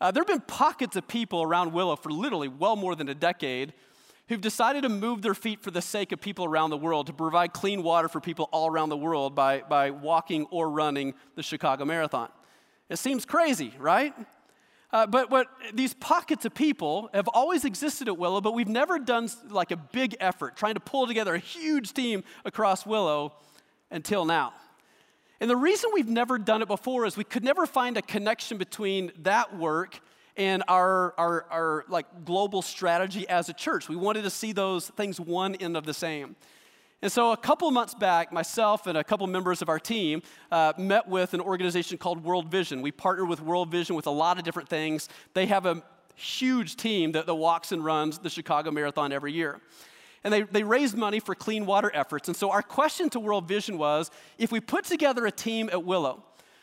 Uh, 0.00 0.10
there 0.10 0.20
have 0.20 0.28
been 0.28 0.40
pockets 0.40 0.96
of 0.96 1.08
people 1.08 1.42
around 1.42 1.72
Willow 1.72 1.96
for 1.96 2.10
literally 2.10 2.48
well 2.48 2.76
more 2.76 2.94
than 2.94 3.08
a 3.08 3.14
decade 3.14 3.72
who've 4.28 4.40
decided 4.40 4.82
to 4.82 4.88
move 4.88 5.22
their 5.22 5.34
feet 5.34 5.62
for 5.62 5.70
the 5.70 5.80
sake 5.80 6.12
of 6.12 6.20
people 6.20 6.44
around 6.44 6.70
the 6.70 6.76
world, 6.76 7.06
to 7.06 7.12
provide 7.12 7.52
clean 7.52 7.82
water 7.82 8.08
for 8.08 8.20
people 8.20 8.48
all 8.52 8.68
around 8.68 8.88
the 8.88 8.96
world 8.96 9.34
by, 9.34 9.60
by 9.68 9.90
walking 9.90 10.46
or 10.50 10.68
running 10.68 11.14
the 11.36 11.42
Chicago 11.42 11.84
Marathon. 11.84 12.28
It 12.88 12.98
seems 12.98 13.24
crazy, 13.24 13.72
right? 13.78 14.14
Uh, 14.92 15.06
but 15.06 15.30
what 15.30 15.46
these 15.74 15.94
pockets 15.94 16.44
of 16.44 16.54
people 16.54 17.08
have 17.14 17.28
always 17.28 17.64
existed 17.64 18.08
at 18.08 18.18
Willow, 18.18 18.40
but 18.40 18.52
we've 18.52 18.68
never 18.68 18.98
done 18.98 19.28
like 19.48 19.70
a 19.70 19.76
big 19.76 20.16
effort 20.20 20.56
trying 20.56 20.74
to 20.74 20.80
pull 20.80 21.06
together 21.06 21.34
a 21.34 21.38
huge 21.38 21.92
team 21.92 22.24
across 22.44 22.84
Willow 22.84 23.32
until 23.90 24.24
now. 24.24 24.52
And 25.40 25.50
the 25.50 25.56
reason 25.56 25.90
we've 25.92 26.08
never 26.08 26.38
done 26.38 26.62
it 26.62 26.68
before 26.68 27.04
is 27.04 27.16
we 27.16 27.24
could 27.24 27.44
never 27.44 27.66
find 27.66 27.96
a 27.96 28.02
connection 28.02 28.56
between 28.56 29.12
that 29.22 29.56
work 29.56 30.00
and 30.36 30.62
our, 30.68 31.14
our, 31.18 31.46
our 31.50 31.84
like 31.88 32.24
global 32.24 32.62
strategy 32.62 33.28
as 33.28 33.48
a 33.48 33.52
church. 33.52 33.88
We 33.88 33.96
wanted 33.96 34.22
to 34.22 34.30
see 34.30 34.52
those 34.52 34.88
things 34.90 35.20
one 35.20 35.54
end 35.56 35.76
of 35.76 35.84
the 35.84 35.94
same. 35.94 36.36
And 37.02 37.12
so 37.12 37.32
a 37.32 37.36
couple 37.36 37.70
months 37.70 37.94
back, 37.94 38.32
myself 38.32 38.86
and 38.86 38.96
a 38.96 39.04
couple 39.04 39.26
members 39.26 39.60
of 39.60 39.68
our 39.68 39.78
team 39.78 40.22
uh, 40.50 40.72
met 40.78 41.06
with 41.06 41.34
an 41.34 41.40
organization 41.40 41.98
called 41.98 42.24
World 42.24 42.50
Vision. 42.50 42.80
We 42.80 42.90
partner 42.90 43.26
with 43.26 43.40
World 43.40 43.70
Vision 43.70 43.94
with 43.94 44.06
a 44.06 44.10
lot 44.10 44.38
of 44.38 44.44
different 44.44 44.68
things. 44.68 45.08
They 45.34 45.46
have 45.46 45.66
a 45.66 45.82
huge 46.14 46.76
team 46.76 47.12
that, 47.12 47.26
that 47.26 47.34
walks 47.34 47.72
and 47.72 47.84
runs 47.84 48.18
the 48.18 48.30
Chicago 48.30 48.70
Marathon 48.70 49.12
every 49.12 49.32
year 49.32 49.60
and 50.24 50.32
they, 50.32 50.42
they 50.42 50.62
raised 50.62 50.96
money 50.96 51.20
for 51.20 51.34
clean 51.34 51.66
water 51.66 51.90
efforts. 51.94 52.28
And 52.28 52.36
so 52.36 52.50
our 52.50 52.62
question 52.62 53.08
to 53.10 53.20
World 53.20 53.46
Vision 53.46 53.78
was 53.78 54.10
if 54.38 54.50
we 54.50 54.60
put 54.60 54.84
together 54.84 55.26
a 55.26 55.30
team 55.30 55.68
at 55.72 55.84
Willow, 55.84 56.22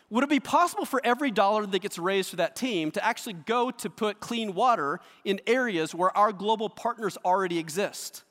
would 0.10 0.24
it 0.24 0.30
be 0.30 0.40
possible 0.40 0.86
for 0.86 1.02
every 1.04 1.32
dollar 1.32 1.66
that 1.66 1.80
gets 1.82 1.98
raised 1.98 2.30
for 2.30 2.36
that 2.36 2.56
team 2.56 2.92
to 2.92 3.04
actually 3.04 3.34
go 3.34 3.72
to 3.72 3.90
put 3.90 4.20
clean 4.20 4.54
water 4.54 5.00
in 5.26 5.40
areas 5.48 5.96
where 5.96 6.16
our 6.16 6.32
global 6.32 6.70
partners 6.70 7.18
already 7.26 7.58
exist? 7.58 8.24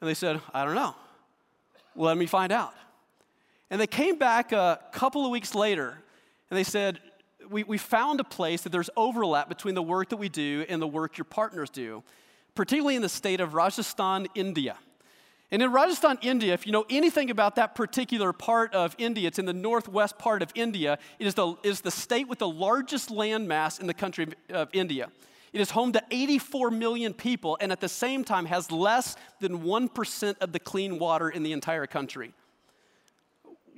And 0.00 0.10
they 0.10 0.14
said, 0.14 0.40
I 0.52 0.64
don't 0.64 0.74
know. 0.74 0.94
Let 1.94 2.16
me 2.16 2.26
find 2.26 2.52
out. 2.52 2.74
And 3.70 3.80
they 3.80 3.86
came 3.86 4.16
back 4.16 4.52
a 4.52 4.80
couple 4.92 5.24
of 5.24 5.30
weeks 5.30 5.54
later 5.54 5.98
and 6.50 6.58
they 6.58 6.64
said, 6.64 7.00
we, 7.50 7.64
we 7.64 7.78
found 7.78 8.20
a 8.20 8.24
place 8.24 8.62
that 8.62 8.72
there's 8.72 8.90
overlap 8.96 9.48
between 9.48 9.74
the 9.74 9.82
work 9.82 10.08
that 10.10 10.16
we 10.16 10.28
do 10.28 10.64
and 10.68 10.80
the 10.80 10.86
work 10.86 11.16
your 11.16 11.24
partners 11.24 11.70
do, 11.70 12.02
particularly 12.58 12.96
in 12.96 13.02
the 13.02 13.08
state 13.08 13.38
of 13.38 13.54
Rajasthan, 13.54 14.26
India. 14.34 14.76
And 15.52 15.62
in 15.62 15.70
Rajasthan, 15.70 16.18
India, 16.22 16.52
if 16.54 16.66
you 16.66 16.72
know 16.72 16.84
anything 16.90 17.30
about 17.30 17.54
that 17.54 17.76
particular 17.76 18.32
part 18.32 18.74
of 18.74 18.96
India, 18.98 19.28
it's 19.28 19.38
in 19.38 19.44
the 19.44 19.52
northwest 19.52 20.18
part 20.18 20.42
of 20.42 20.50
India. 20.56 20.98
It 21.20 21.28
is 21.28 21.34
the, 21.34 21.54
is 21.62 21.82
the 21.82 21.92
state 21.92 22.26
with 22.26 22.40
the 22.40 22.48
largest 22.48 23.12
land 23.12 23.46
mass 23.46 23.78
in 23.78 23.86
the 23.86 23.94
country 23.94 24.26
of 24.50 24.70
India. 24.72 25.08
It 25.52 25.60
is 25.60 25.70
home 25.70 25.92
to 25.92 26.02
84 26.10 26.72
million 26.72 27.14
people 27.14 27.56
and 27.60 27.70
at 27.70 27.80
the 27.80 27.88
same 27.88 28.24
time 28.24 28.46
has 28.46 28.72
less 28.72 29.14
than 29.38 29.60
1% 29.60 30.38
of 30.40 30.50
the 30.50 30.58
clean 30.58 30.98
water 30.98 31.28
in 31.28 31.44
the 31.44 31.52
entire 31.52 31.86
country. 31.86 32.32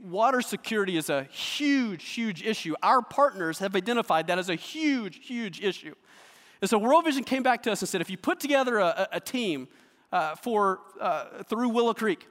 Water 0.02 0.40
security 0.40 0.96
is 0.96 1.10
a 1.10 1.24
huge, 1.24 2.08
huge 2.08 2.42
issue. 2.42 2.74
Our 2.82 3.02
partners 3.02 3.58
have 3.58 3.76
identified 3.76 4.28
that 4.28 4.38
as 4.38 4.48
a 4.48 4.54
huge, 4.54 5.26
huge 5.26 5.60
issue. 5.60 5.94
And 6.60 6.68
so 6.68 6.78
World 6.78 7.04
Vision 7.04 7.24
came 7.24 7.42
back 7.42 7.62
to 7.64 7.72
us 7.72 7.80
and 7.82 7.88
said 7.88 8.00
if 8.00 8.10
you 8.10 8.16
put 8.16 8.40
together 8.40 8.78
a, 8.78 9.08
a 9.12 9.20
team 9.20 9.68
uh, 10.12 10.34
for, 10.36 10.80
uh, 11.00 11.42
through 11.44 11.68
Willow 11.70 11.94
Creek. 11.94 12.26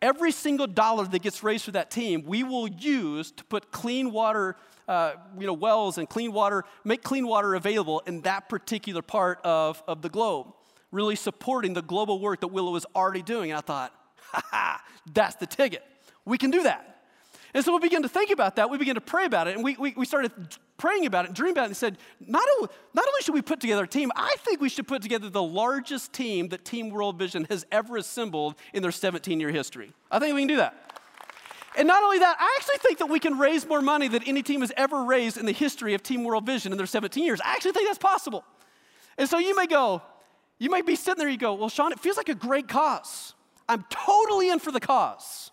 Every 0.00 0.30
single 0.30 0.68
dollar 0.68 1.04
that 1.06 1.22
gets 1.22 1.42
raised 1.42 1.64
for 1.64 1.72
that 1.72 1.90
team, 1.90 2.22
we 2.24 2.44
will 2.44 2.68
use 2.68 3.32
to 3.32 3.44
put 3.44 3.72
clean 3.72 4.12
water, 4.12 4.56
uh, 4.86 5.14
you 5.38 5.46
know, 5.46 5.52
wells 5.52 5.98
and 5.98 6.08
clean 6.08 6.32
water, 6.32 6.64
make 6.84 7.02
clean 7.02 7.26
water 7.26 7.56
available 7.56 8.00
in 8.06 8.20
that 8.20 8.48
particular 8.48 9.02
part 9.02 9.40
of, 9.42 9.82
of 9.88 10.02
the 10.02 10.08
globe, 10.08 10.52
really 10.92 11.16
supporting 11.16 11.74
the 11.74 11.82
global 11.82 12.20
work 12.20 12.40
that 12.40 12.48
Willow 12.48 12.76
is 12.76 12.86
already 12.94 13.22
doing. 13.22 13.50
And 13.50 13.58
I 13.58 13.60
thought, 13.60 13.92
ha 14.18 14.40
ha, 14.50 14.84
that's 15.12 15.34
the 15.34 15.46
ticket. 15.46 15.82
We 16.24 16.38
can 16.38 16.52
do 16.52 16.62
that. 16.62 17.02
And 17.52 17.64
so 17.64 17.72
we 17.72 17.80
began 17.80 18.02
to 18.02 18.08
think 18.08 18.30
about 18.30 18.56
that. 18.56 18.70
We 18.70 18.78
began 18.78 18.94
to 18.94 19.00
pray 19.00 19.24
about 19.24 19.48
it. 19.48 19.56
And 19.56 19.64
we, 19.64 19.74
we, 19.76 19.94
we 19.96 20.06
started 20.06 20.30
praying 20.78 21.04
about 21.04 21.24
it 21.24 21.28
and 21.28 21.36
dreaming 21.36 21.52
about 21.52 21.64
it 21.64 21.68
and 21.68 21.76
said, 21.76 21.98
not 22.20 22.44
only, 22.56 22.70
not 22.94 23.06
only 23.06 23.20
should 23.22 23.34
we 23.34 23.42
put 23.42 23.60
together 23.60 23.84
a 23.84 23.88
team, 23.88 24.10
I 24.16 24.34
think 24.38 24.60
we 24.60 24.68
should 24.68 24.88
put 24.88 25.02
together 25.02 25.28
the 25.28 25.42
largest 25.42 26.12
team 26.12 26.48
that 26.48 26.64
Team 26.64 26.90
World 26.90 27.18
Vision 27.18 27.46
has 27.50 27.66
ever 27.70 27.96
assembled 27.96 28.54
in 28.72 28.82
their 28.82 28.92
17 28.92 29.38
year 29.40 29.50
history. 29.50 29.92
I 30.10 30.18
think 30.18 30.34
we 30.34 30.42
can 30.42 30.48
do 30.48 30.56
that. 30.56 30.88
And 31.76 31.86
not 31.86 32.02
only 32.02 32.18
that, 32.18 32.36
I 32.40 32.56
actually 32.58 32.78
think 32.78 32.98
that 32.98 33.06
we 33.06 33.20
can 33.20 33.38
raise 33.38 33.66
more 33.66 33.82
money 33.82 34.08
than 34.08 34.22
any 34.24 34.42
team 34.42 34.62
has 34.62 34.72
ever 34.76 35.04
raised 35.04 35.36
in 35.36 35.46
the 35.46 35.52
history 35.52 35.94
of 35.94 36.02
Team 36.02 36.24
World 36.24 36.46
Vision 36.46 36.72
in 36.72 36.78
their 36.78 36.86
17 36.86 37.22
years. 37.22 37.40
I 37.40 37.52
actually 37.52 37.72
think 37.72 37.88
that's 37.88 37.98
possible. 37.98 38.44
And 39.16 39.28
so 39.28 39.38
you 39.38 39.54
may 39.54 39.66
go, 39.66 40.02
you 40.58 40.70
might 40.70 40.86
be 40.86 40.96
sitting 40.96 41.18
there, 41.18 41.28
you 41.28 41.38
go, 41.38 41.54
well, 41.54 41.68
Sean, 41.68 41.92
it 41.92 42.00
feels 42.00 42.16
like 42.16 42.28
a 42.28 42.34
great 42.34 42.68
cause. 42.68 43.34
I'm 43.68 43.84
totally 43.90 44.50
in 44.50 44.58
for 44.58 44.72
the 44.72 44.80
cause. 44.80 45.50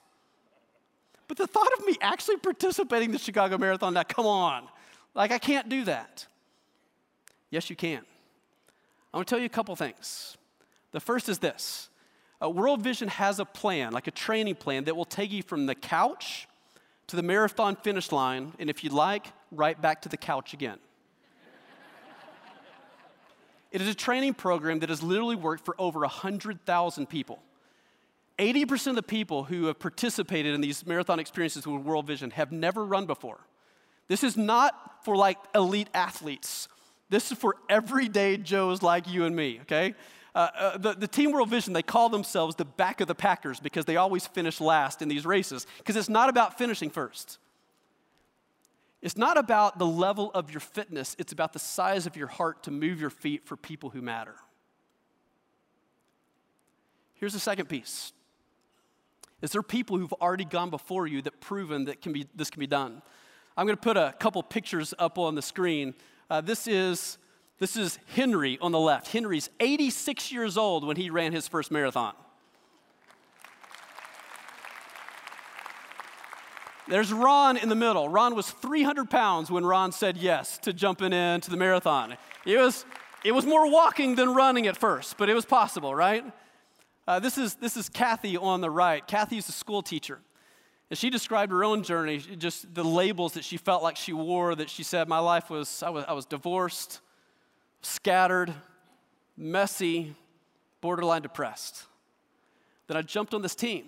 But 1.27 1.37
the 1.37 1.47
thought 1.47 1.71
of 1.77 1.85
me 1.85 1.95
actually 2.01 2.37
participating 2.37 3.09
in 3.09 3.11
the 3.11 3.19
Chicago 3.19 3.57
Marathon, 3.57 3.93
now 3.93 4.03
come 4.03 4.25
on. 4.25 4.67
Like, 5.15 5.31
I 5.31 5.39
can't 5.39 5.69
do 5.69 5.85
that. 5.85 6.27
Yes, 7.49 7.69
you 7.69 7.75
can. 7.75 8.01
I 9.13 9.17
want 9.17 9.27
to 9.27 9.31
tell 9.31 9.39
you 9.39 9.45
a 9.45 9.49
couple 9.49 9.75
things. 9.77 10.37
The 10.91 10.99
first 10.99 11.29
is 11.29 11.39
this 11.39 11.89
uh, 12.43 12.49
World 12.49 12.81
Vision 12.81 13.07
has 13.07 13.39
a 13.39 13.45
plan, 13.45 13.93
like 13.93 14.07
a 14.07 14.11
training 14.11 14.55
plan, 14.55 14.83
that 14.83 14.95
will 14.95 15.05
take 15.05 15.31
you 15.31 15.41
from 15.41 15.65
the 15.65 15.75
couch 15.75 16.47
to 17.07 17.15
the 17.15 17.23
marathon 17.23 17.75
finish 17.75 18.11
line, 18.11 18.53
and 18.59 18.69
if 18.69 18.83
you'd 18.83 18.93
like, 18.93 19.27
right 19.51 19.81
back 19.81 20.01
to 20.01 20.09
the 20.09 20.17
couch 20.17 20.53
again. 20.53 20.79
it 23.71 23.79
is 23.81 23.87
a 23.87 23.93
training 23.93 24.33
program 24.33 24.79
that 24.79 24.89
has 24.89 25.01
literally 25.01 25.35
worked 25.35 25.63
for 25.63 25.75
over 25.79 26.01
100,000 26.01 27.05
people. 27.07 27.39
80% 28.37 28.87
of 28.87 28.95
the 28.95 29.03
people 29.03 29.45
who 29.45 29.65
have 29.67 29.79
participated 29.79 30.53
in 30.53 30.61
these 30.61 30.85
marathon 30.85 31.19
experiences 31.19 31.65
with 31.65 31.83
World 31.83 32.05
Vision 32.05 32.31
have 32.31 32.51
never 32.51 32.83
run 32.83 33.05
before. 33.05 33.39
This 34.07 34.23
is 34.23 34.37
not 34.37 35.03
for 35.03 35.15
like 35.15 35.37
elite 35.53 35.89
athletes. 35.93 36.67
This 37.09 37.31
is 37.31 37.37
for 37.37 37.55
everyday 37.69 38.37
Joes 38.37 38.81
like 38.81 39.07
you 39.07 39.25
and 39.25 39.35
me, 39.35 39.59
okay? 39.61 39.93
Uh, 40.33 40.49
uh, 40.57 40.77
the, 40.77 40.93
the 40.93 41.07
Team 41.07 41.31
World 41.31 41.49
Vision, 41.49 41.73
they 41.73 41.83
call 41.83 42.09
themselves 42.09 42.55
the 42.55 42.65
back 42.65 42.99
of 42.99 43.07
the 43.07 43.15
Packers 43.15 43.59
because 43.59 43.85
they 43.85 43.95
always 43.95 44.27
finish 44.27 44.59
last 44.59 45.01
in 45.01 45.07
these 45.07 45.25
races 45.25 45.65
because 45.77 45.95
it's 45.95 46.09
not 46.09 46.29
about 46.29 46.57
finishing 46.57 46.89
first. 46.89 47.37
It's 49.01 49.15
not 49.15 49.37
about 49.37 49.77
the 49.77 49.85
level 49.85 50.31
of 50.33 50.51
your 50.51 50.59
fitness, 50.59 51.15
it's 51.19 51.31
about 51.31 51.53
the 51.53 51.59
size 51.59 52.05
of 52.07 52.17
your 52.17 52.27
heart 52.27 52.63
to 52.63 52.71
move 52.71 52.99
your 52.99 53.11
feet 53.11 53.45
for 53.45 53.55
people 53.55 53.91
who 53.91 54.01
matter. 54.01 54.35
Here's 57.13 57.33
the 57.33 57.39
second 57.39 57.69
piece. 57.69 58.11
Is 59.41 59.51
there 59.51 59.61
people 59.61 59.97
who've 59.97 60.13
already 60.13 60.43
gone 60.43 60.69
before 60.69 61.07
you 61.07 61.21
that 61.21 61.39
proven 61.39 61.85
that 61.85 62.01
can 62.01 62.13
be, 62.13 62.25
this 62.35 62.49
can 62.49 62.59
be 62.59 62.67
done? 62.67 63.01
I'm 63.57 63.65
going 63.65 63.77
to 63.77 63.81
put 63.81 63.97
a 63.97 64.13
couple 64.19 64.43
pictures 64.43 64.93
up 64.99 65.17
on 65.17 65.35
the 65.35 65.41
screen. 65.41 65.93
Uh, 66.29 66.41
this 66.41 66.67
is 66.67 67.17
this 67.57 67.77
is 67.77 67.99
Henry 68.07 68.57
on 68.61 68.73
the 68.73 68.79
left. 68.79 69.07
Henry's 69.07 69.49
86 69.61 70.31
years 70.31 70.57
old 70.57 70.85
when 70.85 70.97
he 70.97 71.09
ran 71.09 71.31
his 71.31 71.47
first 71.47 71.71
marathon. 71.71 72.13
There's 76.87 77.11
Ron 77.13 77.57
in 77.57 77.69
the 77.69 77.75
middle. 77.75 78.09
Ron 78.09 78.35
was 78.35 78.51
300 78.51 79.09
pounds 79.09 79.49
when 79.49 79.65
Ron 79.65 79.91
said 79.91 80.17
yes 80.17 80.57
to 80.59 80.73
jumping 80.73 81.13
into 81.13 81.49
the 81.49 81.57
marathon. 81.57 82.17
It 82.45 82.57
was, 82.57 82.85
it 83.23 83.31
was 83.31 83.45
more 83.45 83.71
walking 83.71 84.15
than 84.15 84.35
running 84.35 84.67
at 84.67 84.77
first, 84.77 85.17
but 85.17 85.29
it 85.29 85.33
was 85.33 85.45
possible, 85.45 85.95
right? 85.95 86.23
Uh, 87.07 87.19
this, 87.19 87.39
is, 87.39 87.55
this 87.55 87.75
is 87.75 87.89
Kathy 87.89 88.37
on 88.37 88.61
the 88.61 88.69
right. 88.69 89.05
Kathy's 89.07 89.49
a 89.49 89.51
school 89.51 89.81
teacher. 89.81 90.19
And 90.89 90.99
she 90.99 91.09
described 91.09 91.51
her 91.51 91.63
own 91.63 91.81
journey, 91.83 92.19
just 92.19 92.73
the 92.73 92.83
labels 92.83 93.33
that 93.33 93.43
she 93.43 93.57
felt 93.57 93.81
like 93.81 93.95
she 93.95 94.13
wore, 94.13 94.53
that 94.53 94.69
she 94.69 94.83
said, 94.83 95.07
My 95.07 95.19
life 95.19 95.49
was, 95.49 95.81
I 95.81 95.89
was, 95.89 96.05
I 96.07 96.13
was 96.13 96.25
divorced, 96.25 97.01
scattered, 97.81 98.53
messy, 99.35 100.15
borderline 100.81 101.23
depressed. 101.23 101.85
Then 102.87 102.97
I 102.97 103.01
jumped 103.01 103.33
on 103.33 103.41
this 103.41 103.55
team, 103.55 103.85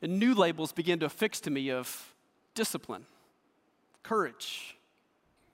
and 0.00 0.18
new 0.18 0.34
labels 0.34 0.72
began 0.72 0.98
to 1.00 1.06
affix 1.06 1.38
to 1.40 1.50
me 1.50 1.70
of 1.70 2.14
discipline, 2.54 3.04
courage, 4.02 4.76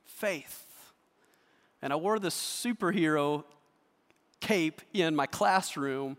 faith. 0.04 0.64
And 1.82 1.92
I 1.92 1.96
wore 1.96 2.20
this 2.20 2.36
superhero 2.36 3.42
cape 4.38 4.80
in 4.92 5.16
my 5.16 5.26
classroom 5.26 6.16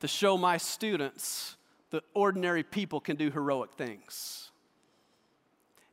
to 0.00 0.08
show 0.08 0.38
my 0.38 0.56
students 0.56 1.57
that 1.90 2.04
ordinary 2.14 2.62
people 2.62 3.00
can 3.00 3.16
do 3.16 3.30
heroic 3.30 3.72
things. 3.74 4.50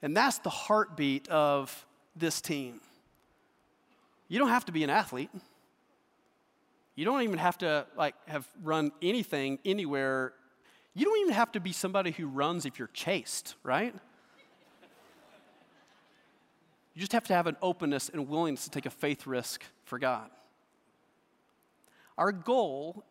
And 0.02 0.16
that's 0.16 0.40
the 0.40 0.50
heartbeat 0.50 1.28
of 1.30 1.86
this 2.16 2.42
team. 2.42 2.82
You 4.28 4.40
don't 4.40 4.50
have 4.50 4.66
to 4.66 4.72
be 4.72 4.84
an 4.84 4.90
athlete. 4.90 5.30
You 6.96 7.06
don't 7.06 7.22
even 7.22 7.38
have 7.38 7.58
to 7.60 7.86
like 7.98 8.16
have 8.28 8.48
run 8.64 8.92
anything 9.02 9.60
anywhere. 9.66 10.34
You 10.94 11.06
don't 11.06 11.20
even 11.22 11.34
have 11.34 11.52
to 11.54 11.60
be 11.60 11.72
somebody 11.72 12.12
who 12.12 12.28
runs 12.28 12.66
if 12.66 12.80
you're 12.80 12.90
chased, 12.94 13.56
right? 13.64 13.94
You 16.94 17.02
just 17.02 17.12
have 17.12 17.26
to 17.26 17.34
have 17.34 17.48
an 17.48 17.58
openness 17.62 18.08
and 18.08 18.30
willingness 18.30 18.64
to 18.64 18.70
take 18.70 18.86
a 18.86 18.90
faith 18.90 19.28
risk 19.28 19.64
for 19.84 20.00
God. 20.00 20.30
Our 22.18 22.32
goal 22.32 23.04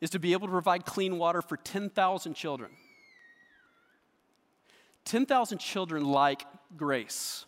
is 0.00 0.10
to 0.10 0.18
be 0.18 0.32
able 0.32 0.46
to 0.46 0.52
provide 0.52 0.84
clean 0.84 1.18
water 1.18 1.42
for 1.42 1.56
10,000 1.56 2.34
children. 2.34 2.70
10,000 5.04 5.58
children 5.58 6.04
like 6.04 6.44
Grace. 6.76 7.46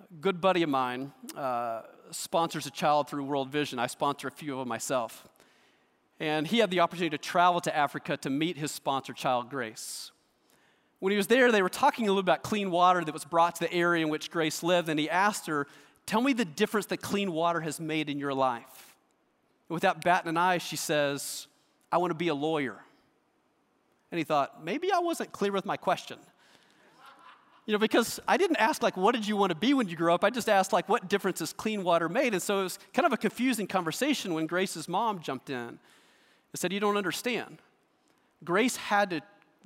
A 0.00 0.14
good 0.20 0.40
buddy 0.40 0.62
of 0.62 0.68
mine 0.68 1.12
uh, 1.36 1.82
sponsors 2.10 2.66
a 2.66 2.70
child 2.70 3.08
through 3.08 3.24
World 3.24 3.50
Vision. 3.50 3.78
I 3.78 3.86
sponsor 3.86 4.28
a 4.28 4.30
few 4.30 4.52
of 4.52 4.58
them 4.60 4.68
myself. 4.68 5.26
And 6.20 6.46
he 6.46 6.58
had 6.58 6.70
the 6.70 6.80
opportunity 6.80 7.16
to 7.16 7.22
travel 7.22 7.60
to 7.62 7.76
Africa 7.76 8.16
to 8.18 8.30
meet 8.30 8.56
his 8.56 8.70
sponsor 8.70 9.12
child, 9.12 9.50
Grace. 9.50 10.12
When 10.98 11.10
he 11.10 11.16
was 11.16 11.26
there, 11.26 11.52
they 11.52 11.62
were 11.62 11.68
talking 11.68 12.06
a 12.06 12.08
little 12.08 12.20
about 12.20 12.42
clean 12.42 12.70
water 12.70 13.04
that 13.04 13.12
was 13.12 13.24
brought 13.24 13.56
to 13.56 13.64
the 13.64 13.72
area 13.72 14.02
in 14.02 14.10
which 14.10 14.30
Grace 14.30 14.62
lived, 14.62 14.88
and 14.88 14.98
he 14.98 15.10
asked 15.10 15.46
her, 15.46 15.66
Tell 16.06 16.20
me 16.20 16.32
the 16.32 16.44
difference 16.44 16.86
that 16.86 16.98
clean 16.98 17.32
water 17.32 17.60
has 17.60 17.80
made 17.80 18.08
in 18.08 18.18
your 18.18 18.32
life. 18.32 18.85
Without 19.68 20.02
batting 20.02 20.28
an 20.28 20.36
eye, 20.36 20.58
she 20.58 20.76
says, 20.76 21.48
I 21.90 21.98
want 21.98 22.10
to 22.10 22.16
be 22.16 22.28
a 22.28 22.34
lawyer. 22.34 22.76
And 24.10 24.18
he 24.18 24.24
thought, 24.24 24.64
maybe 24.64 24.92
I 24.92 25.00
wasn't 25.00 25.32
clear 25.32 25.52
with 25.52 25.66
my 25.66 25.76
question. 25.76 26.18
You 27.66 27.72
know, 27.72 27.78
because 27.80 28.20
I 28.28 28.36
didn't 28.36 28.58
ask, 28.58 28.80
like, 28.80 28.96
what 28.96 29.12
did 29.12 29.26
you 29.26 29.36
want 29.36 29.50
to 29.50 29.56
be 29.56 29.74
when 29.74 29.88
you 29.88 29.96
grew 29.96 30.12
up? 30.12 30.22
I 30.22 30.30
just 30.30 30.48
asked, 30.48 30.72
like, 30.72 30.88
what 30.88 31.08
difference 31.08 31.40
has 31.40 31.52
clean 31.52 31.82
water 31.82 32.08
made? 32.08 32.32
And 32.32 32.40
so 32.40 32.60
it 32.60 32.62
was 32.62 32.78
kind 32.94 33.04
of 33.04 33.12
a 33.12 33.16
confusing 33.16 33.66
conversation 33.66 34.34
when 34.34 34.46
Grace's 34.46 34.88
mom 34.88 35.20
jumped 35.20 35.50
in 35.50 35.56
and 35.56 35.78
said, 36.54 36.72
You 36.72 36.78
don't 36.78 36.96
understand. 36.96 37.58
Grace 38.44 38.76
had 38.76 39.10
to 39.10 39.20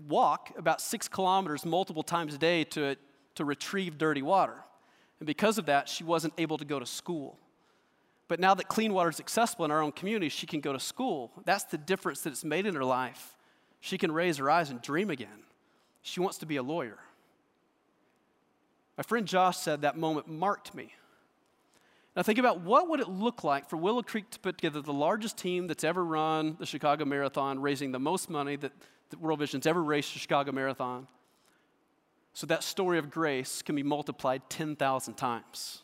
walk 0.09 0.53
about 0.57 0.81
six 0.81 1.09
kilometers 1.09 1.67
multiple 1.67 2.03
times 2.03 2.35
a 2.35 2.39
day 2.39 2.65
to, 2.65 2.97
to 3.35 3.45
retrieve 3.45 3.99
dirty 3.99 4.23
water. 4.23 4.57
And 5.19 5.27
because 5.27 5.59
of 5.59 5.67
that, 5.67 5.87
she 5.87 6.03
wasn't 6.03 6.33
able 6.39 6.57
to 6.57 6.65
go 6.65 6.79
to 6.79 6.87
school. 6.87 7.39
But 8.31 8.39
now 8.39 8.55
that 8.55 8.69
clean 8.69 8.95
water 8.95 9.11
is 9.11 9.19
accessible 9.19 9.65
in 9.65 9.73
our 9.73 9.83
own 9.83 9.91
community, 9.91 10.29
she 10.29 10.47
can 10.47 10.61
go 10.61 10.73
to 10.73 10.79
school. 10.79 11.33
That's 11.45 11.65
the 11.65 11.77
difference 11.77 12.21
that 12.21 12.31
it's 12.31 12.45
made 12.45 12.65
in 12.65 12.77
her 12.77 12.85
life. 12.85 13.37
She 13.81 13.99
can 13.99 14.13
raise 14.13 14.37
her 14.37 14.49
eyes 14.49 14.71
and 14.71 14.81
dream 14.81 15.11
again. 15.11 15.43
She 16.03 16.21
wants 16.21 16.39
to 16.39 16.47
be 16.47 16.55
a 16.55 16.63
lawyer. 16.63 16.99
My 18.97 19.03
friend 19.03 19.27
Josh 19.27 19.57
said 19.57 19.83
that 19.83 19.97
moment 19.97 20.29
marked 20.29 20.77
me. 20.77 20.95
Now 22.15 22.23
think 22.23 22.39
about 22.39 22.61
what 22.61 22.89
would 22.89 23.01
it 23.01 23.09
look 23.09 23.43
like 23.43 23.69
for 23.69 23.77
Willow 23.77 24.03
Creek 24.03 24.31
to 24.31 24.39
put 24.39 24.59
together 24.59 24.81
the 24.81 24.93
largest 24.93 25.37
team 25.37 25.67
that's 25.67 25.83
ever 25.83 26.05
run 26.05 26.55
the 26.61 26.67
Chicago 26.67 27.05
Marathon, 27.05 27.61
raising 27.61 27.91
the 27.91 27.99
most 27.99 28.31
money 28.31 28.55
that, 28.55 28.71
that 29.09 29.21
World 29.21 29.41
Vision's 29.41 29.67
ever 29.67 29.83
raised 29.83 30.15
the 30.15 30.21
Chicago 30.21 30.53
Marathon. 30.53 31.09
So 32.35 32.47
that 32.47 32.63
story 32.63 32.99
of 32.99 33.11
grace 33.11 33.61
can 33.61 33.75
be 33.75 33.83
multiplied 33.83 34.49
10,000 34.51 35.15
times. 35.15 35.83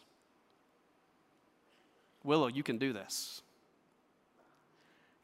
Willow, 2.26 2.48
you 2.48 2.62
can 2.62 2.76
do 2.76 2.92
this. 2.92 3.42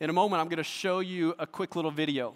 In 0.00 0.08
a 0.08 0.12
moment, 0.12 0.40
I'm 0.40 0.48
going 0.48 0.56
to 0.58 0.64
show 0.64 1.00
you 1.00 1.34
a 1.38 1.46
quick 1.46 1.76
little 1.76 1.90
video. 1.90 2.34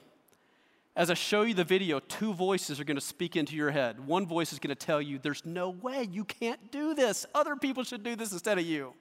As 0.94 1.10
I 1.10 1.14
show 1.14 1.42
you 1.42 1.54
the 1.54 1.64
video, 1.64 2.00
two 2.00 2.32
voices 2.32 2.80
are 2.80 2.84
going 2.84 2.96
to 2.96 3.00
speak 3.00 3.36
into 3.36 3.54
your 3.54 3.70
head. 3.70 4.06
One 4.06 4.26
voice 4.26 4.52
is 4.52 4.58
going 4.58 4.74
to 4.74 4.86
tell 4.86 5.00
you, 5.00 5.18
There's 5.18 5.44
no 5.44 5.70
way, 5.70 6.08
you 6.10 6.24
can't 6.24 6.70
do 6.70 6.94
this. 6.94 7.26
Other 7.34 7.56
people 7.56 7.84
should 7.84 8.02
do 8.02 8.16
this 8.16 8.32
instead 8.32 8.58
of 8.58 8.64
you. 8.64 8.94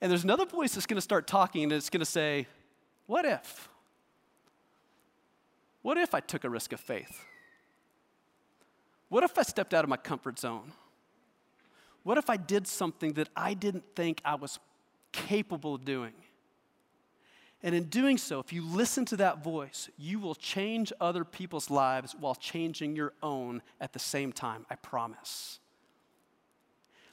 And 0.00 0.10
there's 0.10 0.24
another 0.24 0.46
voice 0.46 0.74
that's 0.74 0.86
going 0.86 0.96
to 0.96 1.02
start 1.02 1.26
talking 1.26 1.64
and 1.64 1.72
it's 1.72 1.90
going 1.90 2.00
to 2.00 2.06
say, 2.06 2.46
What 3.06 3.24
if? 3.24 3.68
What 5.82 5.96
if 5.96 6.14
I 6.14 6.20
took 6.20 6.44
a 6.44 6.50
risk 6.50 6.72
of 6.72 6.80
faith? 6.80 7.24
What 9.08 9.24
if 9.24 9.36
I 9.38 9.42
stepped 9.42 9.74
out 9.74 9.84
of 9.84 9.90
my 9.90 9.96
comfort 9.96 10.38
zone? 10.38 10.72
What 12.02 12.18
if 12.18 12.30
I 12.30 12.36
did 12.36 12.66
something 12.66 13.12
that 13.14 13.28
I 13.36 13.54
didn't 13.54 13.84
think 13.94 14.20
I 14.24 14.34
was 14.34 14.58
capable 15.12 15.74
of 15.74 15.84
doing? 15.84 16.14
And 17.62 17.74
in 17.74 17.84
doing 17.84 18.16
so, 18.16 18.40
if 18.40 18.52
you 18.52 18.64
listen 18.64 19.04
to 19.06 19.16
that 19.18 19.44
voice, 19.44 19.90
you 19.98 20.18
will 20.18 20.34
change 20.34 20.92
other 20.98 21.24
people's 21.24 21.68
lives 21.68 22.16
while 22.18 22.34
changing 22.34 22.96
your 22.96 23.12
own 23.22 23.60
at 23.80 23.92
the 23.92 23.98
same 23.98 24.32
time, 24.32 24.64
I 24.70 24.76
promise. 24.76 25.60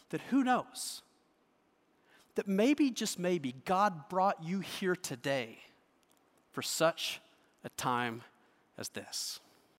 That 0.09 0.21
who 0.29 0.45
knows? 0.45 1.01
That 2.35 2.47
maybe, 2.47 2.91
just 2.91 3.19
maybe, 3.19 3.55
God 3.65 4.07
brought 4.07 4.41
you 4.41 4.61
here 4.61 4.95
today 4.95 5.57
for 6.53 6.61
such 6.61 7.19
a 7.65 7.69
time 7.69 8.21
as 8.77 8.89
this. 8.89 9.41